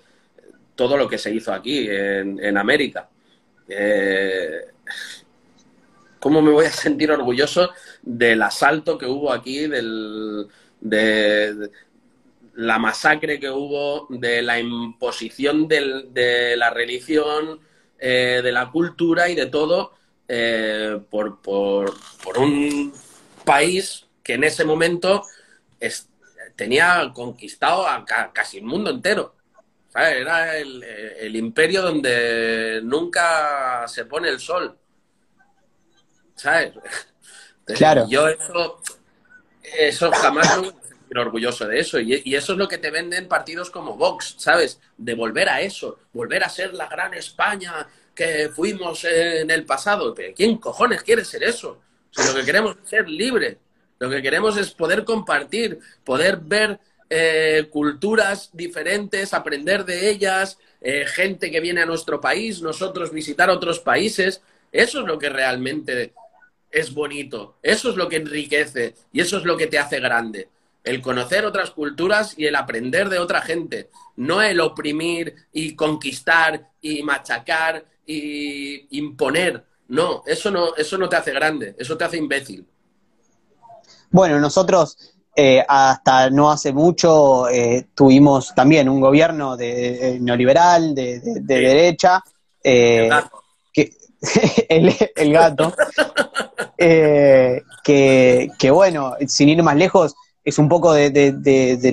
todo 0.76 0.98
lo 0.98 1.08
que 1.08 1.18
se 1.18 1.34
hizo 1.34 1.54
aquí 1.54 1.88
en, 1.90 2.58
América. 2.58 3.10
Eh, 3.68 4.62
¿Cómo 6.20 6.42
me 6.42 6.52
voy 6.52 6.66
a 6.66 6.72
sentir 6.72 7.12
orgulloso 7.12 7.72
del 8.04 8.42
asalto 8.44 8.98
que 8.98 9.08
hubo 9.08 9.32
aquí, 9.32 9.68
del, 9.68 10.48
de, 10.80 11.70
la 12.56 12.78
masacre 12.78 13.40
que 13.40 13.50
hubo, 13.50 14.06
de 14.10 14.42
la 14.42 14.60
imposición 14.60 15.68
de 15.68 16.56
la 16.58 16.70
religión, 16.70 17.60
eh, 18.04 18.42
de 18.44 18.52
la 18.52 18.72
cultura 18.72 19.30
y 19.30 19.36
de 19.36 19.46
todo 19.46 19.94
eh, 20.28 21.00
por, 21.08 21.40
un 22.38 22.92
país 23.46 24.08
que 24.24 24.34
en 24.34 24.44
ese 24.44 24.66
momento 24.66 25.24
tenía 26.56 27.12
conquistado 27.14 27.88
a 27.88 28.06
casi 28.34 28.58
el 28.58 28.64
mundo 28.64 28.90
entero. 28.90 29.36
Era 29.94 30.58
el, 30.58 30.84
el, 30.84 31.36
imperio 31.36 31.82
donde 31.82 32.80
nunca 32.84 33.86
se 33.88 34.06
pone 34.06 34.30
el 34.30 34.40
sol. 34.40 34.78
¿Sabes? 36.36 36.74
Claro. 37.76 38.06
Yo 38.10 38.28
eso, 38.28 38.82
eso 39.78 40.12
jamás 40.12 40.58
me 40.58 40.66
sentir 40.66 41.18
orgulloso 41.18 41.68
de 41.68 41.80
eso. 41.80 42.00
Y, 42.00 42.36
eso 42.36 42.54
es 42.54 42.58
lo 42.58 42.68
que 42.68 42.80
te 42.80 42.92
venden 42.92 43.28
partidos 43.28 43.70
como 43.70 43.96
Vox, 43.96 44.36
¿sabes? 44.38 44.80
De 44.98 45.16
volver 45.16 45.48
a 45.48 45.62
eso, 45.62 46.00
volver 46.12 46.44
a 46.44 46.50
ser 46.50 46.74
la 46.74 46.88
gran 46.88 47.14
España 47.14 47.88
que 48.14 48.50
fuimos 48.50 49.06
en 49.06 49.50
el 49.52 49.66
pasado. 49.66 50.14
¿Quién 50.36 50.58
cojones 50.58 51.04
quiere 51.04 51.24
ser 51.24 51.44
eso? 51.44 51.80
Si 52.10 52.28
lo 52.28 52.34
que 52.34 52.44
queremos 52.44 52.76
es 52.84 52.90
ser 52.90 53.08
libre, 53.08 53.58
lo 54.02 54.10
que 54.10 54.24
queremos 54.24 54.58
es 54.58 54.72
poder 54.72 55.06
compartir, 55.06 55.78
poder 56.04 56.38
ver 56.38 56.80
eh, 57.08 57.68
culturas 57.70 58.50
diferentes, 58.52 59.32
aprender 59.32 59.86
de 59.86 60.10
ellas, 60.10 60.58
eh, 60.82 61.06
gente 61.06 61.52
que 61.52 61.60
viene 61.60 61.84
a 61.84 61.86
nuestro 61.86 62.20
país, 62.20 62.64
nosotros 62.64 63.12
visitar 63.12 63.52
otros 63.52 63.80
países. 63.80 64.42
Eso 64.72 65.02
es 65.02 65.06
lo 65.06 65.20
que 65.20 65.30
realmente 65.30 66.16
es 66.72 66.92
bonito, 66.92 67.60
eso 67.62 67.92
es 67.92 67.96
lo 67.96 68.10
que 68.10 68.16
enriquece 68.16 68.96
y 69.14 69.22
eso 69.22 69.38
es 69.38 69.44
lo 69.44 69.56
que 69.56 69.68
te 69.68 69.78
hace 69.78 70.00
grande. 70.00 70.50
El 70.84 71.00
conocer 71.00 71.46
otras 71.46 71.70
culturas 71.70 72.34
y 72.36 72.48
el 72.48 72.56
aprender 72.56 73.08
de 73.08 73.20
otra 73.20 73.44
gente, 73.44 73.92
no 74.16 74.42
el 74.42 74.62
oprimir 74.62 75.36
y 75.54 75.76
conquistar 75.76 76.72
y 76.82 77.04
machacar 77.04 77.86
y 78.04 78.98
imponer. 78.98 79.64
No, 79.90 80.24
eso 80.26 80.50
no, 80.50 80.76
eso 80.76 80.98
no 80.98 81.08
te 81.08 81.18
hace 81.18 81.34
grande, 81.34 81.76
eso 81.78 81.96
te 81.96 82.04
hace 82.04 82.18
imbécil. 82.18 82.66
Bueno, 84.12 84.40
nosotros 84.40 84.98
eh, 85.34 85.64
hasta 85.66 86.30
no 86.30 86.52
hace 86.52 86.74
mucho 86.74 87.48
eh, 87.48 87.88
tuvimos 87.96 88.54
también 88.54 88.90
un 88.90 89.00
gobierno 89.00 89.56
de, 89.56 90.18
neoliberal, 90.20 90.94
de, 90.94 91.22
derecha, 91.42 92.22
eh, 92.62 93.10
el 94.68 95.32
gato, 95.32 95.74
que, 96.78 98.72
bueno, 98.72 99.16
sin 99.26 99.50
ir 99.50 99.64
más 99.64 99.78
lejos, 99.78 100.16
es 100.44 100.60
un 100.60 100.68
poco 100.68 100.92
de, 100.94 101.10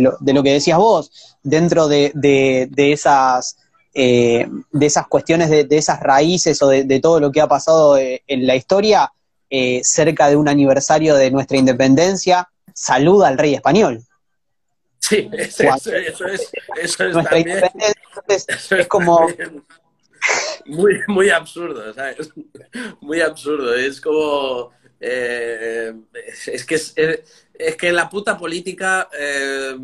lo, 0.01 0.43
que 0.43 0.53
decías 0.53 0.79
vos, 0.79 1.37
dentro 1.43 1.87
de, 1.87 2.13
esas... 2.77 3.57
de 3.95 4.47
esas 4.81 5.07
cuestiones, 5.07 5.49
de, 5.49 5.67
esas 5.71 6.01
raíces 6.01 6.61
o 6.61 6.69
de, 6.69 7.01
todo 7.01 7.21
lo 7.21 7.31
que 7.31 7.41
ha 7.41 7.47
pasado 7.47 7.97
en 7.97 8.47
la 8.47 8.57
historia, 8.57 9.13
cerca 9.83 10.29
de 10.29 10.37
un 10.37 10.49
aniversario 10.49 11.15
de 11.15 11.31
nuestra 11.31 11.57
independencia, 11.57 12.49
saluda 12.75 13.29
al 13.29 13.39
rey 13.39 13.55
español. 13.55 14.05
Sí, 15.01 15.29
eso, 15.39 15.63
es, 15.95 16.53
eso 16.83 17.05
es 17.05 17.13
también, 17.13 17.63
es, 18.29 18.89
como... 18.89 19.29
Muy, 20.67 21.01
muy 21.07 21.31
absurdo, 21.31 21.95
¿sabes? 21.95 22.31
Muy 23.01 23.21
absurdo. 23.21 23.75
Es 23.75 24.01
como... 24.01 24.73
Eh, 25.01 25.95
es, 26.47 26.65
que 26.67 26.75
es, 26.75 26.95
que 27.77 27.93
la 27.93 28.11
puta 28.11 28.37
política 28.37 29.09
eh, 29.17 29.77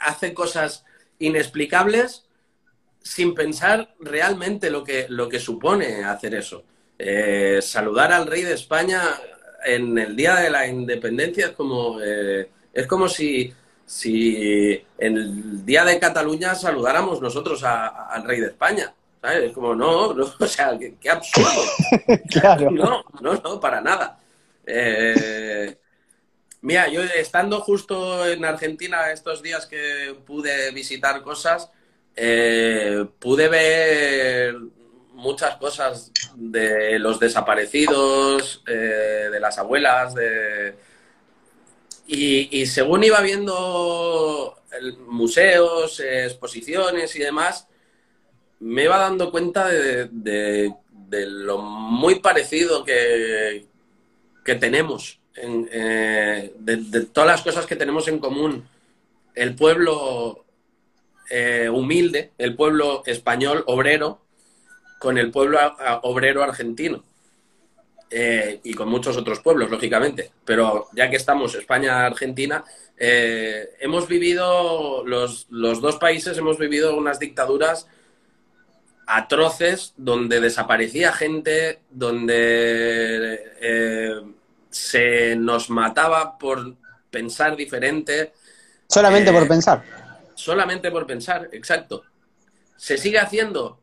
hace 0.00 0.34
cosas 0.34 0.84
inexplicables 1.20 2.24
sin 3.00 3.32
pensar 3.32 3.94
realmente 4.00 4.70
lo 4.70 4.82
que, 4.82 5.06
lo 5.08 5.28
que 5.28 5.38
supone 5.38 6.04
hacer 6.04 6.34
eso. 6.34 6.64
Eh, 7.02 7.60
saludar 7.62 8.12
al 8.12 8.26
rey 8.26 8.42
de 8.42 8.52
España 8.52 9.00
en 9.64 9.96
el 9.96 10.14
día 10.14 10.34
de 10.36 10.50
la 10.50 10.66
independencia 10.66 11.46
es 11.46 11.52
como, 11.52 11.98
eh, 11.98 12.50
es 12.74 12.86
como 12.86 13.08
si, 13.08 13.50
si 13.86 14.84
en 14.98 15.16
el 15.16 15.64
día 15.64 15.86
de 15.86 15.98
Cataluña 15.98 16.54
saludáramos 16.54 17.22
nosotros 17.22 17.64
al 17.64 18.22
rey 18.24 18.40
de 18.40 18.48
España. 18.48 18.92
¿sabes? 19.22 19.44
Es 19.44 19.52
como, 19.52 19.74
no, 19.74 20.12
no 20.12 20.24
o 20.40 20.46
sea, 20.46 20.78
qué, 20.78 21.08
absurdo. 21.08 21.62
claro. 22.30 22.70
No, 22.70 23.02
no, 23.22 23.34
no, 23.34 23.58
para 23.58 23.80
nada. 23.80 24.18
Eh, 24.66 25.74
mira, 26.60 26.86
yo 26.88 27.02
estando 27.02 27.60
justo 27.60 28.28
en 28.28 28.44
Argentina 28.44 29.10
estos 29.10 29.42
días 29.42 29.64
que 29.64 30.14
pude 30.26 30.70
visitar 30.72 31.22
cosas, 31.22 31.70
eh, 32.14 33.06
pude 33.18 33.48
ver 33.48 34.54
muchas 35.20 35.56
cosas 35.56 36.12
de 36.34 36.98
los 36.98 37.20
desaparecidos, 37.20 38.62
eh, 38.66 39.28
de 39.30 39.40
las 39.40 39.58
abuelas, 39.58 40.14
de... 40.14 40.74
Y, 42.06 42.66
según 42.66 43.04
iba 43.04 43.20
viendo 43.20 44.56
museos, 45.06 46.00
exposiciones 46.00 47.14
y 47.14 47.20
demás, 47.20 47.68
me 48.58 48.84
iba 48.84 48.98
dando 48.98 49.30
cuenta 49.30 49.68
de, 49.68 50.74
lo 51.10 51.58
muy 51.58 52.16
parecido 52.16 52.84
que, 52.84 53.64
que 54.44 54.54
tenemos, 54.56 55.20
eh, 55.36 56.52
de, 56.58 57.00
todas 57.06 57.28
las 57.28 57.42
cosas 57.42 57.66
que 57.66 57.76
tenemos 57.76 58.08
en 58.08 58.18
común. 58.18 58.68
El 59.36 59.54
pueblo 59.54 60.44
eh, 61.30 61.68
humilde, 61.72 62.32
el 62.38 62.56
pueblo 62.56 63.04
español 63.06 63.62
obrero, 63.68 64.20
con 65.00 65.16
el 65.16 65.30
pueblo 65.30 65.58
obrero 66.02 66.44
argentino. 66.44 67.02
Eh, 68.10 68.60
y 68.64 68.74
con 68.74 68.88
muchos 68.88 69.16
otros 69.16 69.40
pueblos, 69.40 69.70
lógicamente. 69.70 70.30
Pero 70.44 70.88
ya 70.92 71.08
que 71.08 71.16
estamos 71.16 71.54
España-Argentina, 71.54 72.62
eh, 72.98 73.70
hemos 73.80 74.06
vivido, 74.06 75.02
los, 75.06 75.48
dos 75.48 75.96
países 75.96 76.36
hemos 76.36 76.58
vivido 76.58 76.96
unas 76.96 77.18
dictaduras 77.18 77.86
atroces 79.06 79.94
donde 79.96 80.38
desaparecía 80.38 81.12
gente, 81.12 81.80
donde 81.88 83.40
eh, 83.58 84.20
se 84.68 85.34
nos 85.34 85.70
mataba 85.70 86.36
por 86.36 86.74
pensar 87.10 87.56
diferente. 87.56 88.34
Solamente 88.86 89.32
por 89.32 89.48
pensar. 89.48 89.82
Solamente 90.34 90.90
por 90.90 91.06
pensar, 91.06 91.48
exacto. 91.52 92.02
Se 92.76 92.98
sigue 92.98 93.18
haciendo 93.18 93.80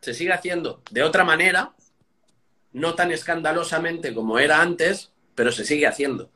se 0.00 0.14
sigue 0.14 0.32
haciendo 0.32 0.82
de 0.90 1.02
otra 1.02 1.24
manera, 1.24 1.72
no 2.72 2.94
tan 2.94 3.10
escandalosamente 3.12 4.14
como 4.14 4.38
era 4.38 4.60
antes, 4.60 5.12
pero 5.34 5.52
se 5.52 5.64
sigue 5.64 5.86
haciendo. 5.86 6.30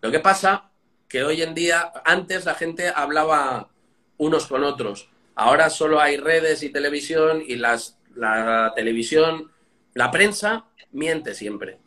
Lo 0.00 0.10
que 0.10 0.20
pasa 0.20 0.70
que 1.08 1.24
hoy 1.24 1.42
en 1.42 1.54
día, 1.54 1.92
antes 2.04 2.44
la 2.44 2.54
gente 2.54 2.88
hablaba 2.94 3.68
unos 4.16 4.46
con 4.46 4.64
otros. 4.64 5.08
Ahora 5.34 5.70
solo 5.70 6.00
hay 6.00 6.16
redes 6.16 6.62
y 6.62 6.70
televisión 6.70 7.42
y 7.46 7.56
las, 7.56 7.98
la 8.14 8.72
televisión, 8.76 9.50
la 9.94 10.10
prensa 10.10 10.66
miente 10.92 11.34
siempre. 11.34 11.78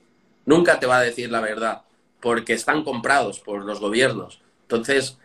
Nunca 0.46 0.80
te 0.80 0.88
va 0.88 0.98
a 0.98 1.04
decir 1.04 1.32
la 1.32 1.40
verdad 1.40 1.84
porque 2.20 2.54
están 2.54 2.84
comprados 2.84 3.40
por 3.40 3.64
los 3.64 3.80
gobiernos. 3.80 4.42
Entonces, 4.64 5.18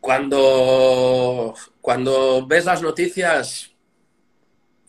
cuando, 0.00 1.54
cuando 1.80 2.46
ves 2.46 2.64
las 2.64 2.80
noticias, 2.80 3.75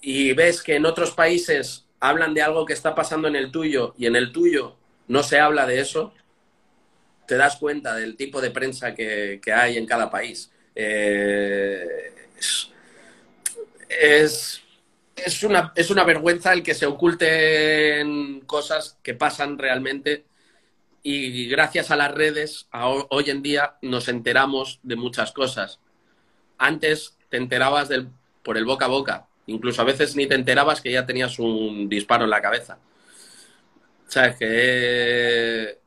y 0.10 0.32
ves 0.32 0.64
que 0.64 0.76
en 0.76 0.86
otros 0.86 1.12
países 1.12 1.86
hablan 2.00 2.34
de 2.34 2.42
algo 2.42 2.66
que 2.66 2.72
está 2.72 2.96
pasando 2.96 3.28
en 3.28 3.36
el 3.36 3.52
tuyo 3.52 3.94
y 3.98 4.06
en 4.06 4.16
el 4.16 4.32
tuyo 4.32 4.78
no 5.10 5.22
se 5.22 5.38
habla 5.38 5.66
de 5.66 5.82
eso, 5.82 6.14
te 7.28 7.36
das 7.36 7.58
cuenta 7.58 7.94
del 7.94 8.16
tipo 8.16 8.40
de 8.40 8.50
prensa 8.50 8.96
que, 8.96 9.42
hay 9.54 9.78
en 9.78 9.86
cada 9.86 10.10
país. 10.10 10.50
Eh, 10.74 12.14
es, 13.90 14.64
una, 15.44 15.74
es 15.76 15.92
una 15.92 16.06
vergüenza 16.06 16.54
el 16.54 16.64
que 16.64 16.74
se 16.74 16.86
oculten 16.86 18.40
cosas 18.46 18.98
que 19.04 19.14
pasan 19.14 19.58
realmente 19.58 20.24
y 21.04 21.50
gracias 21.50 21.92
a 21.92 21.98
las 21.98 22.14
redes 22.14 22.70
hoy 23.10 23.30
en 23.30 23.42
día 23.42 23.76
nos 23.82 24.08
enteramos 24.08 24.80
de 24.84 24.96
muchas 24.96 25.34
cosas. 25.34 25.82
Antes 26.58 27.18
te 27.28 27.36
enterabas 27.36 27.90
del, 27.90 28.08
por 28.42 28.58
el 28.58 28.64
boca 28.64 28.86
a 28.86 28.88
boca, 28.88 29.27
Incluso 29.48 29.82
a 29.82 29.86
veces 29.86 30.16
ni 30.16 30.28
te 30.28 30.36
enterabas 30.36 30.82
que 30.82 30.92
ya 30.92 31.06
tenías 31.06 31.40
un 31.40 31.88
disparo 31.90 32.26
en 32.26 32.30
la 32.30 32.42
cabeza. 32.42 32.78
¿Sabes? 34.08 34.36
Que 34.36 35.80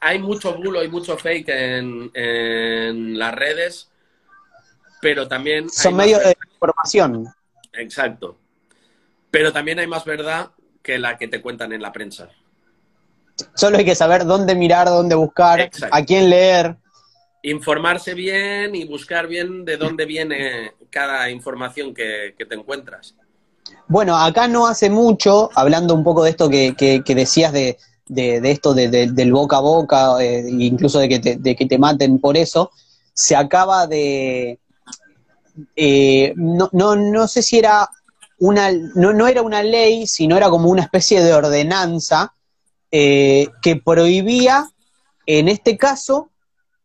hay 0.00 0.18
mucho 0.18 0.54
bulo 0.54 0.84
y 0.84 0.88
mucho 0.88 1.16
fake 1.16 1.48
en, 1.48 3.18
las 3.18 3.34
redes, 3.34 3.90
pero 5.00 5.26
también... 5.26 5.70
Son 5.70 5.96
medios 5.96 6.22
de 6.22 6.36
información. 6.52 7.26
Exacto. 7.72 8.36
Pero 9.30 9.52
también 9.52 9.78
hay 9.78 9.86
más 9.86 10.04
verdad 10.04 10.50
que 10.82 10.98
la 10.98 11.16
que 11.16 11.28
te 11.28 11.40
cuentan 11.40 11.72
en 11.72 11.80
la 11.80 11.92
prensa. 11.92 12.28
Solo 13.54 13.78
hay 13.78 13.84
que 13.84 13.94
saber 13.94 14.26
dónde 14.26 14.54
mirar, 14.54 14.86
dónde 14.86 15.14
buscar, 15.14 15.70
a 15.90 16.04
quién 16.04 16.28
leer 16.28 16.76
informarse 17.44 18.14
bien 18.14 18.74
y 18.74 18.84
buscar 18.84 19.28
bien 19.28 19.64
de 19.64 19.76
dónde 19.76 20.06
viene 20.06 20.72
cada 20.90 21.30
información 21.30 21.94
que, 21.94 22.34
te 22.36 22.54
encuentras. 22.54 23.14
Bueno, 23.86 24.16
acá 24.16 24.48
no 24.48 24.66
hace 24.66 24.88
mucho, 24.88 25.50
hablando 25.54 25.94
un 25.94 26.02
poco 26.02 26.24
de 26.24 26.30
esto 26.30 26.48
que, 26.48 27.02
decías 27.06 27.52
de, 27.52 27.76
esto 28.08 28.72
del 28.72 29.32
boca 29.32 29.58
a 29.58 29.60
boca, 29.60 30.22
eh, 30.22 30.46
incluso 30.48 30.98
de 30.98 31.08
que, 31.08 31.66
te, 31.66 31.78
maten 31.78 32.18
por 32.18 32.36
eso, 32.36 32.70
se 33.12 33.36
acaba 33.36 33.86
de... 33.86 34.58
Eh, 35.76 36.32
no, 36.36 36.70
no, 36.72 37.28
sé 37.28 37.42
si 37.42 37.58
era 37.58 37.88
una... 38.38 38.72
No, 38.94 39.12
no, 39.12 39.28
era 39.28 39.42
una 39.42 39.62
ley, 39.62 40.06
sino 40.06 40.38
era 40.38 40.48
como 40.48 40.70
una 40.70 40.82
especie 40.82 41.22
de 41.22 41.34
ordenanza 41.34 42.34
eh, 42.90 43.48
que 43.60 43.76
prohibía, 43.76 44.66
en 45.26 45.48
este 45.48 45.76
caso, 45.76 46.30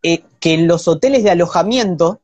eh, 0.03 0.23
que 0.39 0.53
en 0.53 0.67
los 0.67 0.87
hoteles 0.87 1.23
de 1.23 1.31
alojamiento 1.31 2.19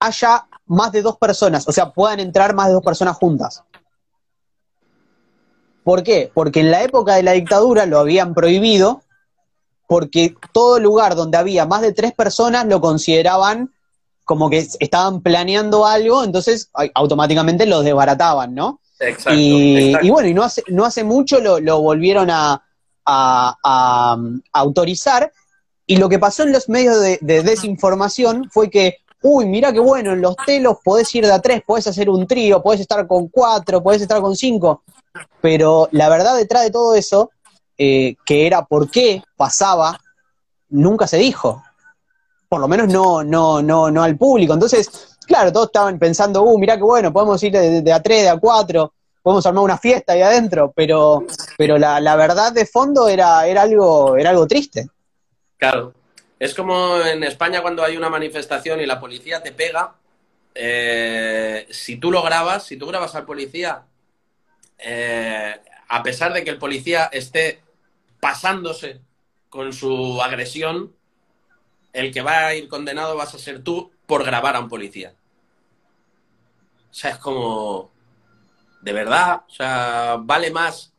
haya 0.00 0.46
más 0.66 0.92
de 0.92 1.02
dos 1.02 1.16
personas, 1.16 1.66
o 1.66 1.72
sea, 1.72 1.90
puedan 1.90 2.20
entrar 2.20 2.54
más 2.54 2.68
de 2.68 2.74
dos 2.74 2.82
personas 2.84 3.16
juntas. 3.16 3.62
¿Por 5.82 6.02
qué? 6.02 6.30
Porque 6.34 6.60
en 6.60 6.70
la 6.70 6.82
época 6.82 7.14
de 7.14 7.22
la 7.22 7.32
dictadura 7.32 7.86
lo 7.86 7.98
habían 7.98 8.34
prohibido 8.34 9.02
porque 9.86 10.34
todo 10.52 10.78
lugar 10.78 11.14
donde 11.16 11.38
había 11.38 11.64
más 11.64 11.80
de 11.80 11.92
tres 11.94 12.12
personas 12.12 12.66
lo 12.66 12.80
consideraban 12.80 13.72
como 14.24 14.50
que 14.50 14.58
estaban 14.80 15.22
planeando 15.22 15.86
algo, 15.86 16.22
entonces 16.22 16.70
automáticamente 16.94 17.64
los 17.64 17.82
desbarataban, 17.82 18.54
¿no? 18.54 18.80
Exacto, 19.00 19.32
y, 19.32 19.86
exacto. 19.86 20.06
y 20.06 20.10
bueno, 20.10 20.28
y 20.28 20.34
no 20.34 20.42
hace, 20.42 20.62
no 20.68 20.84
hace 20.84 21.04
mucho 21.04 21.40
lo, 21.40 21.58
lo 21.60 21.80
volvieron 21.80 22.28
a, 22.30 22.62
a- 23.06 23.56
a, 23.64 24.18
autorizar, 24.52 25.32
y 25.88 25.96
lo 25.96 26.08
que 26.08 26.18
pasó 26.18 26.42
en 26.42 26.52
los 26.52 26.68
medios 26.68 27.00
de, 27.00 27.18
de 27.22 27.42
desinformación 27.42 28.50
fue 28.52 28.68
que, 28.68 28.98
uy, 29.22 29.46
mira 29.46 29.72
qué 29.72 29.80
bueno, 29.80 30.12
en 30.12 30.20
los 30.20 30.36
telos 30.46 30.76
podés 30.84 31.12
ir 31.14 31.24
de 31.24 31.32
a 31.32 31.40
tres, 31.40 31.62
podés 31.66 31.86
hacer 31.86 32.10
un 32.10 32.26
trío, 32.26 32.62
podés 32.62 32.82
estar 32.82 33.06
con 33.06 33.28
cuatro, 33.28 33.82
podés 33.82 34.02
estar 34.02 34.20
con 34.20 34.36
cinco, 34.36 34.82
pero 35.40 35.88
la 35.92 36.10
verdad 36.10 36.36
detrás 36.36 36.62
de 36.64 36.70
todo 36.70 36.94
eso, 36.94 37.30
eh, 37.78 38.16
que 38.26 38.46
era 38.46 38.66
por 38.66 38.90
qué 38.90 39.22
pasaba, 39.34 39.98
nunca 40.68 41.06
se 41.06 41.16
dijo. 41.16 41.62
Por 42.50 42.60
lo 42.60 42.68
menos 42.68 42.88
no, 42.88 43.24
no, 43.24 43.62
no, 43.62 43.90
no 43.90 44.02
al 44.02 44.16
público. 44.18 44.52
Entonces, 44.52 45.16
claro, 45.26 45.52
todos 45.52 45.66
estaban 45.68 45.98
pensando, 45.98 46.42
uh, 46.42 46.58
mirá 46.58 46.76
qué 46.76 46.82
bueno, 46.82 47.12
podemos 47.12 47.42
ir 47.42 47.52
de, 47.52 47.80
de 47.80 47.92
a 47.92 48.02
tres, 48.02 48.24
de 48.24 48.28
a 48.28 48.38
cuatro, 48.38 48.92
podemos 49.22 49.46
armar 49.46 49.64
una 49.64 49.78
fiesta 49.78 50.12
ahí 50.12 50.20
adentro, 50.20 50.70
pero, 50.76 51.24
pero 51.56 51.78
la, 51.78 51.98
la 51.98 52.14
verdad 52.14 52.52
de 52.52 52.66
fondo 52.66 53.08
era, 53.08 53.46
era 53.46 53.62
algo, 53.62 54.16
era 54.16 54.30
algo 54.30 54.46
triste. 54.46 54.88
Claro. 55.58 55.94
Es 56.38 56.54
como 56.54 57.00
en 57.02 57.24
España 57.24 57.62
cuando 57.62 57.84
hay 57.84 57.96
una 57.96 58.08
manifestación 58.10 58.80
y 58.80 58.86
la 58.86 59.00
policía 59.00 59.42
te 59.42 59.52
pega. 59.52 59.96
eh, 60.54 61.66
si 61.70 61.96
tú 61.98 62.10
lo 62.10 62.22
grabas, 62.22 62.64
si 62.66 62.76
tú 62.76 62.86
grabas 62.86 63.14
al 63.14 63.24
policía, 63.26 63.86
eh, 64.78 65.54
a 65.88 66.02
pesar 66.02 66.32
de 66.32 66.44
que 66.44 66.50
el 66.50 66.58
policía 66.58 67.06
esté 67.12 67.62
pasándose 68.20 69.00
con 69.50 69.72
su 69.72 70.20
agresión, 70.22 70.94
el 71.92 72.12
que 72.12 72.22
va 72.22 72.46
a 72.46 72.54
ir 72.54 72.68
condenado 72.68 73.16
vas 73.16 73.34
a 73.34 73.38
ser 73.38 73.62
tú 73.64 73.92
por 74.06 74.24
grabar 74.24 74.56
a 74.56 74.60
un 74.60 74.68
policía. 74.68 75.14
O 76.90 76.94
sea, 76.94 77.10
es 77.12 77.18
como. 77.18 77.90
De 78.82 78.92
verdad, 78.92 79.42
o 79.48 79.50
sea, 79.50 80.18
vale 80.20 80.50
más 80.52 80.92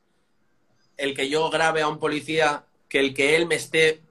el 0.98 1.16
que 1.16 1.30
yo 1.30 1.50
grabe 1.50 1.82
a 1.82 1.88
un 1.88 2.00
policía 2.00 2.66
que 2.90 3.00
el 3.00 3.14
que 3.14 3.36
él 3.38 3.48
me 3.48 3.56
esté 3.56 4.02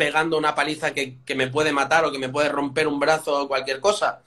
pegando 0.00 0.38
una 0.38 0.54
paliza 0.54 0.94
que, 0.94 1.18
que 1.26 1.34
me 1.34 1.48
puede 1.48 1.72
matar 1.74 2.06
o 2.06 2.10
que 2.10 2.18
me 2.18 2.30
puede 2.30 2.48
romper 2.48 2.88
un 2.88 2.98
brazo 2.98 3.42
o 3.42 3.48
cualquier 3.48 3.80
cosa? 3.80 4.22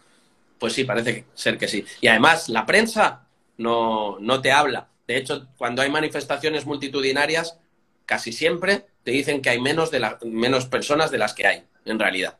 Pues 0.59 0.73
sí, 0.73 0.83
parece 0.83 1.25
ser 1.33 1.57
que 1.57 1.67
sí. 1.67 1.83
Y 1.99 2.07
además, 2.07 2.47
la 2.47 2.63
prensa 2.67 3.23
no, 3.57 4.19
no 4.19 4.39
te 4.39 4.51
habla. 4.51 4.87
De 5.07 5.17
hecho, 5.17 5.47
cuando 5.57 5.81
hay 5.81 5.89
manifestaciones 5.89 6.67
multitudinarias, 6.67 7.57
casi 8.05 8.31
siempre 8.31 8.85
te 9.03 9.09
dicen 9.09 9.41
que 9.41 9.49
hay 9.49 9.59
menos, 9.59 9.89
de 9.89 9.99
la- 9.99 10.19
menos 10.23 10.67
personas 10.67 11.09
de 11.09 11.17
las 11.17 11.33
que 11.33 11.47
hay, 11.47 11.63
en 11.85 11.97
realidad. 11.97 12.37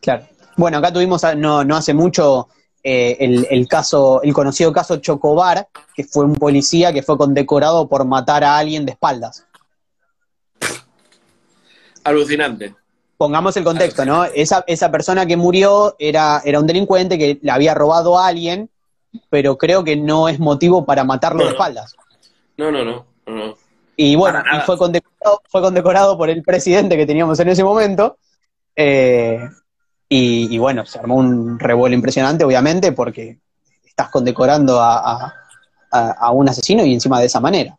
Claro. 0.00 0.28
Bueno, 0.56 0.78
acá 0.78 0.92
tuvimos 0.92 1.24
a- 1.24 1.34
no, 1.34 1.64
no 1.64 1.76
hace 1.76 1.92
mucho 1.92 2.48
eh, 2.84 3.16
el, 3.18 3.48
el 3.50 3.66
caso, 3.66 4.22
el 4.22 4.32
conocido 4.32 4.72
caso 4.72 4.98
Chocobar, 4.98 5.66
que 5.94 6.04
fue 6.04 6.24
un 6.24 6.34
policía 6.36 6.92
que 6.92 7.02
fue 7.02 7.18
condecorado 7.18 7.88
por 7.88 8.04
matar 8.04 8.44
a 8.44 8.56
alguien 8.56 8.86
de 8.86 8.92
espaldas. 8.92 9.44
Alucinante. 12.04 12.74
Pongamos 13.16 13.56
el 13.58 13.64
contexto, 13.64 14.04
¿no? 14.06 14.24
Esa, 14.24 14.64
esa 14.66 14.90
persona 14.90 15.26
que 15.26 15.36
murió 15.36 15.94
era, 15.98 16.40
era 16.44 16.58
un 16.58 16.66
delincuente 16.66 17.18
que 17.18 17.38
le 17.42 17.50
había 17.50 17.74
robado 17.74 18.18
a 18.18 18.26
alguien, 18.28 18.70
pero 19.28 19.58
creo 19.58 19.84
que 19.84 19.96
no 19.96 20.28
es 20.28 20.38
motivo 20.40 20.86
para 20.86 21.04
matarlo 21.04 21.40
No, 21.40 21.44
de 21.44 21.50
espaldas. 21.50 21.94
No, 22.56 22.70
no, 22.72 22.84
no. 22.84 23.04
no, 23.26 23.34
no. 23.48 23.54
Y 23.96 24.16
bueno, 24.16 24.42
y 24.56 24.60
fue 24.60 24.78
condecorado, 24.78 25.42
fue 25.50 25.60
condecorado 25.60 26.16
por 26.16 26.30
el 26.30 26.42
presidente 26.42 26.96
que 26.96 27.04
teníamos 27.06 27.38
en 27.40 27.48
ese 27.50 27.62
momento. 27.62 28.16
eh, 28.74 29.38
y, 30.08 30.52
y 30.54 30.58
bueno, 30.58 30.86
se 30.86 30.98
armó 30.98 31.16
un 31.16 31.58
revuelo 31.58 31.94
impresionante, 31.94 32.42
obviamente, 32.44 32.92
porque 32.92 33.38
estás 33.84 34.08
condecorando 34.08 34.80
a- 34.80 35.34
a 35.92 36.30
un 36.30 36.48
asesino 36.48 36.84
y 36.84 36.94
encima 36.94 37.20
de 37.20 37.26
esa 37.26 37.40
manera. 37.40 37.76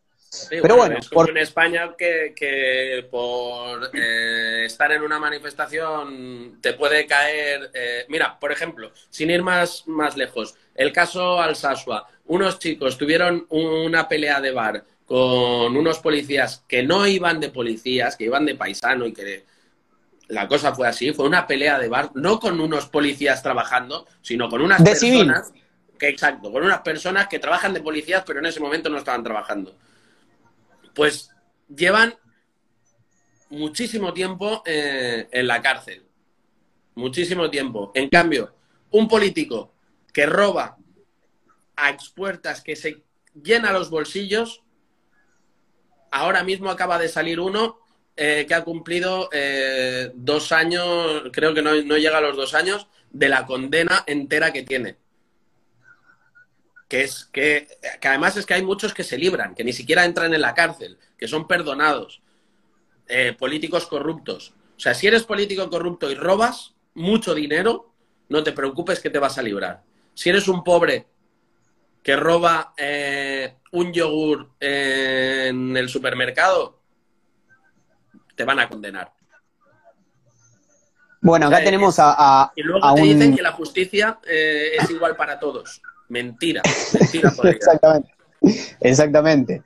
Pero 0.50 0.78
bueno, 0.78 0.98
es 0.98 1.10
como 1.10 1.22
por- 1.22 1.30
en 1.32 1.38
España 1.38 1.94
que, 1.98 2.34
que 2.34 3.06
por 3.12 3.90
eh, 3.94 4.64
estar 4.66 4.90
en 4.94 5.02
una 5.02 5.20
manifestación 5.20 6.58
te 6.62 6.74
puede 6.74 7.06
caer. 7.06 7.70
eh, 7.74 8.06
mira, 8.08 8.40
por 8.40 8.52
ejemplo, 8.52 8.92
sin 9.10 9.30
ir 9.30 9.44
más, 9.44 9.86
más 9.88 10.16
lejos, 10.16 10.56
el 10.76 10.94
caso 10.94 11.42
Alsasua. 11.42 12.08
Unos 12.28 12.60
chicos 12.60 12.98
tuvieron 12.98 13.46
una 13.50 14.08
pelea 14.08 14.40
de 14.40 14.52
bar 14.52 14.86
con 15.06 15.76
unos 15.76 16.00
policías 16.00 16.64
que 16.66 16.82
no 16.84 17.06
iban 17.06 17.42
de 17.42 17.50
policías, 17.50 18.16
que 18.16 18.24
iban 18.26 18.46
de 18.46 18.56
paisano 18.56 19.06
y 19.06 19.14
que 19.14 19.44
la 20.30 20.48
cosa 20.48 20.74
fue 20.74 20.88
así. 20.88 21.12
Fue 21.12 21.26
una 21.26 21.46
pelea 21.46 21.78
de 21.78 21.90
bar, 21.90 22.12
no 22.14 22.40
con 22.40 22.62
unos 22.62 22.86
policías 22.88 23.44
trabajando, 23.44 24.08
sino 24.22 24.48
con 24.50 24.62
unas 24.62 24.82
De 24.82 24.96
civil. 24.96 25.28
personas. 25.28 25.52
Que, 26.00 26.08
exacto, 26.08 26.52
con 26.52 26.64
unas 26.64 26.80
personas 26.82 27.28
que 27.28 27.38
trabajan 27.38 27.74
de 27.74 27.82
policías, 27.82 28.24
pero 28.26 28.40
en 28.40 28.46
ese 28.46 28.60
momento 28.62 28.90
no 28.90 28.98
estaban 28.98 29.24
trabajando 29.24 29.78
pues 30.94 31.32
llevan 31.68 32.16
muchísimo 33.50 34.14
tiempo 34.14 34.64
eh, 34.66 35.28
en 35.32 35.48
la 35.48 35.62
cárcel. 35.62 36.04
Muchísimo 36.96 37.50
tiempo. 37.50 37.92
En 37.96 38.10
cambio, 38.10 38.54
un 38.92 39.08
político 39.08 39.74
que 40.14 40.26
roba 40.26 40.78
a 41.76 41.90
expuertas, 41.90 42.62
que 42.62 42.76
se 42.76 43.04
llena 43.34 43.72
los 43.72 43.90
bolsillos, 43.90 44.62
ahora 46.12 46.44
mismo 46.44 46.70
acaba 46.70 47.00
de 47.00 47.08
salir 47.08 47.40
uno 47.40 47.80
eh, 48.18 48.46
que 48.48 48.54
ha 48.54 48.64
cumplido 48.64 49.30
eh, 49.32 50.12
dos 50.14 50.52
años, 50.52 51.24
creo 51.32 51.54
que 51.54 51.62
no, 51.62 51.74
no 51.84 51.98
llega 51.98 52.18
a 52.18 52.22
los 52.22 52.36
dos 52.36 52.54
años, 52.54 52.88
de 53.10 53.30
la 53.30 53.46
condena 53.46 54.04
entera 54.06 54.52
que 54.54 54.64
tiene 54.64 55.01
que 56.92 57.04
es 57.04 57.24
que, 57.32 57.70
que 58.02 58.08
además 58.10 58.36
es 58.36 58.46
que 58.46 58.54
hay 58.54 58.64
muchos 58.64 58.94
que 58.94 59.06
se 59.06 59.18
libran, 59.18 59.56
que 59.56 59.64
ni 59.64 59.72
siquiera 59.72 60.04
entran 60.04 60.34
en 60.34 60.42
la 60.42 60.54
cárcel, 60.54 61.00
que 61.18 61.26
son 61.26 61.48
perdonados, 61.48 62.22
eh, 63.08 63.32
políticos 63.32 63.88
corruptos. 63.88 64.54
O 64.76 64.80
sea, 64.82 64.94
si 64.94 65.08
eres 65.08 65.24
político 65.24 65.70
corrupto 65.70 66.12
y 66.12 66.16
robas 66.16 66.74
mucho 66.94 67.34
dinero, 67.34 67.94
no 68.28 68.44
te 68.44 68.52
preocupes 68.52 69.00
que 69.00 69.10
te 69.10 69.20
vas 69.20 69.38
a 69.38 69.42
librar. 69.42 69.84
Si 70.16 70.30
eres 70.30 70.50
un 70.50 70.66
pobre 70.66 71.08
que 72.04 72.18
roba 72.18 72.74
eh, 72.76 73.56
un 73.72 73.94
yogur 73.94 74.50
en 74.60 75.78
el 75.78 75.88
supermercado, 75.88 76.78
te 78.36 78.44
van 78.44 78.60
a 78.60 78.68
condenar. 78.68 79.14
Bueno, 81.22 81.48
acá 81.48 81.56
O 81.56 81.60
sea, 81.60 81.66
tenemos 81.66 82.00
a, 82.00 82.16
a- 82.42 82.52
Y 82.54 82.64
luego 82.64 82.86
a 82.86 82.96
te 82.96 83.02
un... 83.02 83.08
dicen 83.08 83.34
que 83.34 83.42
la 83.42 83.54
justicia 83.54 84.20
eh, 84.28 84.72
es 84.78 84.90
igual 84.90 85.16
para 85.16 85.40
todos. 85.40 85.82
Mentira, 86.12 86.62
mentira. 87.00 87.32
por. 87.32 87.48
Exactamente. 87.48 88.12
Exactamente. 88.82 89.62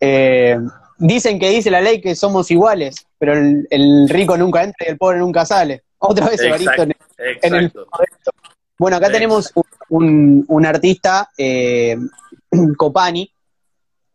Eh, 0.00 0.56
dicen 0.96 1.40
que 1.40 1.50
dice 1.50 1.72
la 1.72 1.80
ley 1.80 2.00
que 2.00 2.14
somos 2.14 2.50
iguales, 2.52 3.04
pero 3.18 3.32
el, 3.32 3.66
el 3.68 4.08
rico 4.08 4.36
nunca 4.36 4.62
entra 4.62 4.86
y 4.86 4.90
el 4.90 4.96
pobre 4.96 5.18
nunca 5.18 5.44
sale. 5.44 5.82
Otra 5.98 6.28
vez 6.28 6.40
Evaristo 6.40 6.82
en, 6.84 6.94
en 7.42 7.54
el. 7.54 7.72
Bueno, 8.78 8.96
acá 8.96 9.06
Exacto. 9.06 9.12
tenemos 9.18 9.52
un, 9.88 10.44
un 10.46 10.66
artista, 10.66 11.30
eh, 11.36 11.96
Copani, 12.76 13.28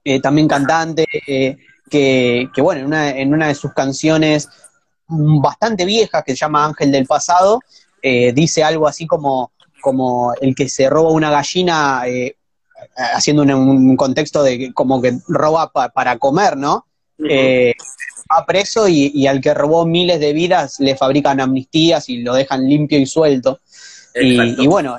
eh, 0.06 0.22
también 0.22 0.48
cantante, 0.48 1.06
eh, 1.28 1.58
que, 1.90 2.50
que, 2.54 2.62
bueno, 2.62 2.80
en 2.80 2.88
una, 2.88 3.10
en 3.10 3.34
una 3.34 3.48
de 3.50 3.56
sus 3.56 3.74
canciones 3.74 4.48
mm, 5.08 5.42
bastante 5.42 5.84
viejas, 5.84 6.24
que 6.24 6.32
se 6.32 6.38
llama 6.38 6.66
Ángel 6.66 6.94
del 6.94 7.06
Pasado, 7.06 7.60
dice 8.02 8.62
algo 8.66 8.86
así 8.86 9.08
como, 9.08 9.53
como 9.84 10.34
el 10.40 10.56
que 10.56 10.70
se 10.70 10.90
roba 10.90 11.12
una 11.12 11.30
gallina, 11.30 12.04
eh, 12.08 12.38
haciendo 12.96 13.44
un, 13.44 13.52
un 13.52 13.98
contexto 13.98 14.42
de 14.42 14.72
como 14.74 15.02
que 15.02 15.20
roba 15.28 15.70
pa- 15.72 15.90
para 15.90 16.18
comer, 16.18 16.56
¿no? 16.56 16.86
Eh, 17.30 17.74
va 18.32 18.46
preso 18.46 18.88
y, 18.88 19.12
y 19.14 19.28
al 19.28 19.42
que 19.42 19.54
robó 19.54 19.86
miles 19.86 20.22
de 20.22 20.32
vidas 20.32 20.80
le 20.80 20.96
fabrican 20.96 21.42
amnistías 21.42 22.08
y 22.08 22.22
lo 22.24 22.34
dejan 22.34 22.68
limpio 22.68 22.98
y 22.98 23.06
suelto. 23.06 23.60
Y, 24.16 24.64
y 24.64 24.68
bueno, 24.68 24.98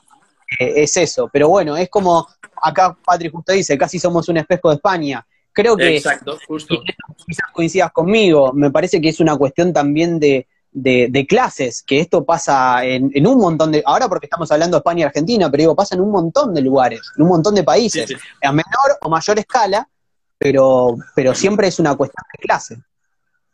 eh, 0.61 0.73
es 0.77 0.97
eso. 0.99 1.31
Pero 1.33 1.49
bueno, 1.49 1.77
es 1.79 1.89
como 1.89 2.29
acá 2.61 2.95
Patrick 3.05 3.33
justo 3.33 3.53
dice, 3.53 3.79
casi 3.79 3.99
somos 3.99 4.29
un 4.29 4.37
espejo 4.37 4.69
de 4.69 4.77
España. 4.77 5.27
Creo 5.53 5.77
que 5.77 5.97
Exacto, 5.97 6.39
justo. 6.47 6.83
quizás 7.27 7.47
coincidas 7.53 7.91
conmigo, 7.93 8.53
me 8.53 8.71
parece 8.71 9.01
que 9.01 9.09
es 9.09 9.21
una 9.21 9.37
cuestión 9.37 9.73
también 9.73 10.21
de, 10.21 10.47
de- 10.75 11.07
de 11.09 11.27
clases, 11.27 11.83
que 11.83 12.01
esto 12.01 12.25
pasa 12.25 12.85
en, 12.85 13.11
en 13.15 13.27
un 13.27 13.39
montón 13.39 13.73
de, 13.73 13.83
ahora 13.87 14.09
porque 14.09 14.27
estamos 14.27 14.51
hablando 14.53 14.77
de 14.77 14.81
España 14.81 15.01
y 15.01 15.05
Argentina, 15.05 15.51
pero 15.51 15.63
digo, 15.63 15.77
pasa 15.77 15.95
en 15.95 16.01
un 16.03 16.11
montón 16.11 16.53
de 16.53 16.61
lugares, 16.61 17.01
en 17.17 17.23
un 17.23 17.29
montón 17.29 17.55
de 17.55 17.63
países, 17.65 18.07
Sí, 18.09 18.15
sí. 18.15 18.21
a 18.43 18.51
menor 18.53 18.99
o 19.01 19.09
mayor 19.09 19.39
escala, 19.39 19.89
pero, 20.37 20.97
pero 21.15 21.33
siempre 21.35 21.69
es 21.69 21.79
una 21.79 21.95
cuestión 21.97 22.25
de 22.37 22.43
clase. 22.43 22.77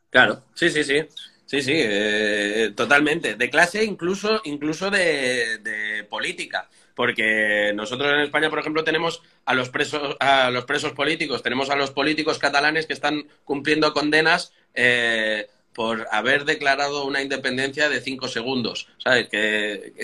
Claro, 0.09 0.43
sí, 0.55 0.71
sí, 0.71 0.83
sí. 0.83 1.07
Sí, 1.47 1.63
sí, 1.63 1.73
eh, 1.75 2.73
totalmente. 2.77 3.35
De 3.35 3.51
clase, 3.51 3.85
incluso, 3.85 4.41
incluso 4.45 4.89
de, 4.89 5.59
de 5.59 6.05
política. 6.05 6.69
Porque 6.95 7.73
nosotros 7.75 8.13
en 8.13 8.21
España, 8.21 8.49
por 8.51 8.61
ejemplo, 8.61 8.85
tenemos 8.85 9.21
a 9.47 9.55
los 9.55 9.69
presos, 9.69 10.17
a 10.21 10.51
los 10.51 10.65
presos 10.65 10.93
políticos, 10.93 11.43
tenemos 11.43 11.69
a 11.71 11.75
los 11.77 11.91
políticos 11.91 12.39
catalanes 12.39 12.87
que 12.87 12.93
están 12.93 13.25
cumpliendo 13.45 13.93
condenas 13.93 14.53
eh, 14.75 15.49
por 15.75 16.09
haber 16.11 16.45
declarado 16.45 17.05
una 17.05 17.23
independencia 17.23 17.89
de 17.89 18.01
cinco 18.01 18.29
segundos, 18.29 18.89
¿sabes? 18.99 19.29
Que, 19.29 19.95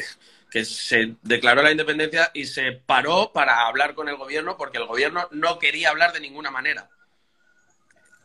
que, 0.51 0.65
se 0.65 1.17
declaró 1.23 1.63
la 1.63 1.71
independencia 1.71 2.31
y 2.33 2.47
se 2.47 2.73
paró 2.73 3.33
para 3.33 3.67
hablar 3.67 3.95
con 3.95 4.09
el 4.09 4.17
gobierno 4.17 4.57
porque 4.57 4.79
el 4.79 4.87
gobierno 4.87 5.29
no 5.31 5.59
quería 5.59 5.91
hablar 5.91 6.13
de 6.13 6.21
ninguna 6.21 6.51
manera. 6.51 6.89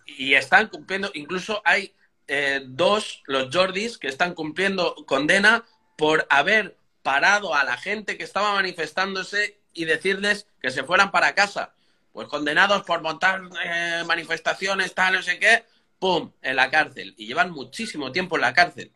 Y 0.05 0.35
están 0.35 0.67
cumpliendo, 0.67 1.11
incluso 1.13 1.61
hay 1.65 1.93
eh, 2.27 2.61
dos, 2.65 3.21
los 3.25 3.53
Jordis, 3.53 3.97
que 3.97 4.07
están 4.07 4.33
cumpliendo 4.33 4.95
condena 5.05 5.65
por 5.97 6.25
haber 6.29 6.77
parado 7.03 7.53
a 7.53 7.63
la 7.63 7.77
gente 7.77 8.17
que 8.17 8.23
estaba 8.23 8.53
manifestándose 8.53 9.59
y 9.73 9.85
decirles 9.85 10.47
que 10.61 10.71
se 10.71 10.83
fueran 10.83 11.11
para 11.11 11.35
casa. 11.35 11.73
Pues 12.13 12.27
condenados 12.27 12.83
por 12.83 13.01
montar 13.01 13.41
eh, 13.63 14.03
manifestaciones, 14.05 14.93
tal, 14.93 15.15
no 15.15 15.21
sé 15.21 15.39
qué, 15.39 15.65
¡pum!, 16.01 16.31
en 16.41 16.55
la 16.55 16.71
cárcel. 16.71 17.13
Y 17.15 17.27
llevan 17.27 17.51
muchísimo 17.51 18.11
tiempo 18.11 18.35
en 18.35 18.41
la 18.41 18.53
cárcel. 18.53 18.91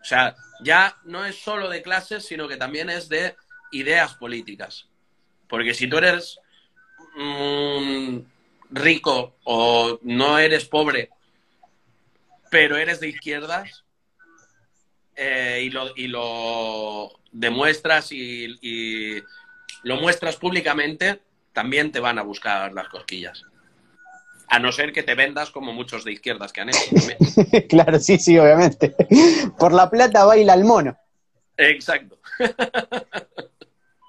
O 0.00 0.04
sea, 0.04 0.34
ya 0.60 0.96
no 1.04 1.26
es 1.26 1.36
solo 1.36 1.68
de 1.68 1.82
clases, 1.82 2.24
sino 2.24 2.48
que 2.48 2.56
también 2.56 2.88
es 2.88 3.10
de 3.10 3.36
ideas 3.72 4.14
políticas. 4.14 4.88
Porque 5.46 5.74
si 5.74 5.86
tú 5.86 5.98
eres 5.98 6.40
rico 8.70 9.36
o 9.44 9.98
no 10.02 10.38
eres 10.38 10.64
pobre, 10.64 11.10
pero 12.50 12.78
eres 12.78 13.00
de 13.00 13.08
izquierdas 13.08 13.84
eh, 15.14 15.60
y, 15.64 15.70
lo, 15.70 15.92
y, 15.94 16.08
lo, 16.08 17.20
demuestras 17.32 18.10
y 18.12 19.22
lo 19.82 19.96
muestras 19.96 20.36
públicamente, 20.36 21.20
también 21.52 21.92
te 21.92 22.00
van 22.00 22.18
a 22.18 22.22
buscar 22.22 22.72
las 22.72 22.88
cosquillas. 22.88 23.44
A 24.48 24.58
no 24.58 24.72
ser 24.72 24.92
que 24.92 25.02
te 25.02 25.14
vendas 25.14 25.50
como 25.50 25.72
muchos 25.72 26.04
de 26.04 26.12
izquierdas 26.12 26.52
que 26.52 26.60
han 26.60 26.68
hecho. 26.70 26.78
claro, 27.68 27.98
sí, 27.98 28.18
sí, 28.18 28.38
obviamente. 28.38 28.94
Por 29.58 29.72
la 29.72 29.90
plata 29.90 30.24
baila 30.24 30.54
el 30.54 30.64
mono. 30.64 30.96
Exacto. 31.56 32.18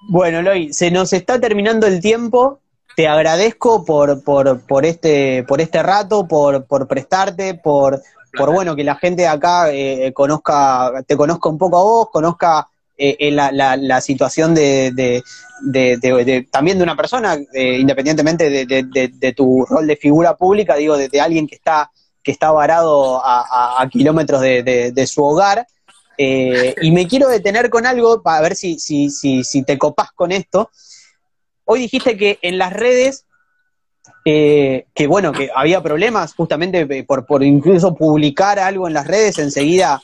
bueno, 0.08 0.42
Loy, 0.42 0.72
se 0.72 0.90
nos 0.90 1.12
está 1.12 1.40
terminando 1.40 1.86
el 1.86 2.00
tiempo. 2.00 2.60
Te 2.96 3.08
agradezco 3.08 3.84
por, 3.84 4.24
por, 4.24 4.66
por, 4.66 4.86
este, 4.86 5.44
por 5.44 5.60
este 5.60 5.82
rato, 5.82 6.26
por, 6.26 6.64
por 6.66 6.88
prestarte, 6.88 7.54
por, 7.54 8.02
por 8.36 8.52
bueno 8.52 8.74
que 8.74 8.84
la 8.84 8.96
gente 8.96 9.22
de 9.22 9.28
acá 9.28 9.72
eh, 9.72 10.12
conozca, 10.14 11.04
te 11.06 11.16
conozca 11.16 11.48
un 11.48 11.58
poco 11.58 11.78
a 11.78 11.82
vos, 11.82 12.10
conozca 12.10 12.68
eh, 12.98 13.30
la, 13.30 13.52
la, 13.52 14.00
situación 14.00 14.54
de, 14.54 15.22
de, 15.60 16.48
también 16.50 16.78
de 16.78 16.82
una 16.82 16.96
persona, 16.96 17.36
eh, 17.52 17.76
independientemente 17.78 18.48
de, 18.64 19.32
tu 19.36 19.66
rol 19.66 19.86
de 19.86 19.96
figura 19.96 20.34
pública, 20.34 20.76
digo, 20.76 20.96
de, 20.96 21.20
alguien 21.20 21.46
que 21.46 21.56
está, 21.56 21.90
que 22.22 22.32
está 22.32 22.50
varado 22.52 23.20
a, 23.22 23.86
kilómetros 23.90 24.40
de, 24.40 25.06
su 25.06 25.22
hogar. 25.22 25.66
Eh, 26.16 26.74
y 26.80 26.90
me 26.90 27.06
quiero 27.06 27.28
detener 27.28 27.68
con 27.68 27.84
algo 27.84 28.22
para 28.22 28.40
ver 28.40 28.56
si, 28.56 28.78
si, 28.78 29.10
si, 29.10 29.44
si 29.44 29.62
te 29.62 29.76
copás 29.76 30.12
con 30.12 30.32
esto. 30.32 30.70
Hoy 31.66 31.80
dijiste 31.80 32.16
que 32.16 32.38
en 32.40 32.56
las 32.56 32.72
redes 32.72 33.24
que 34.24 35.06
bueno, 35.06 35.32
que 35.32 35.50
había 35.54 35.82
problemas 35.82 36.34
justamente 36.34 37.04
por, 37.04 37.26
por 37.26 37.44
incluso 37.44 37.94
publicar 37.94 38.58
algo 38.58 38.88
en 38.88 38.94
las 38.94 39.06
redes, 39.06 39.38
enseguida 39.38 40.02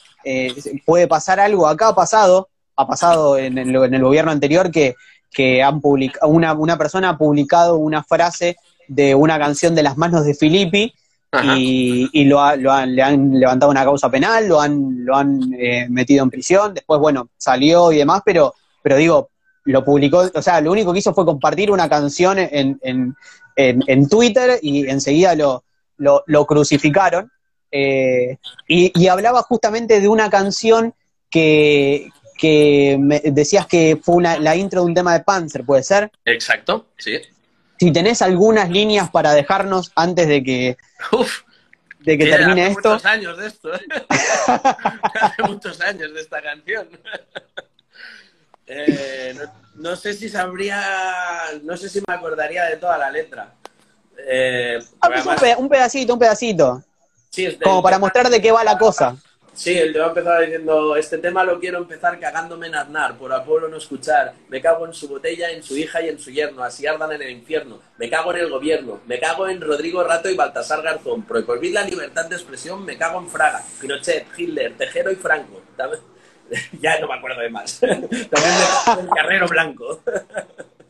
puede 0.84 1.08
pasar 1.08 1.40
algo. 1.40 1.66
Acá 1.66 1.88
ha 1.88 1.94
pasado 1.94 2.50
ha 2.82 2.86
pasado 2.86 3.38
en 3.38 3.58
el, 3.58 3.74
en 3.74 3.94
el 3.94 4.02
gobierno 4.02 4.30
anterior 4.30 4.70
que, 4.70 4.94
que 5.30 5.62
han 5.62 5.80
publicado, 5.80 6.30
una, 6.30 6.52
una 6.52 6.76
persona 6.76 7.10
ha 7.10 7.18
publicado 7.18 7.76
una 7.76 8.02
frase 8.02 8.56
de 8.88 9.14
una 9.14 9.38
canción 9.38 9.74
de 9.74 9.82
las 9.82 9.96
manos 9.96 10.24
de 10.24 10.34
Filippi 10.34 10.92
y, 11.56 12.10
y 12.12 12.24
lo, 12.24 12.54
lo 12.56 12.72
han, 12.72 12.94
le 12.94 13.02
han 13.02 13.38
levantado 13.38 13.70
una 13.72 13.84
causa 13.84 14.10
penal, 14.10 14.46
lo 14.46 14.60
han, 14.60 15.04
lo 15.04 15.16
han 15.16 15.54
eh, 15.58 15.86
metido 15.88 16.22
en 16.22 16.30
prisión, 16.30 16.74
después, 16.74 17.00
bueno, 17.00 17.28
salió 17.38 17.90
y 17.90 17.96
demás, 17.96 18.20
pero, 18.24 18.54
pero 18.82 18.96
digo, 18.96 19.30
lo 19.64 19.82
publicó, 19.82 20.30
o 20.34 20.42
sea, 20.42 20.60
lo 20.60 20.72
único 20.72 20.92
que 20.92 20.98
hizo 20.98 21.14
fue 21.14 21.24
compartir 21.24 21.70
una 21.70 21.88
canción 21.88 22.38
en, 22.38 22.78
en, 22.82 23.16
en, 23.56 24.08
Twitter 24.08 24.58
y 24.60 24.86
enseguida 24.88 25.34
lo, 25.34 25.64
lo, 25.96 26.22
lo 26.26 26.44
crucificaron. 26.46 27.30
Eh, 27.70 28.36
y, 28.68 28.92
y, 28.94 29.08
hablaba 29.08 29.40
justamente 29.42 30.00
de 30.00 30.08
una 30.08 30.28
canción 30.28 30.92
que, 31.30 32.10
que 32.42 32.96
me 32.98 33.20
decías 33.20 33.68
que 33.68 33.96
fue 34.02 34.16
una, 34.16 34.36
la 34.36 34.56
intro 34.56 34.80
de 34.80 34.86
un 34.88 34.94
tema 34.94 35.12
de 35.12 35.20
Panzer, 35.20 35.64
¿puede 35.64 35.84
ser? 35.84 36.10
Exacto, 36.24 36.88
sí. 36.98 37.20
Si 37.78 37.92
tenés 37.92 38.20
algunas 38.20 38.68
líneas 38.68 39.10
para 39.10 39.32
dejarnos 39.32 39.92
antes 39.94 40.26
de 40.26 40.42
que, 40.42 40.76
de 42.00 42.18
que 42.18 42.26
termine 42.26 42.66
esto. 42.66 42.94
muchos 42.94 43.06
años 43.06 43.38
de 43.38 43.46
esto, 43.46 43.72
¿eh? 43.72 43.80
hace 44.08 45.42
muchos 45.44 45.80
años 45.82 46.12
de 46.12 46.20
esta 46.20 46.42
canción. 46.42 46.88
Eh, 48.74 49.36
no, 49.74 49.96
sé 49.96 50.14
si 50.14 50.30
sabría, 50.30 50.80
no 51.62 51.76
sé 51.76 51.90
si 51.90 52.00
me 52.06 52.14
acordaría 52.14 52.64
de 52.64 52.78
toda 52.78 52.96
la 52.96 53.10
letra. 53.10 53.52
Eh, 54.16 54.78
ah, 55.00 55.08
pues 55.08 55.26
un, 55.58 55.68
pedacito, 55.68 56.14
un 56.14 56.18
pedacito. 56.18 56.82
Sí, 57.28 57.58
Como 57.62 57.82
para 57.82 57.98
mostrar 57.98 58.30
de 58.30 58.40
qué 58.40 58.50
va 58.50 58.64
la 58.64 58.78
cosa. 58.78 59.16
Sí, 59.54 59.78
el 59.78 59.92
tema 59.92 60.06
empezaba 60.06 60.40
diciendo, 60.40 60.96
este 60.96 61.18
tema 61.18 61.44
lo 61.44 61.60
quiero 61.60 61.76
empezar 61.78 62.18
cagándome 62.18 62.68
en 62.68 62.74
Aznar, 62.74 63.18
por 63.18 63.34
Apolo 63.34 63.68
no 63.68 63.76
escuchar, 63.76 64.32
me 64.48 64.62
cago 64.62 64.86
en 64.86 64.94
su 64.94 65.08
botella, 65.08 65.50
en 65.50 65.62
su 65.62 65.76
hija 65.76 66.00
y 66.00 66.08
en 66.08 66.18
su 66.18 66.30
yerno, 66.30 66.64
así 66.64 66.86
ardan 66.86 67.12
en 67.12 67.20
el 67.20 67.28
infierno, 67.30 67.78
me 67.98 68.08
cago 68.08 68.32
en 68.32 68.40
el 68.40 68.48
gobierno, 68.48 69.00
me 69.06 69.20
cago 69.20 69.46
en 69.48 69.60
Rodrigo 69.60 70.02
Rato 70.04 70.30
y 70.30 70.36
Baltasar 70.36 70.80
Garzón, 70.80 71.24
prohibir 71.24 71.74
la 71.74 71.84
libertad 71.84 72.24
de 72.26 72.36
expresión, 72.36 72.82
me 72.84 72.96
cago 72.96 73.18
en 73.20 73.28
Fraga, 73.28 73.62
Pinochet, 73.78 74.26
Hitler, 74.36 74.74
Tejero 74.76 75.12
y 75.12 75.16
Franco. 75.16 75.60
ya 76.80 76.98
no 77.00 77.08
me 77.08 77.14
acuerdo 77.14 77.40
de 77.40 77.50
más. 77.50 77.78
También 77.80 78.08
me 78.30 78.84
cago 78.84 79.00
en 79.00 79.08
Carrero 79.08 79.48
Blanco. 79.48 80.00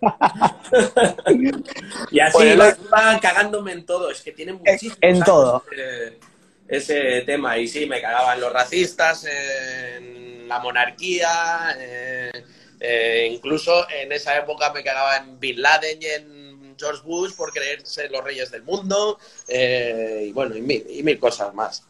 y 2.11 2.21
así 2.21 2.57
va, 2.93 3.19
cagándome 3.21 3.73
en 3.73 3.87
todo, 3.87 4.11
es 4.11 4.21
que 4.23 4.33
tiene 4.33 4.53
muchísimo. 4.53 4.97
En 5.01 5.23
todo 5.23 5.63
ese 6.73 7.23
tema. 7.27 7.59
Y 7.59 7.69
sí, 7.69 7.87
me 7.87 8.01
cagaban 8.01 8.41
los 8.41 8.53
racistas, 8.53 9.25
en 9.25 10.49
la 10.49 10.59
monarquía, 10.59 11.77
eh, 11.79 12.33
eh, 12.81 13.29
incluso 13.31 13.87
en 13.91 14.11
esa 14.11 14.37
época 14.39 14.73
me 14.73 14.83
cagaba 14.83 15.19
en 15.19 15.39
Bin 15.39 15.61
Laden 15.61 15.99
y 16.01 16.07
en 16.07 16.75
George 16.79 17.03
Bush 17.05 17.35
por 17.35 17.53
creerse 17.53 18.09
los 18.09 18.25
reyes 18.25 18.51
del 18.51 18.63
mundo, 18.63 19.19
eh, 19.49 20.25
y 20.29 20.33
bueno, 20.33 20.57
y 20.57 20.63
mil, 20.63 21.19
cosas 21.21 21.55
más. 21.55 21.85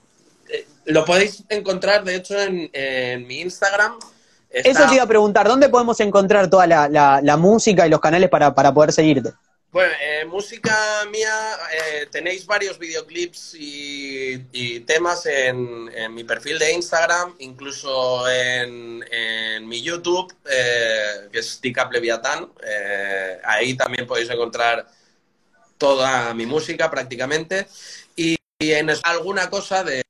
lo 0.84 1.04
podéis 1.04 1.44
encontrar, 1.48 2.02
de 2.02 2.16
hecho, 2.16 2.38
en, 2.40 3.26
mi 3.26 3.40
Instagram. 3.40 3.98
Eso 4.50 4.86
te 4.86 4.94
iba 4.96 5.04
a 5.04 5.08
preguntar, 5.08 5.46
¿dónde 5.48 5.68
podemos 5.68 5.98
encontrar 6.00 6.50
toda 6.50 6.66
la, 6.66 7.36
música 7.36 7.86
y 7.86 7.90
los 7.90 8.00
canales 8.00 8.28
para, 8.28 8.54
para 8.54 8.74
poder 8.74 8.92
seguirte? 8.92 9.32
Bueno, 9.72 9.94
eh, 10.02 10.26
música 10.26 11.06
mía, 11.10 11.32
eh, 11.72 12.06
tenéis 12.10 12.44
varios 12.44 12.78
videoclips 12.78 13.56
y, 13.58 14.80
temas 14.80 15.24
en, 15.24 16.14
mi 16.14 16.24
perfil 16.24 16.58
de 16.58 16.72
Instagram, 16.72 17.34
incluso 17.38 18.28
en, 18.28 18.98
mi 19.66 19.80
YouTube, 19.82 20.34
eh, 20.50 21.28
que 21.32 21.38
es 21.38 21.58
Tica 21.60 21.88
Leviatán. 21.90 22.52
ahí 23.44 23.74
también 23.74 24.06
podéis 24.06 24.28
encontrar 24.28 24.86
toda 25.78 26.34
mi 26.34 26.44
música 26.44 26.90
prácticamente. 26.90 27.66
Y, 28.14 28.36
en 28.58 28.90
alguna 29.04 29.48
cosa 29.48 29.84
de, 29.84 30.04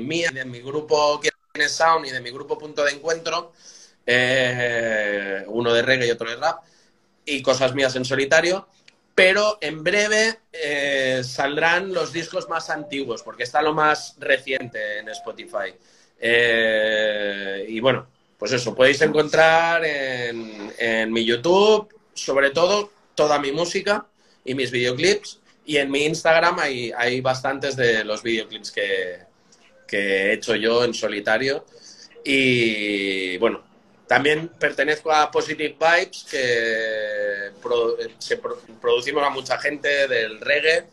mía, 0.00 0.30
de 0.32 0.44
mi 0.44 0.60
grupo 0.60 1.20
Sound 1.68 2.06
y 2.06 2.10
de 2.10 2.20
mi 2.20 2.30
grupo 2.30 2.58
Punto 2.58 2.84
de 2.84 2.92
Encuentro, 2.92 3.52
uno 5.48 5.74
de 5.74 5.82
reggae 5.82 6.06
y 6.06 6.10
otro 6.12 6.30
de 6.30 6.36
rap 6.36 6.62
y 7.24 7.42
cosas 7.42 7.74
mías 7.74 7.96
en 7.96 8.04
solitario, 8.04 8.66
pero 9.14 9.58
en 9.60 9.82
breve 9.84 10.38
eh, 10.52 11.22
saldrán 11.24 11.92
los 11.92 12.12
discos 12.12 12.48
más 12.48 12.70
antiguos, 12.70 13.22
porque 13.22 13.42
está 13.42 13.60
lo 13.62 13.74
más 13.74 14.16
reciente 14.18 14.98
en 14.98 15.08
Spotify. 15.10 15.74
Eh, 16.18 17.66
y 17.68 17.80
bueno, 17.80 18.06
pues 18.38 18.52
eso, 18.52 18.74
podéis 18.74 19.00
encontrar 19.02 19.84
en, 19.84 21.12
mi 21.12 21.24
YouTube, 21.24 21.88
sobre 22.14 22.50
todo, 22.50 22.90
toda 23.14 23.38
mi 23.38 23.52
música 23.52 24.06
y 24.44 24.54
mis 24.54 24.70
videoclips. 24.70 25.40
Y 25.64 25.76
en 25.76 25.90
mi 25.90 26.04
Instagram 26.06 26.58
hay, 26.58 26.92
hay 26.96 27.20
bastantes 27.20 27.76
de 27.76 28.04
los 28.04 28.22
videoclips 28.22 28.72
que, 28.72 29.18
que 29.86 29.98
he 29.98 30.32
hecho 30.32 30.56
yo 30.56 30.84
en 30.84 30.94
solitario. 30.94 31.64
Y 32.24 33.36
bueno, 33.38 33.62
también 34.12 34.48
pertenezco 34.58 35.10
a 35.10 35.30
Positive 35.30 35.74
Vibes, 35.80 36.26
que 36.30 37.50
se 38.18 38.36
producimos 38.78 39.24
a 39.24 39.30
mucha 39.30 39.56
gente 39.56 40.06
del 40.06 40.38
reggae. 40.38 40.84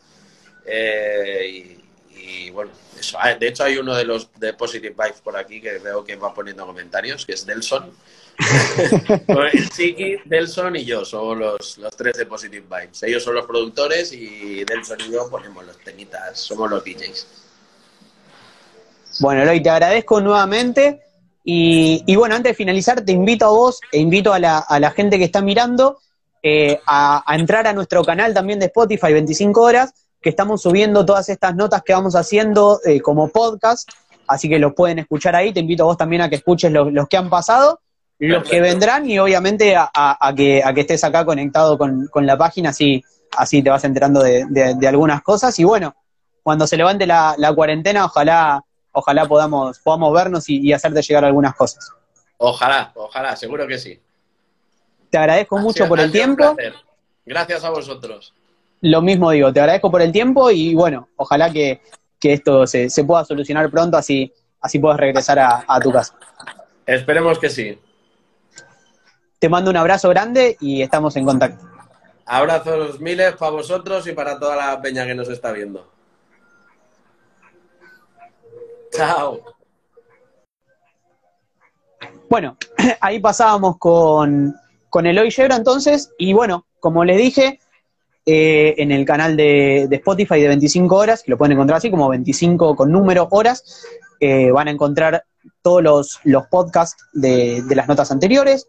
Eh, 0.64 1.76
y, 2.16 2.48
bueno, 2.48 2.70
eso. 2.98 3.18
Ah, 3.20 3.34
de 3.34 3.48
hecho 3.48 3.64
hay 3.64 3.76
uno 3.76 3.94
de 3.94 4.06
los 4.06 4.30
de 4.40 4.54
Positive 4.54 4.94
Vibes 4.98 5.20
por 5.20 5.36
aquí 5.36 5.60
que 5.60 5.76
veo 5.80 6.02
que 6.02 6.16
va 6.16 6.32
poniendo 6.32 6.64
comentarios, 6.64 7.26
que 7.26 7.34
es 7.34 7.44
Delson. 7.44 7.92
el 9.52 9.68
Chiqui, 9.68 10.16
Delson 10.24 10.76
y 10.76 10.86
yo 10.86 11.04
somos 11.04 11.36
los, 11.36 11.76
los, 11.76 11.94
tres 11.94 12.16
de 12.16 12.24
Positive 12.24 12.64
Vibes. 12.70 13.02
Ellos 13.02 13.22
son 13.22 13.34
los 13.34 13.44
productores 13.44 14.14
y 14.14 14.64
Delson 14.64 14.98
y 15.06 15.12
yo 15.12 15.28
ponemos 15.28 15.66
los 15.66 15.76
temitas, 15.80 16.40
somos 16.40 16.70
los 16.70 16.82
DJs. 16.82 17.26
Bueno, 19.20 19.42
Eloy, 19.42 19.62
te 19.62 19.68
agradezco 19.68 20.22
nuevamente. 20.22 21.09
Y, 21.52 22.14
bueno, 22.14 22.36
antes 22.36 22.52
de 22.52 22.54
finalizar, 22.54 23.00
te 23.00 23.10
invito 23.10 23.44
a 23.44 23.48
vos 23.48 23.80
e 23.90 23.98
invito 23.98 24.32
a 24.32 24.38
la, 24.38 24.92
gente 24.94 25.18
que 25.18 25.24
está 25.24 25.42
mirando 25.42 25.98
eh, 26.44 26.78
a, 26.86 27.24
entrar 27.36 27.66
a 27.66 27.72
nuestro 27.72 28.04
canal 28.04 28.32
también 28.32 28.60
de 28.60 28.66
Spotify 28.66 29.12
25 29.12 29.60
horas, 29.60 29.92
que 30.20 30.30
estamos 30.30 30.62
subiendo 30.62 31.04
todas 31.04 31.28
estas 31.28 31.56
notas 31.56 31.82
que 31.82 31.92
vamos 31.92 32.14
haciendo 32.14 32.78
eh, 32.84 33.00
como 33.00 33.30
podcast, 33.30 33.90
así 34.28 34.48
que 34.48 34.60
los 34.60 34.74
pueden 34.74 35.00
escuchar 35.00 35.34
ahí. 35.34 35.52
Te 35.52 35.58
invito 35.58 35.82
a 35.82 35.86
vos 35.86 35.96
también 35.96 36.22
a 36.22 36.28
que 36.28 36.36
escuches 36.36 36.70
los, 36.70 37.08
que 37.08 37.16
han 37.16 37.28
pasado, 37.28 37.80
los 38.20 38.48
que 38.48 38.60
vendrán 38.60 39.10
y 39.10 39.18
obviamente 39.18 39.74
a, 39.76 39.90
que, 40.36 40.62
a 40.64 40.72
que 40.72 40.82
estés 40.82 41.02
acá 41.02 41.24
conectado 41.24 41.76
con, 41.76 42.08
la 42.14 42.38
página, 42.38 42.70
así, 42.70 43.02
así 43.36 43.60
te 43.60 43.70
vas 43.70 43.82
enterando 43.82 44.22
de, 44.22 44.86
algunas 44.86 45.20
cosas. 45.22 45.58
Y 45.58 45.64
bueno, 45.64 45.96
cuando 46.44 46.68
se 46.68 46.76
levante 46.76 47.08
la, 47.08 47.34
la 47.38 47.52
cuarentena, 47.52 48.04
ojalá 48.04 48.62
ojalá 48.92 49.26
podamos, 49.26 49.78
podamos 49.80 50.12
vernos 50.12 50.48
y, 50.48 50.72
hacerte 50.72 51.02
llegar 51.02 51.24
algunas 51.24 51.54
cosas. 51.54 51.90
Ojalá, 52.38 52.92
ojalá, 52.94 53.36
seguro 53.36 53.66
que 53.66 53.78
sí. 53.78 54.00
Te 55.10 55.18
agradezco 55.18 55.58
mucho 55.58 55.86
por 55.88 56.00
el 56.00 56.10
tiempo. 56.10 56.56
Gracias 57.26 57.64
a 57.64 57.70
vosotros. 57.70 58.34
Lo 58.80 59.02
mismo 59.02 59.30
digo, 59.30 59.52
te 59.52 59.60
agradezco 59.60 59.90
por 59.90 60.00
el 60.00 60.10
tiempo 60.10 60.50
y 60.50 60.74
bueno, 60.74 61.08
ojalá 61.16 61.50
que, 61.50 61.82
esto 62.22 62.66
se, 62.66 62.88
pueda 63.06 63.24
solucionar 63.24 63.70
pronto, 63.70 63.96
así, 63.96 64.32
así 64.60 64.78
puedas 64.78 64.98
regresar 64.98 65.38
a, 65.38 65.64
a 65.66 65.80
tu 65.80 65.92
casa. 65.92 66.14
Esperemos 66.86 67.38
que 67.38 67.50
sí. 67.50 67.78
Te 69.38 69.48
mando 69.48 69.70
un 69.70 69.76
abrazo 69.76 70.08
grande 70.08 70.56
y 70.60 70.82
estamos 70.82 71.16
en 71.16 71.24
contacto. 71.24 71.66
Abrazos 72.26 73.00
miles 73.00 73.34
para 73.36 73.50
vosotros 73.50 74.06
y 74.06 74.12
para 74.12 74.38
toda 74.38 74.54
la 74.54 74.80
peña 74.80 75.06
que 75.06 75.14
nos 75.14 75.28
está 75.28 75.50
viendo. 75.52 75.90
Chao. 78.92 79.40
Bueno, 82.28 82.56
ahí 83.00 83.18
pasábamos 83.20 83.76
con, 83.78 84.54
con 84.88 85.06
Eloy 85.06 85.30
Yebra 85.30 85.56
entonces, 85.56 86.12
y 86.18 86.32
bueno, 86.32 86.66
como 86.78 87.04
les 87.04 87.18
dije, 87.18 87.60
eh, 88.26 88.74
en 88.78 88.92
el 88.92 89.04
canal 89.04 89.36
de, 89.36 89.88
Spotify 89.90 90.40
de 90.40 90.48
25 90.48 90.94
horas, 90.94 91.22
que 91.22 91.30
lo 91.30 91.38
pueden 91.38 91.52
encontrar 91.52 91.78
así 91.78 91.90
como 91.90 92.08
25 92.08 92.76
con 92.76 92.92
número 92.92 93.26
horas, 93.30 93.84
eh, 94.20 94.50
van 94.50 94.68
a 94.68 94.70
encontrar 94.70 95.24
todos 95.62 95.82
los, 95.82 96.20
los 96.24 96.46
podcasts 96.46 97.02
de, 97.12 97.62
de, 97.62 97.74
las 97.74 97.88
notas 97.88 98.10
anteriores, 98.10 98.68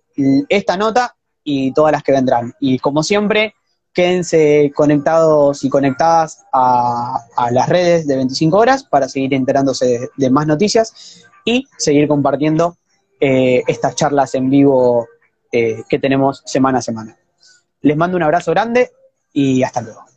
esta 0.49 0.78
nota 0.78 1.15
y 1.43 1.74
todas 1.74 1.91
las 1.91 2.03
que 2.03 2.13
vendrán. 2.13 2.53
Y 2.59 2.80
como 2.80 3.03
siempre, 3.03 3.55
quédense 3.93 4.71
conectados 4.75 5.63
y 5.63 5.69
conectadas 5.69 6.43
a, 6.53 7.19
las 7.51 7.69
redes 7.69 8.07
de 8.07 8.15
25 8.15 8.57
horas 8.57 8.83
para 8.83 9.09
seguir 9.09 9.33
enterándose 9.33 10.09
de, 10.15 10.29
más 10.29 10.47
noticias 10.47 11.25
y 11.45 11.67
seguir 11.77 12.07
compartiendo 12.07 12.77
eh, 13.19 13.63
estas 13.67 13.95
charlas 13.95 14.35
en 14.35 14.49
vivo 14.49 15.07
eh, 15.51 15.83
que 15.89 15.99
tenemos 15.99 16.43
semana 16.45 16.79
a 16.79 16.81
semana. 16.81 17.17
Les 17.81 17.97
mando 17.97 18.17
un 18.17 18.23
abrazo 18.23 18.51
grande 18.51 18.91
y 19.33 19.63
hasta 19.63 19.81
luego. 19.81 20.11